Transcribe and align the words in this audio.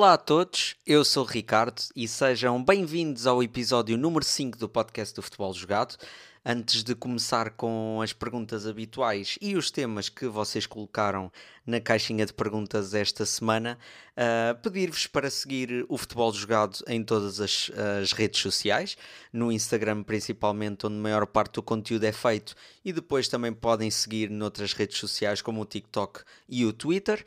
Olá 0.00 0.14
a 0.14 0.16
todos, 0.16 0.76
eu 0.86 1.04
sou 1.04 1.26
Ricardo 1.26 1.82
e 1.94 2.08
sejam 2.08 2.64
bem-vindos 2.64 3.26
ao 3.26 3.42
episódio 3.42 3.98
número 3.98 4.24
5 4.24 4.56
do 4.56 4.66
podcast 4.66 5.14
do 5.14 5.20
Futebol 5.20 5.52
Jogado. 5.52 5.94
Antes 6.42 6.82
de 6.82 6.94
começar 6.94 7.50
com 7.50 8.00
as 8.02 8.14
perguntas 8.14 8.66
habituais 8.66 9.36
e 9.42 9.56
os 9.56 9.70
temas 9.70 10.08
que 10.08 10.26
vocês 10.26 10.64
colocaram 10.64 11.30
na 11.66 11.82
caixinha 11.82 12.24
de 12.24 12.32
perguntas 12.32 12.94
esta 12.94 13.26
semana, 13.26 13.78
uh, 14.16 14.58
pedir-vos 14.62 15.06
para 15.06 15.28
seguir 15.28 15.84
o 15.86 15.98
Futebol 15.98 16.32
Jogado 16.32 16.78
em 16.88 17.04
todas 17.04 17.38
as, 17.38 17.70
as, 18.00 18.12
redes 18.12 18.40
sociais, 18.40 18.96
no 19.30 19.52
Instagram 19.52 20.02
principalmente, 20.02 20.86
onde 20.86 20.96
a 20.96 21.02
maior 21.02 21.26
parte 21.26 21.56
do 21.56 21.62
conteúdo 21.62 22.04
é 22.04 22.12
feito, 22.12 22.54
e 22.82 22.90
depois 22.90 23.28
também 23.28 23.52
podem 23.52 23.90
seguir 23.90 24.30
noutras 24.30 24.72
redes 24.72 24.96
sociais 24.96 25.42
como 25.42 25.60
o 25.60 25.66
TikTok 25.66 26.22
e 26.48 26.64
o 26.64 26.72
Twitter 26.72 27.22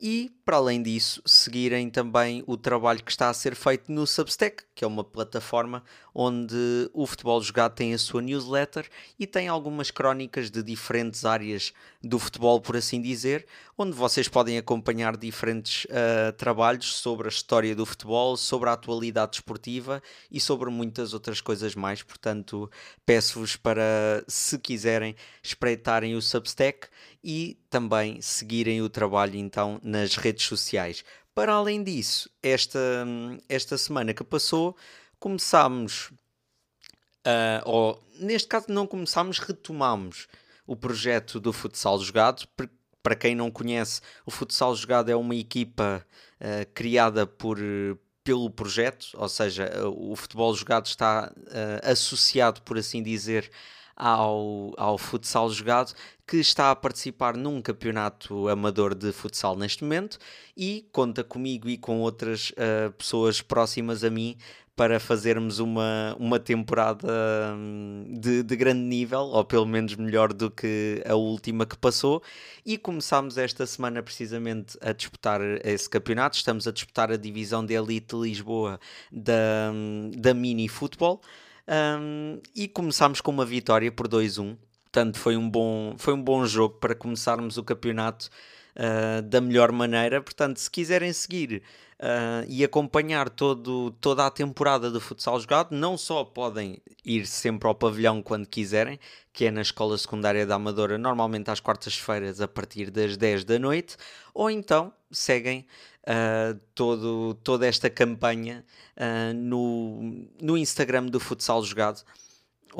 e, 0.00 0.30
para 0.44 0.56
além 0.56 0.82
disso, 0.82 1.20
seguirem 1.26 1.90
também 1.90 2.42
o 2.46 2.56
trabalho 2.56 3.02
que 3.02 3.10
está 3.10 3.28
a 3.28 3.34
ser 3.34 3.54
feito 3.54 3.90
no 3.90 4.06
Substack, 4.06 4.64
que 4.74 4.84
é 4.84 4.86
uma 4.86 5.02
plataforma 5.02 5.82
onde 6.20 6.90
o 6.92 7.06
futebol 7.06 7.40
jogado 7.40 7.76
tem 7.76 7.94
a 7.94 7.98
sua 7.98 8.20
newsletter 8.20 8.88
e 9.16 9.24
tem 9.24 9.46
algumas 9.46 9.88
crónicas 9.88 10.50
de 10.50 10.64
diferentes 10.64 11.24
áreas 11.24 11.72
do 12.02 12.18
futebol, 12.18 12.60
por 12.60 12.76
assim 12.76 13.00
dizer, 13.00 13.46
onde 13.76 13.92
vocês 13.92 14.26
podem 14.26 14.58
acompanhar 14.58 15.16
diferentes 15.16 15.84
uh, 15.84 16.32
trabalhos 16.36 16.96
sobre 16.96 17.28
a 17.28 17.30
história 17.30 17.72
do 17.72 17.86
futebol, 17.86 18.36
sobre 18.36 18.68
a 18.68 18.72
atualidade 18.72 19.36
esportiva 19.36 20.02
e 20.28 20.40
sobre 20.40 20.68
muitas 20.70 21.14
outras 21.14 21.40
coisas 21.40 21.76
mais. 21.76 22.02
Portanto, 22.02 22.68
peço-vos 23.06 23.54
para, 23.54 24.24
se 24.26 24.58
quiserem, 24.58 25.14
espreitarem 25.40 26.16
o 26.16 26.20
Substack 26.20 26.88
e 27.22 27.56
também 27.70 28.20
seguirem 28.20 28.82
o 28.82 28.88
trabalho 28.88 29.36
então 29.36 29.78
nas 29.84 30.16
redes 30.16 30.46
sociais. 30.46 31.04
Para 31.32 31.52
além 31.52 31.84
disso, 31.84 32.28
esta, 32.42 33.06
esta 33.48 33.78
semana 33.78 34.12
que 34.12 34.24
passou, 34.24 34.76
começámos, 35.18 36.10
uh, 37.26 37.62
ou 37.64 38.02
neste 38.20 38.48
caso 38.48 38.66
não 38.68 38.86
começámos, 38.86 39.38
retomamos 39.38 40.28
o 40.66 40.76
projeto 40.76 41.40
do 41.40 41.52
futsal 41.52 41.98
jogado. 42.00 42.46
Para 43.02 43.16
quem 43.16 43.34
não 43.34 43.50
conhece, 43.50 44.00
o 44.26 44.30
futsal 44.30 44.74
jogado 44.74 45.10
é 45.10 45.16
uma 45.16 45.34
equipa 45.34 46.04
uh, 46.40 46.70
criada 46.74 47.26
por, 47.26 47.58
pelo 48.22 48.50
projeto, 48.50 49.08
ou 49.14 49.28
seja, 49.28 49.70
o 49.88 50.14
futebol 50.14 50.54
jogado 50.54 50.86
está 50.86 51.32
uh, 51.34 51.90
associado, 51.90 52.60
por 52.62 52.76
assim 52.76 53.02
dizer, 53.02 53.50
ao, 53.98 54.72
ao 54.76 54.96
futsal 54.96 55.50
jogado, 55.50 55.92
que 56.24 56.36
está 56.36 56.70
a 56.70 56.76
participar 56.76 57.36
num 57.36 57.60
campeonato 57.60 58.48
amador 58.48 58.94
de 58.94 59.10
futsal 59.10 59.56
neste 59.56 59.82
momento 59.82 60.18
e 60.56 60.86
conta 60.92 61.24
comigo 61.24 61.68
e 61.68 61.76
com 61.76 62.00
outras 62.00 62.50
uh, 62.50 62.92
pessoas 62.92 63.40
próximas 63.40 64.04
a 64.04 64.10
mim 64.10 64.36
para 64.78 65.00
fazermos 65.00 65.58
uma, 65.58 66.14
uma 66.20 66.38
temporada 66.38 67.08
hum, 67.52 68.14
de, 68.16 68.44
de, 68.44 68.54
grande 68.54 68.78
nível, 68.78 69.22
ou 69.22 69.44
pelo 69.44 69.66
menos 69.66 69.96
melhor 69.96 70.32
do 70.32 70.48
que 70.52 71.02
a 71.04 71.16
última 71.16 71.66
que 71.66 71.76
passou. 71.76 72.22
E 72.64 72.78
começámos 72.78 73.36
esta 73.36 73.66
semana 73.66 74.00
precisamente 74.04 74.78
a 74.80 74.92
disputar 74.92 75.40
esse 75.64 75.90
campeonato. 75.90 76.36
Estamos 76.36 76.68
a 76.68 76.70
disputar 76.70 77.10
a 77.10 77.16
divisão 77.16 77.66
de 77.66 77.74
Elite 77.74 78.14
Lisboa 78.14 78.78
da, 79.10 79.72
hum, 79.74 80.12
da 80.16 80.32
Mini 80.32 80.68
Futebol. 80.68 81.20
Um, 81.66 82.40
e 82.54 82.68
começámos 82.68 83.20
com 83.20 83.32
uma 83.32 83.44
vitória 83.44 83.90
por 83.90 84.06
2-1. 84.06 84.56
Portanto, 84.84 85.18
foi 85.18 85.36
um, 85.36 85.50
bom, 85.50 85.96
foi 85.98 86.14
um 86.14 86.22
bom 86.22 86.46
jogo 86.46 86.76
para 86.76 86.94
começarmos 86.94 87.58
o 87.58 87.64
campeonato 87.64 88.30
uh, 88.78 89.22
da 89.22 89.40
melhor 89.40 89.72
maneira. 89.72 90.22
Portanto, 90.22 90.58
se 90.58 90.70
quiserem 90.70 91.12
seguir 91.12 91.62
uh, 91.98 92.46
e 92.48 92.64
acompanhar 92.64 93.28
todo, 93.28 93.90
toda 94.00 94.24
a 94.26 94.30
temporada 94.30 94.90
do 94.90 95.00
futsal 95.00 95.38
jogado, 95.40 95.72
não 95.72 95.98
só 95.98 96.24
podem 96.24 96.80
ir 97.04 97.26
sempre 97.26 97.66
ao 97.68 97.74
pavilhão 97.74 98.22
quando 98.22 98.46
quiserem, 98.46 98.98
que 99.32 99.46
é 99.46 99.50
na 99.50 99.62
Escola 99.62 99.98
Secundária 99.98 100.46
da 100.46 100.54
Amadora, 100.54 100.96
normalmente 100.96 101.50
às 101.50 101.60
quartas-feiras 101.60 102.40
a 102.40 102.48
partir 102.48 102.90
das 102.90 103.16
10 103.16 103.44
da 103.44 103.58
noite, 103.58 103.96
ou 104.32 104.50
então 104.50 104.92
seguem 105.10 105.66
uh, 106.04 106.58
todo, 106.74 107.34
toda 107.42 107.66
esta 107.66 107.90
campanha 107.90 108.64
no, 109.36 110.26
no 110.42 110.58
Instagram 110.58 111.06
do 111.06 111.20
Futsal 111.20 111.62
Jogado, 111.62 112.02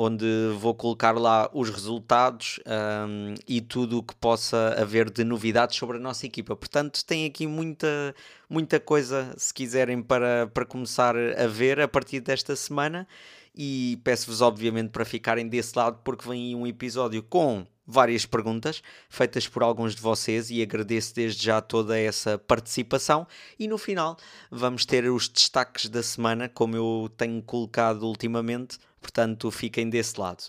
onde 0.01 0.25
vou 0.57 0.73
colocar 0.73 1.11
lá 1.19 1.49
os 1.53 1.69
resultados 1.69 2.57
um, 2.65 3.33
e 3.45 3.59
tudo 3.59 3.97
o 3.97 4.03
que 4.03 4.15
possa 4.15 4.73
haver 4.77 5.09
de 5.09 5.25
novidades 5.25 5.75
sobre 5.75 5.97
a 5.97 5.99
nossa 5.99 6.25
equipa. 6.25 6.55
Portanto, 6.55 7.03
tem 7.05 7.25
aqui 7.25 7.45
muita, 7.45 8.15
muita 8.49 8.79
coisa, 8.79 9.33
se 9.37 9.53
quiserem, 9.53 10.01
para, 10.01 10.47
para 10.53 10.63
começar 10.63 11.17
a 11.17 11.47
ver 11.47 11.81
a 11.81 11.87
partir 11.87 12.21
desta 12.21 12.55
semana. 12.55 13.05
E 13.53 13.99
peço-vos, 14.01 14.39
obviamente, 14.39 14.89
para 14.89 15.03
ficarem 15.03 15.49
desse 15.49 15.77
lado, 15.77 15.99
porque 16.01 16.29
vem 16.29 16.47
aí 16.47 16.55
um 16.55 16.65
episódio 16.65 17.21
com 17.21 17.67
várias 17.89 18.23
perguntas 18.23 18.83
feitas 19.09 19.47
por 19.47 19.63
alguns 19.63 19.95
de 19.95 20.01
vocês 20.01 20.51
e 20.51 20.61
agradeço 20.61 21.15
desde 21.15 21.43
já 21.43 21.59
toda 21.59 21.97
essa 21.97 22.37
participação. 22.37 23.25
E 23.57 23.67
no 23.67 23.79
final 23.79 24.15
vamos 24.51 24.85
ter 24.85 25.09
os 25.09 25.27
destaques 25.27 25.89
da 25.89 26.03
semana, 26.03 26.47
como 26.47 26.75
eu 26.75 27.09
tenho 27.17 27.41
colocado 27.41 28.03
ultimamente, 28.03 28.77
portanto 29.01 29.49
fiquem 29.49 29.89
desse 29.89 30.19
lado. 30.19 30.43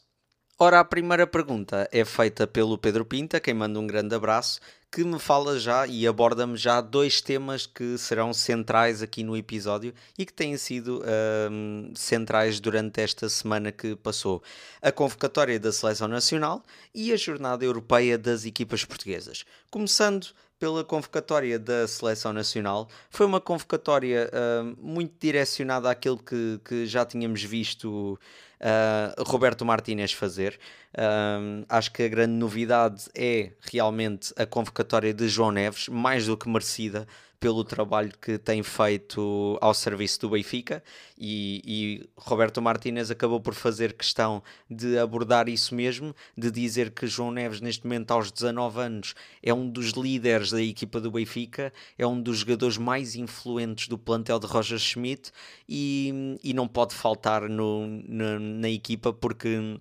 Ora, 0.59 0.79
a 0.79 0.85
primeira 0.85 1.27
pergunta 1.27 1.89
é 1.91 2.05
feita 2.05 2.47
pelo 2.47 2.77
Pedro 2.77 3.07
Pinta, 3.07 3.41
quem 3.41 3.55
manda 3.55 3.81
um 3.81 3.87
grande 3.87 4.15
abraço, 4.15 4.61
que 4.91 5.05
me 5.05 5.19
fala 5.19 5.59
já 5.59 5.87
e 5.87 6.07
aborda-me 6.07 6.57
já 6.57 6.81
dois 6.81 7.21
temas 7.21 7.65
que 7.65 7.97
serão 7.97 8.35
centrais 8.35 9.03
aqui 9.03 9.23
no 9.23 9.37
episódio 9.37 9.95
e 10.19 10.27
que 10.27 10.33
têm 10.33 10.57
sido 10.57 11.03
um, 11.51 11.93
centrais 11.95 12.59
durante 12.59 13.01
esta 13.01 13.29
semana 13.29 13.71
que 13.71 13.95
passou: 13.95 14.43
a 14.83 14.91
convocatória 14.91 15.61
da 15.61 15.71
Seleção 15.71 16.09
Nacional 16.09 16.63
e 16.93 17.13
a 17.13 17.17
Jornada 17.17 17.65
Europeia 17.65 18.19
das 18.19 18.45
Equipas 18.45 18.85
Portuguesas. 18.85 19.45
Começando 19.71 20.29
pela 20.59 20.85
convocatória 20.85 21.59
da 21.59 21.89
Seleção 21.89 22.35
Nacional. 22.35 22.87
Foi 23.09 23.25
uma 23.25 23.41
convocatória 23.41 24.31
uh, 24.31 24.77
muito 24.79 25.15
direcionada 25.19 25.91
àquilo 25.91 26.19
que, 26.19 26.61
que 26.63 26.87
já 26.87 27.07
tínhamos 27.07 27.43
visto 27.43 28.21
uh, 28.61 29.23
Roberto 29.23 29.65
Martínez 29.65 30.13
fazer. 30.13 30.59
Um, 30.97 31.65
acho 31.69 31.93
que 31.93 32.03
a 32.03 32.09
grande 32.09 32.33
novidade 32.33 33.05
é 33.15 33.53
realmente 33.61 34.33
a 34.37 34.45
convocatória 34.45 35.15
de 35.15 35.29
João 35.29 35.51
Neves, 35.51 35.89
mais 35.89 36.27
do 36.27 36.37
que 36.37 36.49
merecida 36.49 37.07
pelo 37.41 37.65
trabalho 37.65 38.13
que 38.21 38.37
tem 38.37 38.63
feito 38.63 39.59
ao 39.63 39.73
serviço 39.73 40.21
do 40.21 40.29
Benfica 40.29 40.85
e, 41.19 41.63
e, 41.65 42.11
Roberto 42.15 42.61
Martínez 42.61 43.11
acabou 43.11 43.41
por 43.41 43.55
fazer 43.55 43.95
questão 43.95 44.43
de 44.71 44.99
abordar 44.99 45.49
isso 45.49 45.75
mesmo, 45.75 46.15
de 46.37 46.51
dizer 46.51 46.91
que 46.91 47.07
João 47.07 47.31
Neves 47.31 47.63
neste 47.63 47.85
momento 47.85 48.11
aos 48.11 48.31
19 48.31 48.81
anos 48.81 49.15
é 49.43 49.55
um 49.55 49.69
dos 49.69 49.93
líderes 49.93 50.51
da 50.51 50.63
equipa 50.63 51.01
do 51.01 51.11
Benfica, 51.11 51.73
é 51.97 52.07
um 52.07 52.21
dos 52.21 52.41
jogadores 52.41 52.77
mais 52.77 53.17
influentes 53.17 53.89
do 53.89 53.97
plantel 53.97 54.39
de 54.39 54.47
Roger 54.47 54.79
Schmidt 54.79 55.33
e, 55.67 56.39
e 56.45 56.53
não 56.53 56.69
pode 56.69 56.95
faltar 56.95 57.49
no, 57.49 57.87
na, 58.07 58.39
na 58.39 58.69
equipa 58.69 59.15
porque 59.15 59.81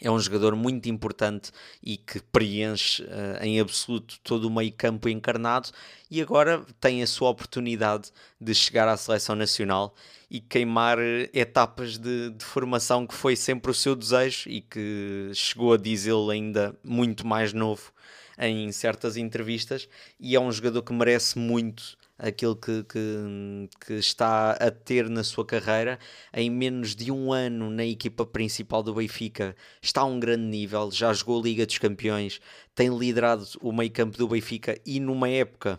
é 0.00 0.10
um 0.10 0.18
jogador 0.18 0.54
muito 0.54 0.88
importante 0.88 1.50
e 1.82 1.96
que 1.96 2.20
preenche 2.20 3.02
uh, 3.02 3.42
em 3.42 3.60
absoluto 3.60 4.18
todo 4.22 4.44
o 4.44 4.50
meio 4.50 4.72
campo 4.72 5.08
encarnado 5.08 5.70
e 6.10 6.22
agora 6.22 6.64
tem 6.80 7.02
a 7.02 7.06
sua 7.06 7.30
oportunidade 7.30 8.10
de 8.40 8.54
chegar 8.54 8.86
à 8.88 8.96
seleção 8.96 9.34
nacional 9.34 9.94
e 10.30 10.40
queimar 10.40 10.98
etapas 11.32 11.98
de, 11.98 12.30
de 12.30 12.44
formação 12.44 13.06
que 13.06 13.14
foi 13.14 13.34
sempre 13.34 13.70
o 13.70 13.74
seu 13.74 13.96
desejo 13.96 14.48
e 14.48 14.60
que 14.60 15.30
chegou 15.34 15.72
a 15.72 15.76
dizê-lo 15.76 16.30
ainda 16.30 16.78
muito 16.84 17.26
mais 17.26 17.52
novo 17.52 17.92
em 18.38 18.70
certas 18.70 19.16
entrevistas 19.16 19.88
e 20.20 20.36
é 20.36 20.40
um 20.40 20.52
jogador 20.52 20.82
que 20.82 20.92
merece 20.92 21.38
muito 21.38 21.97
aquilo 22.18 22.56
que, 22.56 22.82
que, 22.84 23.68
que, 23.86 23.94
está 23.94 24.52
a 24.52 24.70
ter 24.70 25.08
na 25.08 25.22
sua 25.22 25.46
carreira. 25.46 25.98
Em 26.34 26.50
menos 26.50 26.96
de 26.96 27.12
um 27.12 27.32
ano 27.32 27.70
na 27.70 27.84
equipa 27.84 28.26
principal 28.26 28.82
do 28.82 28.94
Benfica, 28.94 29.54
está 29.80 30.00
a 30.00 30.04
um 30.04 30.18
grande 30.18 30.44
nível, 30.44 30.90
já 30.90 31.12
jogou 31.12 31.40
a 31.40 31.44
Liga 31.44 31.64
dos 31.64 31.78
Campeões, 31.78 32.40
tem 32.74 32.88
liderado 32.96 33.46
o 33.60 33.72
meio 33.72 33.90
campo 33.90 34.18
do 34.18 34.28
Benfica 34.28 34.78
e 34.84 34.98
numa 34.98 35.28
época 35.28 35.78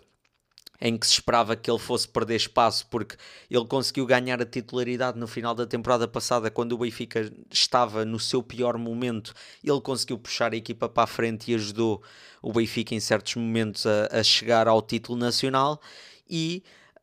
em 0.80 0.96
que 0.96 1.06
se 1.06 1.12
esperava 1.12 1.54
que 1.54 1.70
ele 1.70 1.78
fosse 1.78 2.08
perder 2.08 2.36
espaço, 2.36 2.86
porque 2.86 3.16
ele 3.50 3.66
conseguiu 3.66 4.06
ganhar 4.06 4.40
a 4.40 4.46
titularidade 4.46 5.18
no 5.18 5.28
final 5.28 5.54
da 5.54 5.66
temporada 5.66 6.08
passada, 6.08 6.50
quando 6.50 6.72
o 6.72 6.78
Benfica 6.78 7.30
estava 7.50 8.04
no 8.04 8.18
seu 8.18 8.42
pior 8.42 8.78
momento, 8.78 9.34
ele 9.62 9.80
conseguiu 9.80 10.18
puxar 10.18 10.54
a 10.54 10.56
equipa 10.56 10.88
para 10.88 11.02
a 11.02 11.06
frente 11.06 11.50
e 11.50 11.54
ajudou 11.54 12.02
o 12.40 12.52
Benfica 12.52 12.94
em 12.94 13.00
certos 13.00 13.34
momentos 13.34 13.84
a, 13.84 14.08
a 14.10 14.22
chegar 14.22 14.66
ao 14.66 14.80
título 14.80 15.18
nacional 15.18 15.80
e 16.30 16.62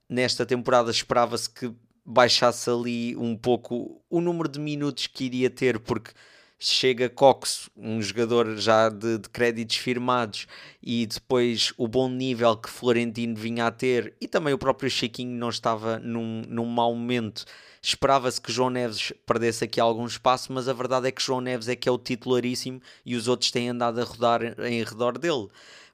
nesta 0.09 0.45
temporada 0.45 0.89
esperava-se 0.89 1.49
que 1.49 1.73
baixasse 2.05 2.69
ali 2.69 3.15
um 3.17 3.35
pouco 3.35 4.01
o 4.09 4.21
número 4.21 4.47
de 4.47 4.59
minutos 4.59 5.07
que 5.07 5.25
iria 5.25 5.49
ter, 5.49 5.77
porque 5.79 6.11
chega 6.59 7.09
Cox, 7.09 7.69
um 7.75 8.01
jogador 8.01 8.57
já 8.57 8.89
de, 8.89 9.19
de, 9.19 9.29
créditos 9.29 9.75
firmados, 9.75 10.47
e 10.81 11.05
depois 11.05 11.73
o 11.77 11.87
bom 11.87 12.09
nível 12.09 12.55
que 12.57 12.69
Florentino 12.69 13.35
vinha 13.35 13.67
a 13.67 13.71
ter, 13.71 14.15
e 14.19 14.27
também 14.27 14.53
o 14.53 14.57
próprio 14.57 14.89
Chiquinho 14.89 15.37
não 15.37 15.49
estava 15.49 15.99
num, 15.99 16.41
num 16.47 16.65
mau 16.65 16.95
momento. 16.95 17.45
Esperava-se 17.81 18.41
que 18.41 18.51
João 18.51 18.69
Neves 18.69 19.13
perdesse 19.25 19.65
aqui 19.65 19.79
algum 19.79 20.05
espaço, 20.05 20.51
mas 20.51 20.67
a 20.67 20.73
verdade 20.73 21.07
é 21.07 21.11
que 21.11 21.21
João 21.21 21.41
Neves 21.41 21.67
é 21.67 21.75
que 21.75 21.87
é 21.87 21.91
o 21.91 21.97
titularíssimo 21.97 22.81
e 23.05 23.15
os 23.15 23.27
outros 23.27 23.51
têm 23.51 23.69
andado 23.69 24.01
a 24.01 24.03
rodar 24.03 24.41
em 24.61 24.83
redor 24.83 25.17
dele. 25.17 25.47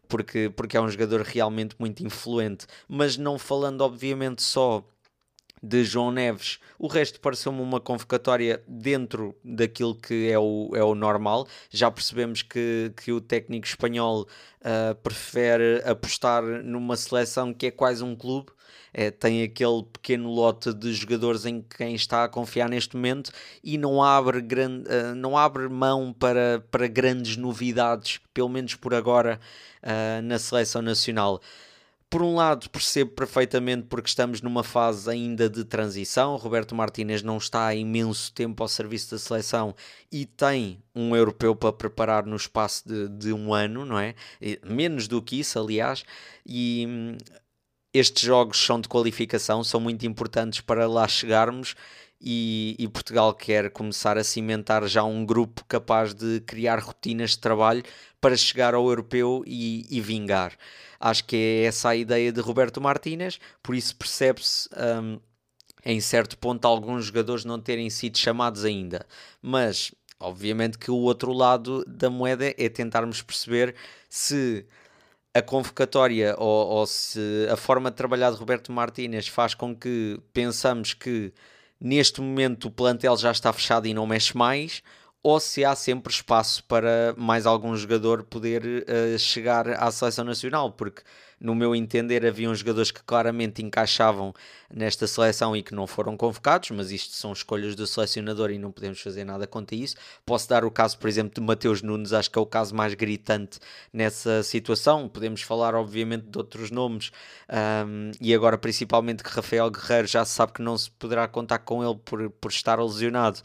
Porque, 0.07 0.51
porque 0.55 0.77
é 0.77 0.81
um 0.81 0.89
jogador 0.89 1.21
realmente 1.21 1.75
muito 1.79 2.05
influente. 2.05 2.65
Mas 2.88 3.17
não 3.17 3.39
falando, 3.39 3.81
obviamente, 3.81 4.41
só 4.44 4.83
de 5.63 5.86
João 5.86 6.12
Neves. 6.12 6.60
O 6.77 6.88
resto 6.88 7.21
pareceu-me 7.21 7.62
uma 7.62 7.80
convocatória 7.80 8.62
dentro 8.68 9.33
daquilo 9.42 9.95
que 9.95 10.30
é 10.30 10.38
o, 10.38 10.71
é 10.75 10.83
o 10.83 10.94
normal. 10.94 11.48
Já 11.69 11.89
percebemos 11.89 12.42
que, 12.42 12.92
que 12.98 13.13
o 13.13 13.21
técnico 13.21 13.65
espanhol 13.65 14.27
uh, 14.60 14.94
prefere 14.95 15.81
apostar 15.86 16.44
numa 16.44 16.98
seleção 16.98 17.54
que 17.54 17.68
é 17.68 17.71
quase 17.71 18.04
um 18.04 18.13
clube. 18.13 18.51
É, 18.95 19.10
tem 19.10 19.42
aquele 19.42 19.83
pequeno 19.92 20.30
lote 20.30 20.71
de 20.71 20.94
jogadores 20.94 21.48
em 21.48 21.62
quem 21.63 21.95
está 21.95 22.25
a 22.25 22.30
confiar 22.30 22.69
neste 22.69 22.95
momento 22.95 23.31
e 23.63 23.75
não 23.75 24.04
abre, 24.04 24.39
grande, 24.39 24.88
uh, 24.88 25.16
não 25.16 25.36
abre 25.36 25.68
mão 25.68 26.13
para, 26.13 26.63
para 26.69 26.86
grandes 26.88 27.36
novidades, 27.38 28.19
pelo 28.33 28.50
menos 28.50 28.75
por 28.75 28.94
agora, 28.94 29.39
uh, 29.81 30.21
na 30.21 30.38
seleção 30.38 30.81
nacional 30.81 31.42
por 32.13 32.21
um 32.21 32.36
lado, 32.36 32.69
percebo 32.69 33.10
perfeitamente 33.10 33.88
porque 33.88 34.07
estamos 34.07 34.39
numa 34.39 34.63
fase 34.63 35.10
ainda 35.10 35.50
de 35.50 35.65
transição. 35.65 36.36
Roberto 36.36 36.75
Martínez 36.75 37.24
não 37.24 37.38
está 37.38 37.65
há 37.65 37.74
imenso 37.74 38.31
tempo 38.31 38.62
ao 38.62 38.69
serviço 38.69 39.10
da 39.10 39.18
seleção 39.18 39.74
e 40.12 40.24
tem 40.24 40.80
um 40.94 41.15
europeu 41.15 41.56
para 41.56 41.74
preparar 41.74 42.24
no 42.27 42.36
espaço 42.36 42.88
de, 42.88 43.10
de 43.10 43.33
um 43.33 43.51
ano, 43.51 43.83
não 43.83 43.98
é? 43.98 44.13
Menos 44.63 45.07
do 45.07 45.24
que 45.24 45.39
isso, 45.39 45.57
aliás. 45.57 46.06
E 46.45 46.86
hum, 46.88 47.18
estes 47.92 48.21
jogos 48.21 48.63
são 48.63 48.80
de 48.80 48.88
qualificação, 48.88 49.63
são 49.63 49.80
muito 49.80 50.06
importantes 50.06 50.62
para 50.62 50.88
lá 50.88 51.07
chegarmos. 51.07 51.74
E, 52.21 52.75
e, 52.77 52.88
Portugal 52.88 53.33
quer 53.33 53.71
começar 53.71 54.18
a 54.19 54.24
cimentar 54.24 54.88
já 54.88 55.04
um 55.04 55.25
grupo 55.25 55.66
capaz 55.68 56.13
de 56.13 56.42
criar 56.42 56.80
rotinas 56.80 57.31
de 57.31 57.39
trabalho 57.39 57.83
para 58.21 58.38
chegar 58.38 58.74
ao 58.75 58.88
europeu 58.88 59.44
e, 59.45 59.86
e 59.89 60.00
vingar. 60.00 60.54
Acho 61.05 61.25
que 61.25 61.35
é 61.35 61.63
essa 61.65 61.89
a 61.89 61.95
ideia 61.97 62.31
de 62.31 62.39
Roberto 62.39 62.79
Martínez, 62.79 63.38
por 63.61 63.75
isso 63.75 63.94
percebe-se. 63.94 64.69
Um, 64.71 65.19
em 65.85 66.00
certo 66.00 66.38
ponto, 66.38 66.65
alguns 66.65 67.07
jogadores 67.07 67.44
não 67.44 67.59
terem 67.59 67.89
sido 67.89 68.17
chamados 68.17 68.63
ainda, 68.63 69.05
mas 69.41 69.94
obviamente 70.17 70.77
que 70.77 70.89
o 70.89 70.95
outro 70.95 71.33
lado 71.33 71.83
da 71.85 72.09
moeda 72.09 72.55
é 72.57 72.69
tentarmos 72.69 73.21
perceber 73.21 73.75
se 74.09 74.65
a 75.33 75.41
convocatória 75.41 76.35
ou, 76.38 76.67
ou, 76.67 76.85
se 76.85 77.19
a 77.51 77.57
forma 77.57 77.91
de 77.91 77.97
trabalhar 77.97 78.31
de 78.31 78.38
Roberto 78.38 78.71
Martínez 78.71 79.27
faz 79.27 79.53
com 79.53 79.75
que 79.75 80.17
pensamos 80.31 80.94
que 80.94 81.33
neste 81.81 82.21
momento 82.21 82.69
o 82.69 82.71
plantel 82.71 83.17
já 83.17 83.31
está 83.31 83.51
fechado 83.51 83.88
e 83.88 83.94
não 83.94 84.07
mexe 84.07 84.38
mais, 84.38 84.81
ou 85.23 85.39
se 85.39 85.63
há 85.63 85.73
sempre 85.73 86.11
espaço 86.11 86.61
para 86.65 87.15
mais 87.17 87.45
algum 87.45 87.73
jogador 87.77 88.23
poder 88.23 88.63
uh, 88.65 89.17
chegar 89.17 89.69
à 89.69 89.89
seleção 89.89 90.25
nacional, 90.25 90.69
porque 90.73 91.01
no 91.39 91.55
meu 91.55 91.75
entender 91.75 92.25
haviam 92.25 92.53
jogadores 92.53 92.91
que 92.91 93.01
claramente 93.03 93.61
encaixavam 93.61 94.33
nesta 94.73 95.07
seleção 95.07 95.55
e 95.55 95.63
que 95.63 95.73
não 95.73 95.87
foram 95.87 96.15
convocados, 96.17 96.71
mas 96.71 96.91
isto 96.91 97.13
são 97.13 97.33
escolhas 97.33 97.75
do 97.75 97.87
selecionador 97.87 98.51
e 98.51 98.57
não 98.57 98.71
podemos 98.71 98.99
fazer 99.01 99.23
nada 99.23 99.47
contra 99.47 99.75
isso. 99.75 99.95
Posso 100.25 100.47
dar 100.47 100.63
o 100.63 100.71
caso, 100.71 100.97
por 100.97 101.09
exemplo, 101.09 101.33
de 101.35 101.41
Mateus 101.41 101.81
Nunes, 101.81 102.13
acho 102.13 102.29
que 102.29 102.39
é 102.39 102.41
o 102.41 102.45
caso 102.45 102.75
mais 102.75 102.93
gritante 102.93 103.59
nessa 103.91 104.43
situação. 104.43 105.09
Podemos 105.09 105.41
falar, 105.41 105.75
obviamente, 105.75 106.27
de 106.27 106.37
outros 106.37 106.71
nomes 106.71 107.11
um, 107.49 108.11
e 108.21 108.33
agora 108.33 108.57
principalmente 108.57 109.23
que 109.23 109.29
Rafael 109.29 109.69
Guerreiro 109.69 110.07
já 110.07 110.23
sabe 110.25 110.53
que 110.53 110.61
não 110.61 110.77
se 110.77 110.91
poderá 110.91 111.27
contar 111.27 111.59
com 111.59 111.83
ele 111.83 111.99
por, 112.05 112.29
por 112.29 112.51
estar 112.51 112.81
lesionado. 112.81 113.39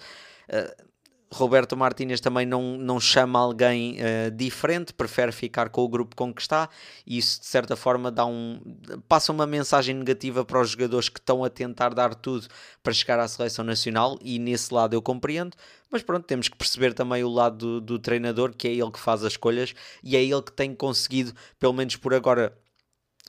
Uh, 0.48 0.88
Roberto 1.30 1.76
Martínez 1.76 2.20
também 2.20 2.46
não, 2.46 2.78
não 2.78 2.98
chama 2.98 3.38
alguém 3.38 3.96
uh, 3.96 4.30
diferente, 4.30 4.94
prefere 4.94 5.30
ficar 5.30 5.69
com 5.69 5.82
o 5.82 5.88
grupo 5.88 6.16
com 6.16 6.32
que 6.32 6.40
está, 6.40 6.69
e 7.06 7.19
isso 7.19 7.40
de 7.40 7.46
certa 7.46 7.76
forma 7.76 8.10
dá 8.10 8.25
um, 8.25 8.58
passa 9.06 9.30
uma 9.30 9.46
mensagem 9.46 9.94
negativa 9.94 10.44
para 10.44 10.60
os 10.60 10.70
jogadores 10.70 11.08
que 11.10 11.20
estão 11.20 11.44
a 11.44 11.50
tentar 11.50 11.92
dar 11.92 12.14
tudo 12.14 12.48
para 12.82 12.94
chegar 12.94 13.20
à 13.20 13.28
seleção 13.28 13.64
nacional, 13.64 14.19
e 14.22 14.38
nesse 14.38 14.72
lado 14.72 14.94
eu 14.94 15.02
compreendo, 15.02 15.54
mas 15.90 16.02
pronto, 16.02 16.25
temos 16.25 16.48
que 16.48 16.56
perceber 16.56 16.94
também 16.94 17.22
o 17.22 17.28
lado 17.28 17.56
do, 17.56 17.80
do 17.80 17.98
treinador, 17.98 18.54
que 18.56 18.66
é 18.66 18.72
ele 18.72 18.90
que 18.90 19.00
faz 19.00 19.22
as 19.22 19.32
escolhas, 19.32 19.75
e 20.02 20.16
é 20.16 20.22
ele 20.22 20.42
que 20.42 20.52
tem 20.52 20.75
conseguido, 20.75 21.34
pelo 21.58 21.75
menos 21.75 21.94
por 21.96 22.14
agora, 22.14 22.56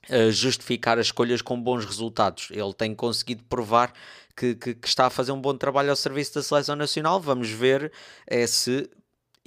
uh, 0.09 0.31
justificar 0.31 0.97
as 0.97 1.07
escolhas 1.07 1.41
com 1.41 1.61
bons 1.61 1.83
resultados. 1.85 2.47
Ele 2.51 2.73
tem 2.73 2.95
conseguido 2.95 3.43
provar 3.43 3.93
que, 4.39 4.55
que, 4.55 4.73
que, 4.73 4.87
está 4.87 5.07
a 5.07 5.09
fazer 5.09 5.33
um 5.33 5.41
bom 5.41 5.53
trabalho 5.53 5.89
ao 5.89 5.95
serviço 5.97 6.35
da 6.35 6.41
seleção 6.41 6.75
nacional. 6.75 7.19
Vamos 7.19 7.49
ver 7.49 7.91
é, 8.25 8.47
se 8.47 8.89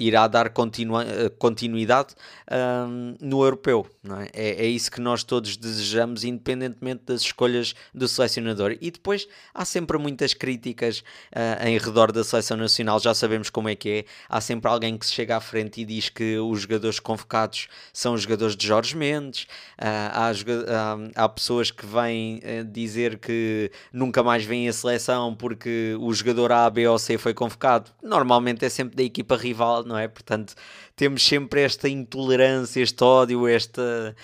irá 0.07 0.27
dar 0.27 0.47
eh, 0.47 1.31
continuidade 1.39 2.15
um, 2.51 3.15
no 3.21 3.43
europeu. 3.43 3.87
É? 4.35 4.49
é? 4.49 4.65
É, 4.65 4.67
isso 4.67 4.91
que 4.91 5.01
nós 5.01 5.23
todos 5.23 5.57
desejamos, 5.57 6.25
independentemente 6.25 7.03
das 7.07 7.23
escolhas 7.23 7.75
do 7.95 8.09
selecionador. 8.09 8.77
E 8.81 8.91
depois 8.91 9.29
há 9.55 9.65
sempre 9.65 9.99
muitas 9.99 10.35
críticas 10.35 11.05
uh, 11.35 11.67
em 11.67 11.79
redor 11.79 12.13
da 12.13 12.25
seleção 12.25 12.57
nacional, 12.57 12.99
já 13.01 13.15
sabemos 13.15 13.51
como 13.51 13.69
é 13.69 13.75
que 13.75 13.89
é. 13.91 14.05
Há 14.29 14.41
sempre 14.41 14.71
alguém 14.71 14.97
que 14.97 15.07
se 15.07 15.13
chega 15.13 15.37
à 15.37 15.41
frente 15.41 15.81
e 15.81 15.85
diz 15.85 16.09
que 16.09 16.39
os 16.39 16.63
jogadores 16.63 16.99
convocados 16.99 17.69
são 17.93 18.15
os 18.15 18.23
jogadores 18.23 18.57
de 18.57 18.67
Jorge 18.67 18.97
Mendes. 18.97 19.43
Uh, 19.79 20.11
há, 20.13 20.31
uh, 20.31 21.11
há, 21.15 21.29
pessoas 21.29 21.71
que 21.71 21.87
vêm 21.87 22.41
eh, 22.43 22.63
dizer 22.63 23.19
que 23.19 23.71
nunca 23.93 24.23
mais 24.23 24.45
vêm 24.45 24.69
a 24.69 24.73
seleção 24.73 25.35
porque 25.35 25.97
o 25.99 26.13
jogador 26.13 26.53
A, 26.53 26.69
B 26.69 26.87
ou 26.87 26.99
C 26.99 27.19
foi 27.19 27.35
convocado. 27.35 27.91
Normalmente 28.03 28.65
é 28.65 28.69
sempre 28.69 28.97
da 28.97 29.03
equipa 29.03 29.37
rival 29.37 29.85
não 29.93 29.99
é? 29.99 30.09
Portanto, 30.09 30.55
temos 30.97 31.23
sempre 31.23 31.61
esta 31.61 31.89
intolerância, 31.89 32.81
este 32.81 33.05
ódio, 33.05 33.47
esta, 33.47 34.17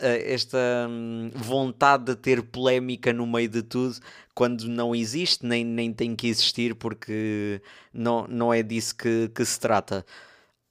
esta 0.00 0.58
hum, 0.90 1.30
vontade 1.34 2.06
de 2.06 2.16
ter 2.16 2.42
polémica 2.42 3.12
no 3.12 3.26
meio 3.26 3.48
de 3.48 3.62
tudo, 3.62 3.96
quando 4.34 4.68
não 4.68 4.94
existe, 4.94 5.46
nem, 5.46 5.64
nem 5.64 5.92
tem 5.92 6.16
que 6.16 6.26
existir, 6.26 6.74
porque 6.74 7.62
não, 7.92 8.26
não 8.26 8.52
é 8.52 8.62
disso 8.62 8.96
que, 8.96 9.30
que 9.34 9.44
se 9.44 9.58
trata. 9.60 10.04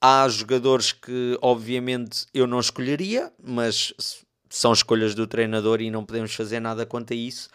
Há 0.01 0.27
jogadores 0.27 0.91
que, 0.91 1.37
obviamente, 1.41 2.25
eu 2.33 2.45
não 2.45 2.59
escolheria, 2.59 3.31
mas 3.41 3.93
são 4.49 4.73
escolhas 4.73 5.15
do 5.15 5.25
treinador 5.27 5.79
e 5.79 5.89
não 5.89 6.03
podemos 6.03 6.33
fazer 6.35 6.59
nada 6.59 6.85
quanto 6.85 7.13
a 7.13 7.15
isso 7.15 7.49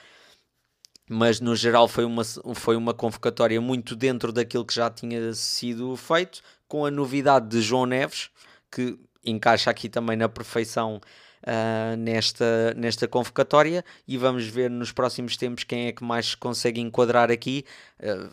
mas 1.09 1.40
no 1.40 1.54
geral 1.54 1.87
foi 1.87 2.04
uma, 2.04 2.23
foi 2.54 2.76
uma 2.76 2.92
convocatória 2.92 3.61
muito 3.61 3.94
dentro 3.94 4.32
daquilo 4.32 4.64
que 4.64 4.75
já 4.75 4.90
tinha 4.90 5.32
sido 5.35 5.97
feito 5.97 6.42
com 6.68 6.85
a 6.85 6.90
novidade 6.90 7.49
de 7.49 7.61
João 7.61 7.87
Neves, 7.87 8.30
que 8.70 8.99
encaixa 9.25 9.70
aqui 9.70 9.88
também 9.88 10.16
na 10.16 10.28
perfeição 10.28 11.00
uh, 11.42 11.96
nesta, 11.96 12.75
nesta 12.76 13.08
convocatória, 13.08 13.85
e 14.06 14.16
vamos 14.16 14.46
ver 14.46 14.70
nos 14.70 14.92
próximos 14.92 15.37
tempos 15.37 15.64
quem 15.64 15.87
é 15.87 15.92
que 15.92 16.04
mais 16.04 16.35
consegue 16.35 16.80
enquadrar 16.80 17.30
aqui. 17.30 17.64
Uh, 18.00 18.30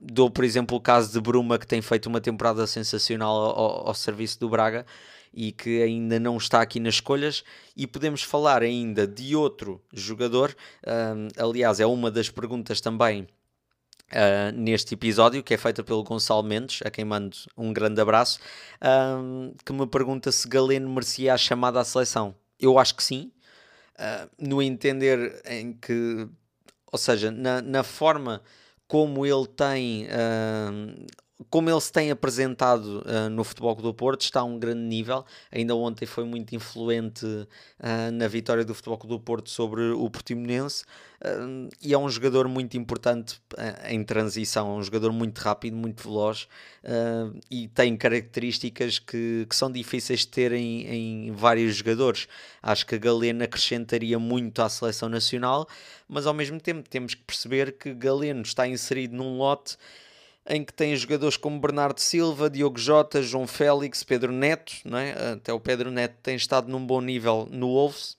dou, 0.00 0.30
por 0.30 0.44
exemplo, 0.44 0.76
o 0.76 0.80
caso 0.80 1.12
de 1.12 1.20
Bruma, 1.20 1.58
que 1.58 1.66
tem 1.66 1.80
feito 1.80 2.06
uma 2.06 2.20
temporada 2.20 2.66
sensacional 2.66 3.34
ao, 3.34 3.88
ao 3.88 3.94
serviço 3.94 4.40
do 4.40 4.48
Braga 4.48 4.84
e 5.32 5.50
que 5.50 5.82
ainda 5.82 6.20
não 6.20 6.36
está 6.36 6.60
aqui 6.60 6.78
nas 6.78 6.94
escolhas. 6.94 7.42
E 7.76 7.86
podemos 7.86 8.22
falar 8.22 8.62
ainda 8.62 9.06
de 9.06 9.34
outro 9.34 9.82
jogador, 9.92 10.54
um, 10.86 11.28
ah, 11.36 11.44
aliás, 11.44 11.80
é 11.80 11.86
uma 11.86 12.10
das 12.10 12.28
perguntas 12.28 12.80
também 12.80 13.26
Uh, 14.12 14.52
neste 14.54 14.92
episódio, 14.92 15.42
que 15.42 15.54
é 15.54 15.56
feita 15.56 15.82
pelo 15.82 16.04
Gonçalo 16.04 16.42
Mendes, 16.42 16.80
a 16.84 16.90
quem 16.90 17.02
mando 17.02 17.34
um 17.56 17.72
grande 17.72 17.98
abraço, 17.98 18.38
uh, 18.76 19.54
que 19.64 19.72
me 19.72 19.86
pergunta 19.86 20.30
se 20.30 20.46
Galeno 20.46 20.86
merecia 20.88 21.32
a 21.32 21.38
chamada 21.38 21.80
à 21.80 21.84
seleção. 21.84 22.34
Eu 22.60 22.78
acho 22.78 22.94
que 22.94 23.02
sim, 23.02 23.32
uh, 23.94 24.28
no 24.38 24.60
entender 24.60 25.40
em 25.46 25.72
que, 25.72 26.28
ou 26.92 26.98
seja, 26.98 27.30
na, 27.30 27.62
na 27.62 27.82
forma 27.82 28.42
como 28.86 29.24
ele 29.24 29.46
tem 29.46 30.06
como 31.50 31.70
ele 31.70 31.80
se 31.80 31.92
tem 31.92 32.10
apresentado 32.10 33.02
uh, 33.06 33.30
no 33.30 33.44
Futebol 33.44 33.74
do 33.74 33.92
Porto, 33.94 34.22
está 34.22 34.40
a 34.40 34.44
um 34.44 34.58
grande 34.58 34.82
nível. 34.82 35.24
Ainda 35.50 35.74
ontem 35.74 36.06
foi 36.06 36.24
muito 36.24 36.54
influente 36.54 37.24
uh, 37.24 38.12
na 38.12 38.28
vitória 38.28 38.64
do 38.64 38.74
Futebol 38.74 38.98
do 38.98 39.20
Porto 39.20 39.50
sobre 39.50 39.90
o 39.90 40.10
Portimonense. 40.10 40.84
Uh, 41.24 41.68
e 41.80 41.94
é 41.94 41.98
um 41.98 42.08
jogador 42.08 42.48
muito 42.48 42.76
importante 42.76 43.40
em 43.88 44.02
transição, 44.02 44.72
é 44.72 44.74
um 44.74 44.82
jogador 44.82 45.12
muito 45.12 45.38
rápido, 45.38 45.76
muito 45.76 46.02
veloz 46.02 46.48
e 47.48 47.68
tem 47.68 47.96
características 47.96 48.98
que, 48.98 49.46
que 49.48 49.54
são 49.54 49.70
difíceis 49.70 50.20
de 50.20 50.28
ter 50.28 50.52
em, 50.52 51.28
em, 51.28 51.32
vários 51.32 51.76
jogadores. 51.76 52.26
Acho 52.60 52.84
que 52.84 52.96
a 52.96 52.98
Galeno 52.98 53.44
acrescentaria 53.44 54.18
muito 54.18 54.60
à 54.60 54.68
seleção 54.68 55.08
nacional, 55.08 55.68
mas 56.08 56.26
ao 56.26 56.34
mesmo 56.34 56.60
tempo 56.60 56.88
temos 56.88 57.14
que 57.14 57.22
perceber 57.22 57.78
que 57.78 57.94
Galeno 57.94 58.42
está 58.42 58.66
inserido 58.66 59.14
num 59.14 59.38
lote 59.38 59.76
em 60.46 60.64
que 60.64 60.72
tem 60.72 60.94
jogadores 60.96 61.36
como 61.36 61.60
Bernardo 61.60 62.00
Silva, 62.00 62.50
Diogo 62.50 62.78
Jota, 62.78 63.22
João 63.22 63.46
Félix, 63.46 64.02
Pedro 64.02 64.32
Neto, 64.32 64.72
não 64.84 64.98
é? 64.98 65.32
até 65.32 65.52
o 65.52 65.60
Pedro 65.60 65.90
Neto 65.90 66.16
tem 66.22 66.34
estado 66.34 66.68
num 66.68 66.84
bom 66.84 67.00
nível 67.00 67.48
no 67.50 67.68
Wolves. 67.68 68.16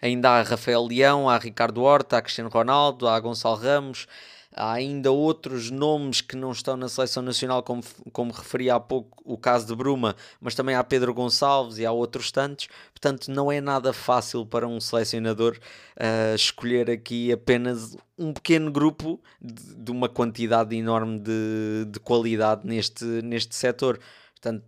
Ainda 0.00 0.30
há 0.30 0.42
Rafael 0.42 0.84
Leão, 0.84 1.28
há 1.28 1.38
Ricardo 1.38 1.82
Horta, 1.82 2.16
há 2.16 2.22
Cristiano 2.22 2.50
Ronaldo, 2.50 3.06
há 3.06 3.18
Gonçalo 3.20 3.56
Ramos, 3.56 4.06
há 4.54 4.72
ainda 4.72 5.10
outros 5.10 5.70
nomes 5.70 6.20
que 6.20 6.36
não 6.36 6.52
estão 6.52 6.76
na 6.76 6.88
seleção 6.88 7.22
nacional, 7.22 7.62
como, 7.62 7.82
como 8.12 8.32
referi 8.32 8.70
há 8.70 8.78
pouco 8.78 9.22
o 9.24 9.38
caso 9.38 9.66
de 9.66 9.74
Bruma, 9.74 10.14
mas 10.40 10.54
também 10.54 10.74
há 10.74 10.84
Pedro 10.84 11.14
Gonçalves 11.14 11.78
e 11.78 11.86
há 11.86 11.92
outros 11.92 12.30
tantos. 12.30 12.68
Portanto, 12.92 13.30
não 13.30 13.50
é 13.50 13.60
nada 13.60 13.92
fácil 13.92 14.44
para 14.44 14.66
um 14.66 14.80
selecionador 14.80 15.58
uh, 15.96 16.34
escolher 16.34 16.90
aqui 16.90 17.32
apenas 17.32 17.96
um 18.18 18.32
pequeno 18.32 18.70
grupo 18.70 19.20
de, 19.40 19.74
de 19.74 19.90
uma 19.90 20.08
quantidade 20.08 20.76
enorme 20.76 21.18
de, 21.18 21.86
de 21.88 21.98
qualidade 22.00 22.66
neste, 22.66 23.04
neste 23.04 23.54
setor. 23.54 23.98
Portanto, 24.32 24.64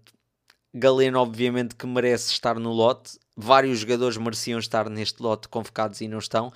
Galeno, 0.77 1.21
obviamente, 1.21 1.77
que 1.77 1.87
merece 1.87 2.33
estar 2.33 2.59
no 2.59 2.73
lote. 2.73 3.17
Vários 3.37 3.79
jogadores 3.79 4.17
mereciam 4.17 4.59
estar 4.59 4.89
neste 4.89 5.23
lote 5.23 5.49
convocados 5.49 6.01
e 6.01 6.09
não 6.09 6.19
estão 6.19 6.53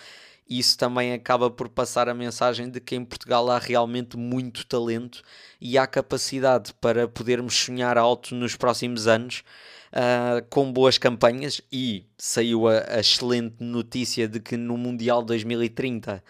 isso 0.48 0.78
também 0.78 1.12
acaba 1.12 1.50
por 1.50 1.68
passar 1.68 2.08
a 2.08 2.14
mensagem 2.14 2.70
de 2.70 2.80
que 2.80 2.96
em 2.96 3.04
Portugal 3.04 3.50
há 3.50 3.58
realmente 3.58 4.16
muito 4.16 4.64
talento 4.66 5.22
e 5.60 5.76
há 5.76 5.86
capacidade 5.86 6.72
para 6.80 7.06
podermos 7.06 7.54
sonhar 7.54 7.98
alto 7.98 8.34
nos 8.34 8.56
próximos 8.56 9.06
anos 9.06 9.44
uh, 9.92 10.44
com 10.48 10.72
boas 10.72 10.96
campanhas. 10.96 11.60
E 11.70 12.06
saiu 12.16 12.66
a, 12.66 12.84
a 12.88 13.00
excelente 13.00 13.56
notícia 13.60 14.26
de 14.26 14.40
que 14.40 14.56
no 14.56 14.78
Mundial 14.78 15.22
2030 15.22 16.22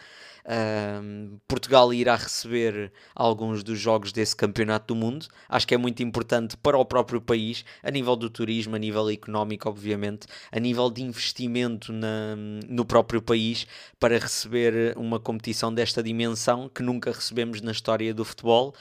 Uh, 0.49 1.39
Portugal 1.47 1.93
irá 1.93 2.17
receber 2.17 2.91
alguns 3.15 3.63
dos 3.63 3.79
jogos 3.79 4.13
desse 4.13 4.35
campeonato 4.35 4.95
do 4.95 4.99
mundo. 4.99 5.27
Acho 5.47 5.67
que 5.67 5.75
é 5.75 5.77
muito 5.77 6.03
importante 6.03 6.57
para 6.57 6.79
o 6.79 6.87
próprio 6.87 7.21
país, 7.21 7.67
a 7.83 7.91
nível 7.91 8.17
do 8.17 8.31
turismo, 8.31 8.75
a 8.75 8.79
nível 8.79 9.11
económico, 9.11 9.69
obviamente, 9.69 10.27
a 10.51 10.59
nível 10.59 10.91
de 10.91 11.03
investimento 11.03 11.93
na, 11.93 12.35
no 12.67 12.87
próprio 12.87 13.21
país, 13.21 13.67
para 14.01 14.19
receber 14.19 14.97
uma 14.97 15.21
competição 15.21 15.73
desta 15.73 16.03
dimensão 16.03 16.67
que 16.67 16.83
nunca 16.83 17.13
recebemos 17.13 17.61
na 17.61 17.73
história 17.73 18.15
do 18.15 18.25
futebol. 18.25 18.75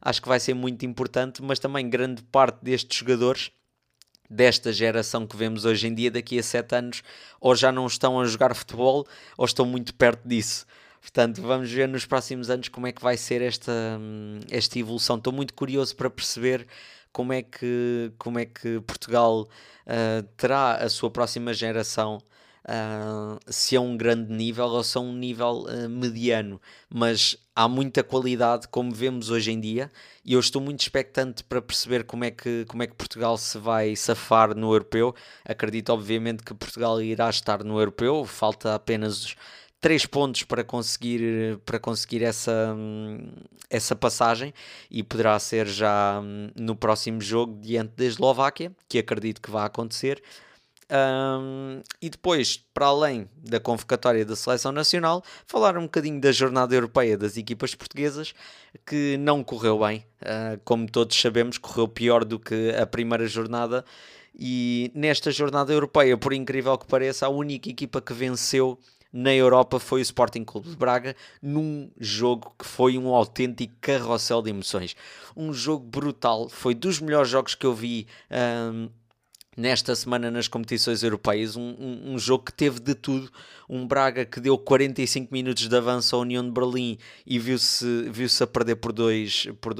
Acho 0.00 0.20
que 0.20 0.28
vai 0.28 0.40
ser 0.40 0.54
muito 0.54 0.84
importante, 0.84 1.40
mas 1.40 1.60
também 1.60 1.88
grande 1.88 2.20
parte 2.24 2.58
destes 2.64 2.98
jogadores 2.98 3.52
desta 4.28 4.72
geração 4.72 5.26
que 5.26 5.36
vemos 5.36 5.64
hoje 5.64 5.86
em 5.86 5.94
dia, 5.94 6.10
daqui 6.10 6.38
a 6.38 6.42
sete 6.42 6.74
anos, 6.74 7.02
ou 7.38 7.54
já 7.54 7.70
não 7.70 7.86
estão 7.86 8.18
a 8.18 8.24
jogar 8.24 8.54
futebol, 8.54 9.06
ou 9.36 9.44
estão 9.44 9.66
muito 9.66 9.94
perto 9.94 10.26
disso. 10.26 10.66
Portanto, 11.02 11.42
vamos 11.42 11.70
ver 11.70 11.88
nos 11.88 12.06
próximos 12.06 12.48
anos 12.48 12.68
como 12.68 12.86
é 12.86 12.92
que 12.92 13.02
vai 13.02 13.16
ser 13.16 13.42
esta, 13.42 14.00
esta 14.48 14.78
evolução. 14.78 15.16
Estou 15.16 15.32
muito 15.32 15.52
curioso 15.52 15.94
para 15.96 16.08
perceber 16.08 16.64
como 17.12 17.32
é 17.32 17.42
que, 17.42 18.12
como 18.16 18.38
é 18.38 18.46
que 18.46 18.80
Portugal 18.80 19.42
uh, 19.42 20.22
terá 20.36 20.76
a 20.76 20.88
sua 20.88 21.10
próxima 21.10 21.52
geração. 21.52 22.18
Uh, 22.64 23.40
se 23.48 23.74
é 23.74 23.80
um 23.80 23.96
grande 23.96 24.32
nível 24.32 24.66
ou 24.66 24.84
se 24.84 24.96
é 24.96 25.00
um 25.00 25.12
nível 25.12 25.64
uh, 25.64 25.88
mediano, 25.88 26.62
mas 26.88 27.36
há 27.56 27.66
muita 27.66 28.04
qualidade, 28.04 28.68
como 28.68 28.92
vemos 28.92 29.30
hoje 29.30 29.50
em 29.50 29.58
dia, 29.58 29.90
e 30.24 30.34
eu 30.34 30.38
estou 30.38 30.62
muito 30.62 30.80
expectante 30.80 31.42
para 31.42 31.60
perceber 31.60 32.04
como 32.04 32.24
é 32.24 32.30
que, 32.30 32.64
como 32.68 32.84
é 32.84 32.86
que 32.86 32.94
Portugal 32.94 33.36
se 33.36 33.58
vai 33.58 33.96
safar 33.96 34.54
no 34.54 34.72
europeu. 34.72 35.12
Acredito, 35.44 35.90
obviamente, 35.92 36.44
que 36.44 36.54
Portugal 36.54 37.02
irá 37.02 37.28
estar 37.28 37.64
no 37.64 37.80
europeu, 37.80 38.24
falta 38.24 38.76
apenas 38.76 39.34
3 39.82 40.06
pontos 40.06 40.44
para 40.44 40.62
conseguir, 40.62 41.58
para 41.66 41.78
conseguir 41.78 42.22
essa, 42.22 42.74
essa 43.68 43.96
passagem 43.96 44.54
e 44.88 45.02
poderá 45.02 45.36
ser 45.40 45.66
já 45.66 46.20
hum, 46.20 46.50
no 46.54 46.76
próximo 46.76 47.20
jogo 47.20 47.58
diante 47.60 47.92
da 47.96 48.04
Eslováquia, 48.04 48.72
que 48.88 48.98
acredito 49.00 49.42
que 49.42 49.50
vai 49.50 49.66
acontecer. 49.66 50.22
Um, 50.88 51.82
e 52.00 52.08
depois, 52.08 52.62
para 52.72 52.86
além 52.86 53.28
da 53.36 53.58
convocatória 53.58 54.24
da 54.24 54.36
seleção 54.36 54.70
nacional, 54.70 55.24
falar 55.46 55.76
um 55.76 55.82
bocadinho 55.82 56.20
da 56.20 56.30
jornada 56.30 56.74
europeia 56.74 57.18
das 57.18 57.36
equipas 57.36 57.74
portuguesas, 57.74 58.34
que 58.86 59.16
não 59.16 59.42
correu 59.42 59.80
bem. 59.80 60.06
Uh, 60.20 60.60
como 60.64 60.88
todos 60.88 61.20
sabemos, 61.20 61.58
correu 61.58 61.88
pior 61.88 62.24
do 62.24 62.38
que 62.38 62.70
a 62.80 62.86
primeira 62.86 63.26
jornada. 63.26 63.84
E 64.38 64.92
nesta 64.94 65.32
jornada 65.32 65.72
europeia, 65.72 66.16
por 66.16 66.32
incrível 66.32 66.78
que 66.78 66.86
pareça, 66.86 67.26
a 67.26 67.30
única 67.30 67.68
equipa 67.68 68.00
que 68.00 68.12
venceu 68.12 68.78
na 69.12 69.34
Europa 69.34 69.78
foi 69.78 70.00
o 70.00 70.02
Sporting 70.02 70.44
Clube 70.44 70.70
de 70.70 70.76
Braga, 70.76 71.14
num 71.42 71.90
jogo 71.98 72.54
que 72.58 72.64
foi 72.64 72.96
um 72.96 73.08
autêntico 73.08 73.74
carrossel 73.80 74.40
de 74.40 74.50
emoções. 74.50 74.96
Um 75.36 75.52
jogo 75.52 75.84
brutal, 75.84 76.48
foi 76.48 76.74
dos 76.74 77.00
melhores 77.00 77.28
jogos 77.28 77.54
que 77.54 77.66
eu 77.66 77.74
vi. 77.74 78.06
Um, 78.30 78.88
nesta 79.56 79.94
semana 79.94 80.30
nas 80.30 80.48
competições 80.48 81.02
europeias, 81.02 81.56
um, 81.56 81.76
um, 81.78 82.14
um, 82.14 82.18
jogo 82.18 82.44
que 82.44 82.52
teve 82.52 82.80
de 82.80 82.94
tudo, 82.94 83.30
um 83.68 83.86
Braga 83.86 84.24
que 84.24 84.40
deu 84.40 84.58
45 84.58 85.32
minutos 85.32 85.68
de 85.68 85.76
avanço 85.76 86.16
à 86.16 86.18
União 86.18 86.44
de 86.44 86.50
Berlim 86.50 86.98
e 87.26 87.38
viu-se 87.38 88.10
viu 88.10 88.28
-se 88.28 88.42
a 88.42 88.46
perder 88.46 88.76
por 88.76 88.92
2-0, 88.92 89.52
por 89.60 89.74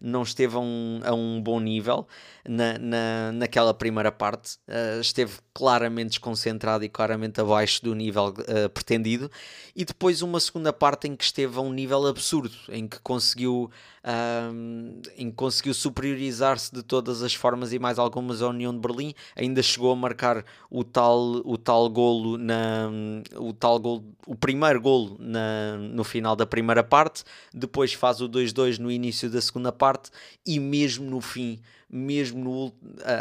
não 0.00 0.22
esteve 0.22 0.56
a 0.56 0.60
um, 0.60 1.00
a 1.04 1.12
um 1.12 1.40
bom 1.40 1.60
nível 1.60 2.06
na, 2.48 2.78
na, 2.78 3.32
naquela 3.32 3.72
primeira 3.72 4.10
parte, 4.10 4.56
uh, 4.68 5.00
esteve 5.00 5.34
claramente 5.54 6.10
desconcentrado 6.10 6.84
e 6.84 6.88
claramente 6.88 7.40
abaixo 7.40 7.82
do 7.82 7.94
nível 7.94 8.28
uh, 8.28 8.68
pretendido, 8.70 9.30
e 9.76 9.84
depois 9.84 10.22
uma 10.22 10.40
segunda 10.40 10.72
parte 10.72 11.08
em 11.08 11.14
que 11.14 11.24
esteve 11.24 11.58
a 11.58 11.60
um 11.60 11.72
nível 11.72 12.06
absurdo, 12.06 12.54
em 12.68 12.88
que 12.88 12.98
conseguiu, 13.00 13.70
em 15.16 15.30
que 15.30 15.36
conseguiu 15.36 15.72
superiorizar-se 15.72 16.74
de 16.74 16.82
todas 16.82 17.22
as 17.22 17.34
formas 17.34 17.72
e 17.72 17.78
mais 17.78 17.98
algumas 17.98 18.42
à 18.42 18.48
União 18.48 18.72
de 18.72 18.80
Berlim, 18.80 19.14
ainda 19.36 19.62
chegou 19.62 19.92
a 19.92 19.96
marcar 19.96 20.44
o 20.68 20.82
tal, 20.82 21.20
o 21.44 21.56
tal 21.56 21.88
golo, 21.88 22.36
na, 22.36 22.90
o, 23.36 23.52
tal 23.52 23.78
golo 23.78 24.04
o 24.26 24.34
primeiro 24.34 24.80
golo 24.80 25.16
na, 25.18 25.76
no 25.76 26.04
final 26.04 26.34
da 26.36 26.46
primeira 26.46 26.82
parte, 26.84 27.24
depois 27.52 27.92
faz 27.92 28.20
o 28.20 28.28
2-2 28.28 28.78
no 28.78 28.90
início 28.90 29.30
da 29.30 29.40
segunda 29.40 29.72
parte, 29.72 30.10
e 30.46 30.58
mesmo 30.58 31.08
no 31.08 31.20
fim 31.20 31.60
mesmo 31.92 32.42
no, 32.42 32.66
uh, 32.68 32.72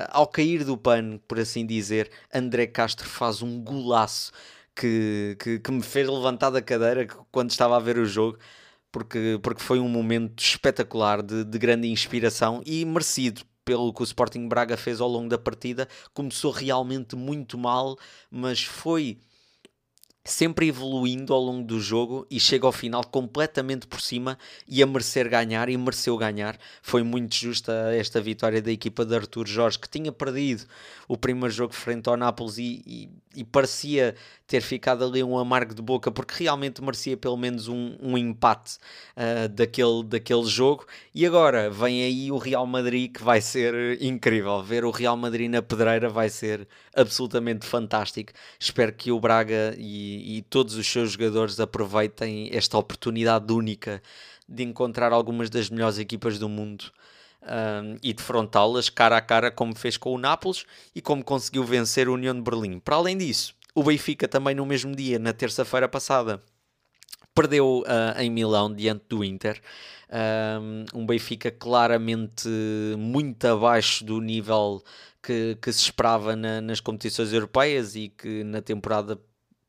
ao 0.10 0.26
cair 0.26 0.64
do 0.64 0.78
pano, 0.78 1.20
por 1.28 1.38
assim 1.38 1.66
dizer, 1.66 2.10
André 2.34 2.66
Castro 2.68 3.08
faz 3.08 3.42
um 3.42 3.62
golaço 3.62 4.32
que, 4.74 5.36
que, 5.38 5.60
que, 5.60 5.72
me 5.72 5.84
fez 5.84 6.08
levantar 6.08 6.50
da 6.50 6.62
cadeira 6.62 7.06
quando 7.30 7.52
estava 7.52 7.76
a 7.76 7.80
ver 7.80 7.98
o 7.98 8.06
jogo, 8.06 8.38
porque, 8.90 9.38
porque 9.44 9.62
foi 9.62 9.80
um 9.80 9.90
momento 9.90 10.42
espetacular, 10.42 11.22
de, 11.22 11.44
de 11.44 11.60
grande 11.60 11.90
inspiração 11.90 12.62
e 12.66 12.86
merecido 12.86 13.42
pelo 13.66 13.94
que 13.94 14.02
o 14.02 14.04
Sporting 14.04 14.48
Braga 14.48 14.78
fez 14.78 15.02
ao 15.02 15.10
longo 15.10 15.30
da 15.30 15.38
partida. 15.38 15.88
Começou 16.14 16.52
realmente 16.52 17.16
muito 17.16 17.58
mal, 17.58 17.98
mas 18.30 18.64
foi 18.64 19.20
sempre 20.24 20.68
evoluindo 20.68 21.34
ao 21.34 21.42
longo 21.42 21.66
do 21.66 21.80
jogo 21.80 22.28
e 22.30 22.40
chega 22.40 22.66
ao 22.66 22.72
final 22.72 23.04
completamente 23.04 23.88
por 23.88 24.00
cima 24.00 24.38
e 24.68 24.84
a 24.84 24.88
merecer 24.88 25.28
ganhar 25.28 25.68
e 25.70 25.78
mereceu 25.78 26.16
ganhar. 26.18 26.58
Foi 26.82 27.02
muito 27.02 27.36
justa 27.36 27.72
esta 27.94 28.22
vitória 28.22 28.62
da 28.62 28.72
equipa 28.72 29.04
de 29.04 29.16
Artur 29.16 29.48
Jorge 29.48 29.80
que 29.80 29.90
tinha 29.90 30.12
perdido 30.12 30.66
o 31.08 31.18
primeiro 31.18 31.54
jogo 31.54 31.74
frente 31.74 32.08
ao 32.08 32.16
Nápoles 32.16 32.58
e, 32.58 32.84
e, 32.86 33.10
e 33.36 33.44
parecia 33.44 34.16
ter 34.48 34.62
ficado 34.62 35.06
ali 35.06 35.24
um 35.24 35.38
amargo 35.38 35.74
de 35.74 35.82
boca 35.82 36.12
porque 36.12 36.44
realmente 36.44 36.82
merecia 36.82 37.16
pelo 37.16 37.38
menos 37.38 37.70
um, 37.70 37.96
um 38.02 38.18
empate 38.18 38.78
uh, 39.16 39.48
daquele, 39.48 40.04
daquele 40.04 40.44
jogo. 40.46 40.86
E 41.16 41.26
agora 41.26 41.70
vem 41.70 42.04
aí 42.04 42.32
o 42.32 42.38
Real 42.38 42.66
Madrid 42.66 43.12
que 43.14 43.24
vai 43.24 43.40
ser 43.40 44.02
incrível. 44.02 44.62
Ver 44.62 44.84
o 44.84 44.92
Real 44.92 45.16
Madrid 45.16 45.50
na 45.50 45.62
pedreira 45.62 46.10
vai 46.10 46.30
ser 46.30 46.68
absolutamente 46.94 47.66
fantástico. 47.66 48.34
Espero 48.60 48.92
que 48.92 49.12
o 49.12 49.20
Braga 49.20 49.74
e 49.78 50.02
e, 50.02 50.42
todos 50.44 50.76
os 50.76 50.88
seus 50.88 51.12
jogadores 51.12 51.60
aproveitem 51.60 52.50
esta 52.52 52.78
oportunidade 52.78 53.52
única 53.52 54.02
de 54.48 54.64
encontrar 54.64 55.14
algumas 55.14 55.50
das 55.50 55.70
melhores 55.70 55.98
equipas 55.98 56.38
do 56.38 56.50
mundo 56.50 56.92
um, 57.42 57.98
e 58.02 58.14
defrontá-las 58.14 58.90
cara 58.90 59.18
a 59.18 59.22
cara, 59.22 59.52
como 59.52 59.76
fez 59.76 59.98
com 59.98 60.14
o 60.14 60.18
Nápoles 60.18 60.66
e 60.96 61.02
como 61.02 61.24
conseguiu 61.24 61.64
vencer 61.64 62.08
a 62.08 62.12
União 62.12 62.34
de 62.34 62.42
Berlim. 62.42 62.80
Para 62.80 62.96
além 62.96 63.18
disso, 63.18 63.56
o 63.74 63.84
Benfica 63.84 64.28
também 64.28 64.56
no 64.56 64.66
mesmo 64.66 64.96
dia, 64.96 65.18
na 65.18 65.34
terça-feira 65.34 65.88
passada, 65.88 66.42
perdeu 67.34 67.82
uh, 67.82 68.20
em 68.20 68.30
Milão 68.30 68.74
diante 68.74 69.06
do 69.08 69.24
Inter. 69.24 69.62
Um, 70.12 71.02
um 71.02 71.06
Benfica 71.06 71.50
claramente 71.50 72.50
muito 72.98 73.46
abaixo 73.46 74.04
do 74.04 74.20
nível 74.20 74.84
que, 75.24 75.58
que 75.62 75.72
se 75.72 75.84
esperava 75.84 76.36
na, 76.36 76.60
nas 76.60 76.82
competições 76.82 77.32
europeias 77.32 77.96
e 77.96 78.10
que 78.10 78.44
na 78.44 78.62
temporada 78.62 79.18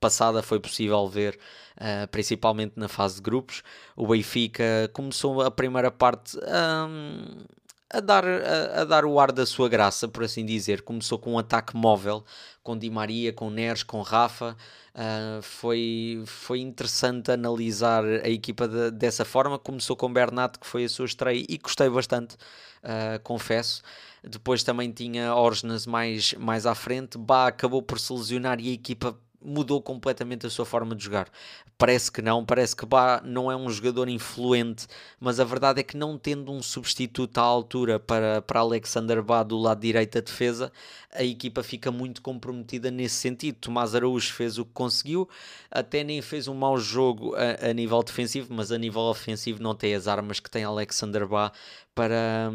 passada 0.01 0.43
foi 0.43 0.59
possível 0.59 1.07
ver, 1.07 1.39
uh, 1.77 2.09
principalmente 2.09 2.73
na 2.75 2.89
fase 2.89 3.17
de 3.17 3.23
grupos. 3.23 3.63
O 3.95 4.09
Benfica 4.09 4.91
começou 4.93 5.43
a 5.43 5.51
primeira 5.51 5.93
parte 5.93 6.37
um, 6.39 7.45
a 7.93 8.01
dar, 8.01 8.25
a, 8.25 8.81
a, 8.81 8.85
dar 8.85 9.05
o 9.05 9.21
ar 9.21 9.31
da 9.31 9.45
sua 9.45 9.69
graça, 9.69 10.09
por 10.09 10.25
assim 10.25 10.45
dizer. 10.45 10.83
Começou 10.83 11.19
com 11.19 11.35
um 11.35 11.39
ataque 11.39 11.77
móvel, 11.77 12.25
com 12.63 12.77
Di 12.77 12.89
Maria, 12.89 13.33
com 13.33 13.51
Neres, 13.51 13.83
com 13.83 14.01
Rafa. 14.01 14.57
Uh, 14.95 15.43
foi, 15.43 16.23
foi 16.27 16.61
interessante 16.61 17.31
analisar 17.31 18.05
a 18.05 18.29
equipa 18.29 18.67
de, 18.67 18.91
dessa 18.91 19.25
forma. 19.25 19.59
Começou 19.59 19.95
com 19.95 20.13
Bernat, 20.13 20.59
que 20.59 20.67
foi 20.67 20.85
a 20.85 20.89
sua 20.89 21.05
estreia, 21.05 21.45
e 21.49 21.59
gostei 21.59 21.91
bastante, 21.91 22.35
uh, 22.35 23.21
confesso. 23.23 23.83
Depois 24.25 24.63
também 24.63 24.91
tinha 24.91 25.35
Orsnes 25.35 25.87
mais, 25.87 26.33
mais 26.35 26.65
à 26.65 26.75
frente. 26.75 27.19
Bá 27.19 27.49
acabou 27.49 27.83
por 27.83 27.99
se 27.99 28.13
lesionar 28.13 28.59
e 28.61 28.71
a 28.71 28.73
equipa 28.73 29.19
mudou 29.45 29.81
completamente 29.83 30.47
a 30.47 30.51
sua 30.51 30.65
forma 30.65 30.95
de 30.95 31.05
jogar. 31.05 31.29
Parece 31.77 32.13
que 32.13 32.23
não, 32.23 32.45
parece 32.45 32.77
que 32.77 32.87
Bá 32.87 33.21
não 33.25 33.51
é 33.51 33.57
um 33.57 33.69
jogador 33.69 34.09
influente, 34.09 34.87
mas 35.19 35.41
a 35.41 35.45
verdade 35.45 35.81
é 35.81 35.83
que 35.83 35.97
não 35.97 36.17
tendo 36.17 36.53
um 36.53 36.63
substituto 36.63 37.39
à 37.39 37.43
altura 37.43 37.99
para, 37.99 38.41
para 38.43 38.61
Alexander 38.61 39.23
Bá 39.23 39.43
do 39.43 39.59
lado 39.59 39.81
direito 39.81 40.15
da 40.15 40.21
defesa, 40.21 40.73
a 41.13 41.25
equipa 41.25 41.63
fica 41.63 41.91
muito 41.91 42.23
comprometida 42.23 42.91
nesse 42.91 43.17
sentido. 43.17 43.57
Tomás 43.61 43.95
Araújo 43.95 44.33
fez 44.33 44.59
o 44.59 44.65
que 44.65 44.73
conseguiu, 44.73 45.29
até 45.71 46.05
nem 46.05 46.23
fez 46.23 46.47
um 46.49 46.55
mau 46.55 46.79
jogo 46.79 47.35
a, 47.35 47.71
a 47.71 47.73
nível 47.73 48.03
defensivo, 48.03 48.55
mas 48.55 48.71
a 48.71 48.79
nível 48.79 49.03
ofensivo 49.03 49.63
não 49.63 49.75
tem 49.75 49.95
as 49.95 50.07
armas 50.07 50.39
que 50.39 50.51
tem 50.51 50.65
Alexander 50.65 51.27
Bá 51.27 51.53
para, 51.95 52.51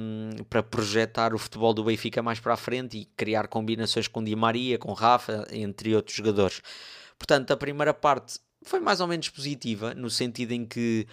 para 0.50 0.64
projetar 0.64 1.34
o 1.34 1.38
futebol 1.38 1.74
do 1.74 1.84
Benfica 1.84 2.22
mais 2.22 2.40
para 2.40 2.54
a 2.54 2.58
frente 2.58 2.98
e 2.98 3.06
criar 3.06 3.48
combinações 3.48 4.08
com 4.08 4.24
Di 4.24 4.36
Maria, 4.36 4.78
com 4.78 4.94
Rafa, 4.94 5.48
entre 5.52 5.96
outros 5.96 6.16
jogadores. 6.16 6.62
Portanto, 7.18 7.52
a 7.52 7.58
primeira 7.58 7.94
parte 7.94 8.40
foi 8.64 8.80
mais 8.80 9.00
ou 9.00 9.08
menos 9.08 9.30
positiva, 9.30 9.94
no 9.94 10.10
sentido 10.10 10.52
em 10.52 10.66
que 10.66 11.08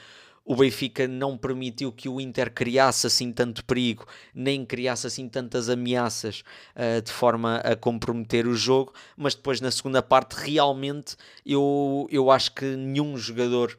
o 0.45 0.55
Benfica 0.55 1.09
não 1.09 1.39
permitiu 1.39 1.91
que 1.91 2.09
o 2.09 2.21
Inter 2.21 2.53
criasse 2.53 3.07
assim 3.07 3.33
tanto 3.33 3.65
perigo, 3.65 4.07
nem 4.35 4.65
criasse 4.65 5.07
assim 5.07 5.27
tantas 5.29 5.71
ameaças 5.71 6.43
uh, 6.77 7.01
de 7.01 7.11
forma 7.11 7.57
a 7.59 7.75
comprometer 7.75 8.47
o 8.47 8.55
jogo, 8.55 8.93
mas 9.17 9.35
depois 9.35 9.61
na 9.61 9.71
segunda 9.71 10.03
parte 10.03 10.35
realmente 10.35 11.17
eu, 11.47 12.07
eu 12.11 12.31
acho 12.31 12.53
que 12.53 12.77
nenhum 12.77 13.17
jogador 13.17 13.79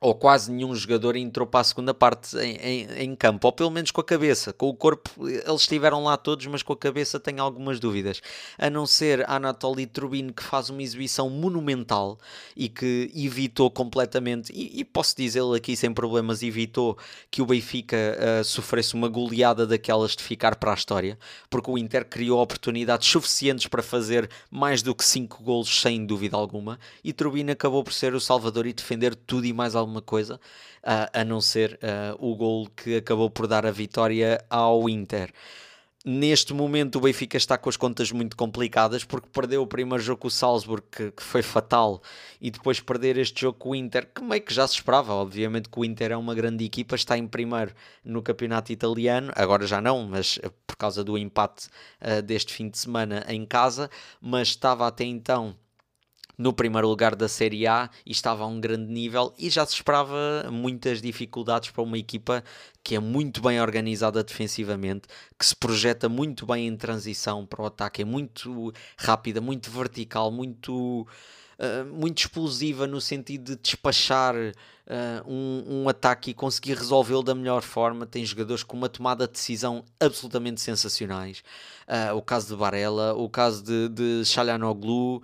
ou 0.00 0.14
quase 0.14 0.52
nenhum 0.52 0.74
jogador 0.74 1.16
entrou 1.16 1.46
para 1.46 1.60
a 1.60 1.64
segunda 1.64 1.92
parte 1.92 2.36
em, 2.38 2.56
em, 2.56 2.86
em, 3.02 3.16
campo, 3.16 3.48
ou 3.48 3.52
pelo 3.52 3.70
menos 3.70 3.90
com 3.90 4.00
a 4.00 4.04
cabeça. 4.04 4.52
Com 4.52 4.68
o 4.68 4.74
corpo, 4.74 5.10
eles 5.28 5.62
estiveram 5.62 6.04
lá 6.04 6.16
todos, 6.16 6.46
mas 6.46 6.62
com 6.62 6.72
a 6.72 6.76
cabeça 6.76 7.18
tenho 7.18 7.42
algumas 7.42 7.80
dúvidas. 7.80 8.20
A 8.56 8.70
não 8.70 8.86
ser 8.86 9.28
Anatoly 9.28 9.86
Trubin, 9.86 10.28
que 10.28 10.42
faz 10.42 10.70
uma 10.70 10.82
exibição 10.82 11.28
monumental 11.28 12.16
e 12.56 12.68
que 12.68 13.10
evitou 13.14 13.70
completamente, 13.70 14.52
e, 14.52 14.80
e 14.80 14.84
posso 14.84 15.16
dizê-lo 15.16 15.54
aqui 15.54 15.74
sem 15.74 15.92
problemas, 15.92 16.44
evitou 16.44 16.96
que 17.28 17.42
o 17.42 17.46
Benfica 17.46 17.96
uh, 17.96 18.44
sofresse 18.44 18.94
uma 18.94 19.08
goleada 19.08 19.66
daquelas 19.66 20.14
de 20.14 20.22
ficar 20.22 20.54
para 20.56 20.70
a 20.70 20.74
história, 20.74 21.18
porque 21.50 21.70
o 21.70 21.76
Inter 21.76 22.04
criou 22.04 22.40
oportunidades 22.40 23.08
suficientes 23.08 23.66
para 23.66 23.82
fazer 23.82 24.30
mais 24.48 24.80
do 24.80 24.94
que 24.94 25.04
5 25.04 25.42
golos, 25.42 25.80
sem 25.80 26.06
dúvida 26.06 26.36
alguma, 26.36 26.78
e 27.02 27.12
Trubin 27.12 27.50
acabou 27.50 27.82
por 27.82 27.92
ser 27.92 28.14
o 28.14 28.20
salvador 28.20 28.64
e 28.64 28.72
defender 28.72 29.16
tudo 29.16 29.44
e 29.44 29.52
mais 29.52 29.74
alguma 29.74 29.87
alguma 29.88 30.02
coisa, 30.02 30.36
uh, 30.36 31.10
a 31.12 31.24
não 31.24 31.40
ser 31.40 31.80
uh, 31.82 32.16
o 32.18 32.36
gol 32.36 32.68
que 32.68 32.96
acabou 32.96 33.30
por 33.30 33.46
dar 33.46 33.64
a 33.64 33.70
vitória 33.70 34.44
ao 34.50 34.88
Inter. 34.88 35.32
Neste 36.04 36.54
momento 36.54 36.96
o 36.96 37.00
Benfica 37.00 37.36
está 37.36 37.58
com 37.58 37.68
as 37.68 37.76
contas 37.76 38.12
muito 38.12 38.36
complicadas 38.36 39.04
porque 39.04 39.28
perdeu 39.32 39.62
o 39.62 39.66
primeiro 39.66 40.02
jogo 40.02 40.22
com 40.22 40.28
o 40.28 40.30
Salzburg, 40.30 40.82
que, 40.90 41.10
que, 41.10 41.22
foi 41.22 41.42
fatal, 41.42 42.00
e 42.40 42.50
depois 42.50 42.80
perder 42.80 43.18
este 43.18 43.40
jogo 43.42 43.58
com 43.58 43.70
o 43.70 43.74
Inter, 43.74 44.08
que 44.14 44.22
meio 44.22 44.40
que 44.40 44.54
já 44.54 44.66
se 44.66 44.74
esperava. 44.74 45.12
Obviamente 45.12 45.68
que 45.68 45.78
o 45.78 45.84
Inter 45.84 46.12
é 46.12 46.16
uma 46.16 46.34
grande 46.34 46.64
equipa, 46.64 46.94
está 46.94 47.18
em 47.18 47.26
primeiro 47.26 47.74
no 48.04 48.22
campeonato 48.22 48.72
italiano, 48.72 49.32
agora 49.34 49.66
já 49.66 49.80
não, 49.80 50.06
mas 50.06 50.38
por 50.66 50.76
causa 50.76 51.02
do 51.02 51.18
empate 51.18 51.66
uh, 52.00 52.22
deste 52.22 52.54
fim 52.54 52.68
de 52.68 52.78
semana 52.78 53.24
em 53.28 53.44
casa, 53.44 53.90
mas 54.20 54.48
estava 54.48 54.86
até 54.86 55.04
então 55.04 55.56
no 56.38 56.52
primeiro 56.52 56.88
lugar 56.88 57.16
da 57.16 57.28
Série 57.28 57.66
A 57.66 57.90
e 58.06 58.12
estava 58.12 58.44
a 58.44 58.46
um 58.46 58.60
grande 58.60 58.90
nível 58.90 59.34
e 59.36 59.50
já 59.50 59.66
se 59.66 59.74
esperava 59.74 60.48
muitas 60.50 61.02
dificuldades 61.02 61.70
para 61.70 61.82
uma 61.82 61.98
equipa 61.98 62.44
que 62.84 62.94
é 62.94 63.00
muito 63.00 63.42
bem 63.42 63.60
organizada 63.60 64.22
defensivamente, 64.22 65.08
que 65.36 65.44
se 65.44 65.56
projeta 65.56 66.08
muito 66.08 66.46
bem 66.46 66.68
em 66.68 66.76
transição 66.76 67.44
para 67.44 67.62
o 67.62 67.66
ataque, 67.66 68.02
é 68.02 68.04
muito 68.04 68.72
rápida, 68.96 69.40
muito 69.40 69.70
vertical, 69.70 70.30
muito 70.30 71.06
uh, 71.58 71.84
muito 71.92 72.18
explosiva 72.18 72.86
no 72.86 73.00
sentido 73.00 73.56
de 73.56 73.62
despachar 73.62 74.34
uh, 74.34 74.52
um, 75.26 75.82
um, 75.82 75.88
ataque 75.88 76.30
e 76.30 76.34
conseguir 76.34 76.74
resolvê-lo 76.74 77.22
da 77.22 77.34
melhor 77.34 77.62
forma. 77.62 78.06
Tem 78.06 78.24
jogadores 78.24 78.62
com 78.62 78.76
uma 78.76 78.88
tomada 78.88 79.26
de 79.26 79.32
decisão 79.32 79.84
absolutamente 80.00 80.60
sensacionais. 80.60 81.42
Uh, 81.86 82.14
o 82.16 82.22
caso 82.22 82.48
de 82.48 82.54
Varela, 82.54 83.14
o 83.14 83.28
caso 83.28 83.62
de, 83.62 83.88
de 83.88 84.24
Chalanoglu, 84.24 85.22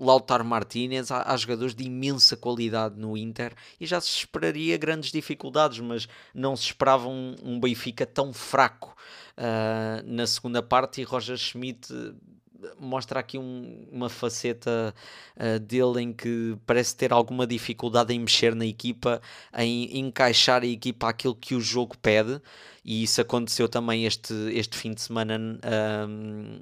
Lautaro 0.00 0.44
Martinez. 0.44 1.10
Há, 1.10 1.32
há, 1.32 1.36
jogadores 1.36 1.74
de 1.74 1.84
imensa 1.84 2.36
qualidade 2.36 2.98
no 2.98 3.16
Inter 3.16 3.52
e 3.80 3.86
já 3.86 4.00
se 4.00 4.08
esperaria 4.08 4.76
grandes 4.76 5.10
dificuldades, 5.10 5.80
mas 5.80 6.08
não 6.34 6.56
se 6.56 6.64
esperava 6.64 7.08
um, 7.08 7.34
um 7.42 7.60
Benfica 7.60 8.06
tão 8.06 8.32
fraco. 8.32 8.96
Na 10.04 10.26
segunda 10.26 10.62
parte 10.62 11.00
e 11.00 11.04
Roger 11.04 11.36
Schmidt 11.36 11.88
mostra 12.78 13.20
aqui 13.20 13.38
um, 13.38 13.86
uma 13.90 14.08
faceta 14.08 14.94
uh, 15.36 15.58
dele 15.60 16.02
em 16.02 16.12
que 16.12 16.56
parece 16.66 16.96
ter 16.96 17.12
alguma 17.12 17.46
dificuldade 17.46 18.12
em 18.14 18.18
mexer 18.18 18.54
na 18.54 18.66
equipa, 18.66 19.20
em 19.56 19.98
encaixar 19.98 20.62
a 20.62 20.66
equipa 20.66 21.08
àquilo 21.08 21.34
que 21.34 21.54
o 21.54 21.60
jogo 21.60 21.96
pede, 21.98 22.40
e 22.84 23.02
isso 23.02 23.20
aconteceu 23.20 23.68
também 23.68 24.04
este, 24.04 24.34
este 24.52 24.76
fim 24.76 24.92
de 24.92 25.02
semana. 25.02 25.38
Um, 26.08 26.60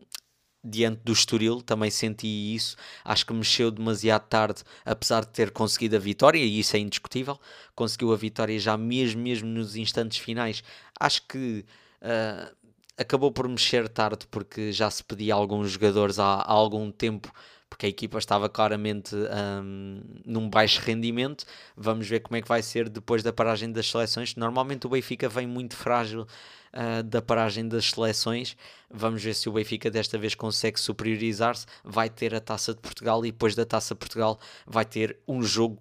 diante 0.62 1.00
do 1.02 1.12
Estoril, 1.12 1.62
também 1.62 1.90
senti 1.90 2.54
isso. 2.54 2.76
Acho 3.04 3.24
que 3.24 3.32
mexeu 3.32 3.70
demasiado 3.70 4.26
tarde, 4.28 4.62
apesar 4.84 5.22
de 5.22 5.30
ter 5.30 5.50
conseguido 5.50 5.96
a 5.96 5.98
vitória, 5.98 6.38
e 6.38 6.58
isso 6.58 6.76
é 6.76 6.78
indiscutível. 6.78 7.38
Conseguiu 7.74 8.12
a 8.12 8.16
vitória 8.16 8.58
já 8.58 8.76
mesmo, 8.76 9.22
mesmo 9.22 9.48
nos 9.48 9.76
instantes 9.76 10.18
finais. 10.18 10.62
Acho 10.98 11.26
que 11.26 11.64
uh, 12.02 12.56
acabou 13.00 13.32
por 13.32 13.48
mexer 13.48 13.88
tarde 13.88 14.26
porque 14.30 14.70
já 14.70 14.90
se 14.90 15.02
pedia 15.02 15.34
alguns 15.34 15.70
jogadores 15.70 16.18
há, 16.18 16.34
há 16.34 16.52
algum 16.52 16.90
tempo 16.92 17.32
porque 17.70 17.86
a 17.86 17.88
equipa 17.88 18.18
estava 18.18 18.48
claramente 18.48 19.14
um, 19.14 20.02
num 20.26 20.50
baixo 20.50 20.82
rendimento. 20.82 21.44
Vamos 21.76 22.08
ver 22.08 22.18
como 22.20 22.36
é 22.36 22.42
que 22.42 22.48
vai 22.48 22.62
ser 22.62 22.88
depois 22.88 23.22
da 23.22 23.32
paragem 23.32 23.70
das 23.70 23.88
seleções. 23.88 24.34
Normalmente 24.34 24.86
o 24.86 24.90
Benfica 24.90 25.28
vem 25.28 25.46
muito 25.46 25.76
frágil 25.76 26.22
uh, 26.22 27.02
da 27.04 27.22
paragem 27.22 27.68
das 27.68 27.86
seleções. 27.90 28.56
Vamos 28.90 29.22
ver 29.22 29.34
se 29.34 29.48
o 29.48 29.52
Benfica 29.52 29.88
desta 29.88 30.18
vez 30.18 30.34
consegue 30.34 30.80
superiorizar-se. 30.80 31.64
Vai 31.84 32.10
ter 32.10 32.34
a 32.34 32.40
taça 32.40 32.74
de 32.74 32.80
Portugal 32.80 33.24
e 33.24 33.30
depois 33.30 33.54
da 33.54 33.64
taça 33.64 33.94
de 33.94 33.98
Portugal 34.00 34.38
vai 34.66 34.84
ter 34.84 35.18
um 35.26 35.40
jogo 35.40 35.80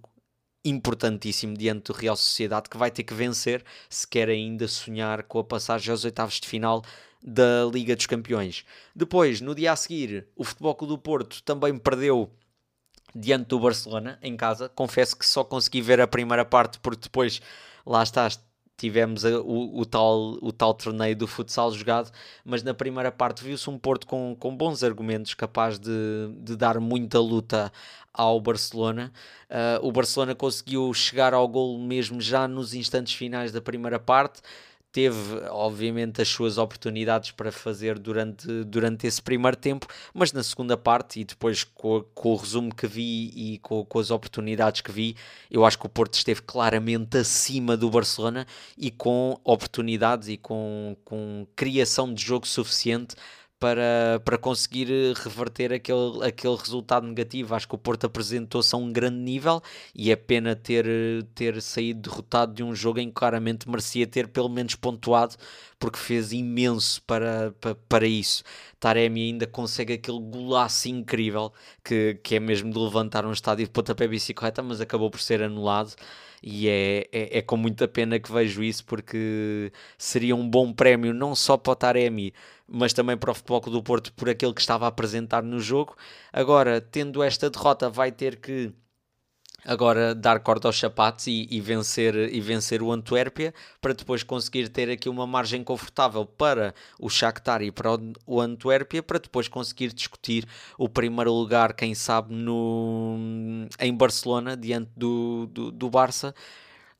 importantíssimo 0.63 1.57
diante 1.57 1.91
do 1.91 1.93
Real 1.93 2.15
Sociedade 2.15 2.69
que 2.69 2.77
vai 2.77 2.91
ter 2.91 3.03
que 3.03 3.13
vencer 3.13 3.63
se 3.89 4.07
quer 4.07 4.29
ainda 4.29 4.67
sonhar 4.67 5.23
com 5.23 5.39
a 5.39 5.43
passagem 5.43 5.89
aos 5.89 6.03
oitavos 6.03 6.39
de 6.39 6.47
final 6.47 6.83
da 7.21 7.65
Liga 7.71 7.95
dos 7.95 8.05
Campeões. 8.05 8.65
Depois, 8.95 9.41
no 9.41 9.53
dia 9.53 9.71
a 9.71 9.75
seguir, 9.75 10.27
o 10.35 10.43
Futebol 10.43 10.75
Clube 10.75 10.93
do 10.93 10.97
Porto 10.97 11.43
também 11.43 11.77
perdeu 11.77 12.31
diante 13.13 13.47
do 13.47 13.59
Barcelona 13.59 14.17
em 14.21 14.35
casa. 14.37 14.69
Confesso 14.69 15.17
que 15.17 15.25
só 15.25 15.43
consegui 15.43 15.81
ver 15.81 15.99
a 15.99 16.07
primeira 16.07 16.45
parte 16.45 16.79
porque 16.79 17.03
depois 17.03 17.41
lá 17.85 18.03
está 18.03 18.29
tivemos 18.79 19.25
o, 19.25 19.79
o, 19.79 19.85
tal, 19.85 20.37
o 20.41 20.53
tal 20.53 20.73
torneio 20.73 21.13
do 21.13 21.27
futsal 21.27 21.69
jogado, 21.73 22.09
mas 22.45 22.63
na 22.63 22.73
primeira 22.73 23.11
parte 23.11 23.43
viu-se 23.43 23.69
um 23.69 23.77
Porto 23.77 24.07
com, 24.07 24.35
com 24.39 24.55
bons 24.55 24.83
argumentos, 24.83 25.33
capaz 25.33 25.77
de, 25.77 25.91
de 26.37 26.55
dar 26.55 26.79
muita 26.79 27.19
luta 27.19 27.73
ao 28.13 28.39
Barcelona. 28.39 29.11
Uh, 29.49 29.85
o 29.85 29.91
Barcelona 29.91 30.33
conseguiu 30.33 30.93
chegar 30.93 31.33
ao 31.33 31.45
gol 31.45 31.77
mesmo 31.77 32.21
já 32.21 32.47
nos 32.47 32.73
instantes 32.73 33.13
finais 33.13 33.51
da 33.51 33.61
primeira 33.61 33.99
parte 33.99 34.41
teve 34.91 35.35
obviamente 35.49 36.21
as 36.21 36.27
suas 36.27 36.57
oportunidades 36.57 37.31
para 37.31 37.51
fazer 37.51 37.99
durante, 37.99 38.63
durante 38.63 39.05
esse 39.05 39.21
primeiro 39.21 39.55
tempo, 39.55 39.87
mas 40.13 40.33
na 40.33 40.41
segunda 40.43 40.75
parte 40.75 41.19
e 41.19 41.23
depois 41.23 41.63
com, 41.63 42.03
com 42.13 42.33
o 42.33 42.35
resumo 42.35 42.73
que 42.73 42.87
vi 42.87 43.31
e 43.35 43.59
com, 43.59 43.85
com, 43.85 43.99
as 43.99 44.09
oportunidades 44.09 44.81
que 44.81 44.91
vi, 44.91 45.15
eu 45.49 45.63
acho 45.63 45.77
que 45.77 45.85
o 45.85 45.89
Porto 45.89 46.15
esteve 46.15 46.41
claramente 46.41 47.17
acima 47.17 47.77
do 47.77 47.89
Barcelona 47.89 48.47
e 48.77 48.89
com 48.89 49.39
oportunidades 49.43 50.27
e 50.27 50.37
com, 50.37 50.97
com 51.05 51.45
criação 51.55 52.11
de 52.11 52.23
jogo 52.23 52.47
suficiente 52.47 53.15
para, 53.59 54.21
para 54.23 54.37
conseguir 54.37 54.87
reverter 55.17 55.73
aquele, 55.73 56.25
aquele 56.25 56.55
resultado 56.55 57.05
negativo. 57.05 57.53
Acho 57.53 57.67
que 57.67 57.75
o 57.75 57.77
Porto 57.77 58.05
apresentou-se 58.05 58.73
a 58.73 58.77
um 58.77 58.91
grande 58.91 59.17
nível 59.17 59.61
e 59.93 60.11
é 60.11 60.15
pena 60.15 60.55
ter, 60.55 60.85
ter 61.35 61.61
saído 61.61 62.09
derrotado 62.09 62.53
de 62.53 62.63
um 62.63 62.73
jogo 62.73 62.99
em 62.99 63.09
que 63.09 63.13
claramente 63.13 63.69
merecia 63.69 64.07
ter 64.07 64.29
pelo 64.29 64.49
menos 64.49 64.75
pontuado, 64.75 65.35
porque 65.77 65.99
fez 65.99 66.31
imenso 66.31 67.01
para, 67.03 67.53
para, 67.59 67.75
para 67.75 68.07
isso. 68.07 68.43
Taremi 68.79 69.23
ainda 69.27 69.45
consegue 69.45 69.93
aquele 69.93 70.19
golaço 70.19 70.87
incrível 70.87 71.51
que, 71.83 72.19
que 72.23 72.35
é 72.35 72.39
mesmo 72.39 72.71
de 72.71 72.79
levantar 72.79 73.25
um 73.25 73.33
estádio 73.33 73.65
de 73.65 73.71
pontapé 73.71 74.07
bicicleta, 74.07 74.63
mas 74.63 74.79
acabou 74.79 75.11
por 75.11 75.19
ser 75.19 75.43
anulado 75.43 75.93
e 76.41 76.67
é, 76.69 77.07
é, 77.11 77.39
é, 77.39 77.41
com 77.41 77.57
muita 77.57 77.87
pena 77.87 78.19
que 78.19 78.31
vejo 78.31 78.63
isso 78.63 78.85
porque 78.85 79.71
seria 79.97 80.35
um 80.35 80.47
bom 80.49 80.73
prémio 80.73 81.13
não 81.13 81.35
só 81.35 81.57
para 81.57 81.71
o 81.71 81.75
Taremi, 81.75 82.33
mas 82.67 82.93
também 82.93 83.17
para 83.17 83.31
o 83.31 83.33
Futebol 83.33 83.61
do 83.61 83.83
Porto 83.83 84.13
por 84.13 84.29
aquele 84.29 84.53
que 84.53 84.61
estava 84.61 84.85
a 84.85 84.89
apresentar 84.89 85.43
no 85.43 85.59
jogo. 85.59 85.95
Agora, 86.31 86.79
tendo 86.81 87.21
esta 87.23 87.49
derrota, 87.49 87.89
vai 87.89 88.11
ter 88.11 88.37
que 88.37 88.73
agora 89.65 90.15
dar 90.15 90.39
corda 90.39 90.67
aos 90.67 90.79
sapatos 90.79 91.27
e, 91.27 91.47
e, 91.49 91.59
vencer, 91.59 92.15
e 92.15 92.39
vencer 92.41 92.81
o 92.81 92.91
Antuérpia 92.91 93.53
para 93.81 93.93
depois 93.93 94.23
conseguir 94.23 94.69
ter 94.69 94.89
aqui 94.89 95.09
uma 95.09 95.27
margem 95.27 95.63
confortável 95.63 96.25
para 96.25 96.73
o 96.99 97.09
Shakhtar 97.09 97.61
e 97.61 97.71
para 97.71 97.97
o, 98.25 98.41
Antuérpia 98.41 99.03
para 99.03 99.19
depois 99.19 99.47
conseguir 99.47 99.93
discutir 99.93 100.47
o 100.77 100.87
primeiro 100.87 101.33
lugar, 101.33 101.73
quem 101.73 101.93
sabe, 101.93 102.33
no, 102.33 103.67
em 103.79 103.93
Barcelona, 103.93 104.55
diante 104.55 104.91
do, 104.95 105.47
do, 105.51 105.71
do 105.71 105.89
Barça. 105.89 106.33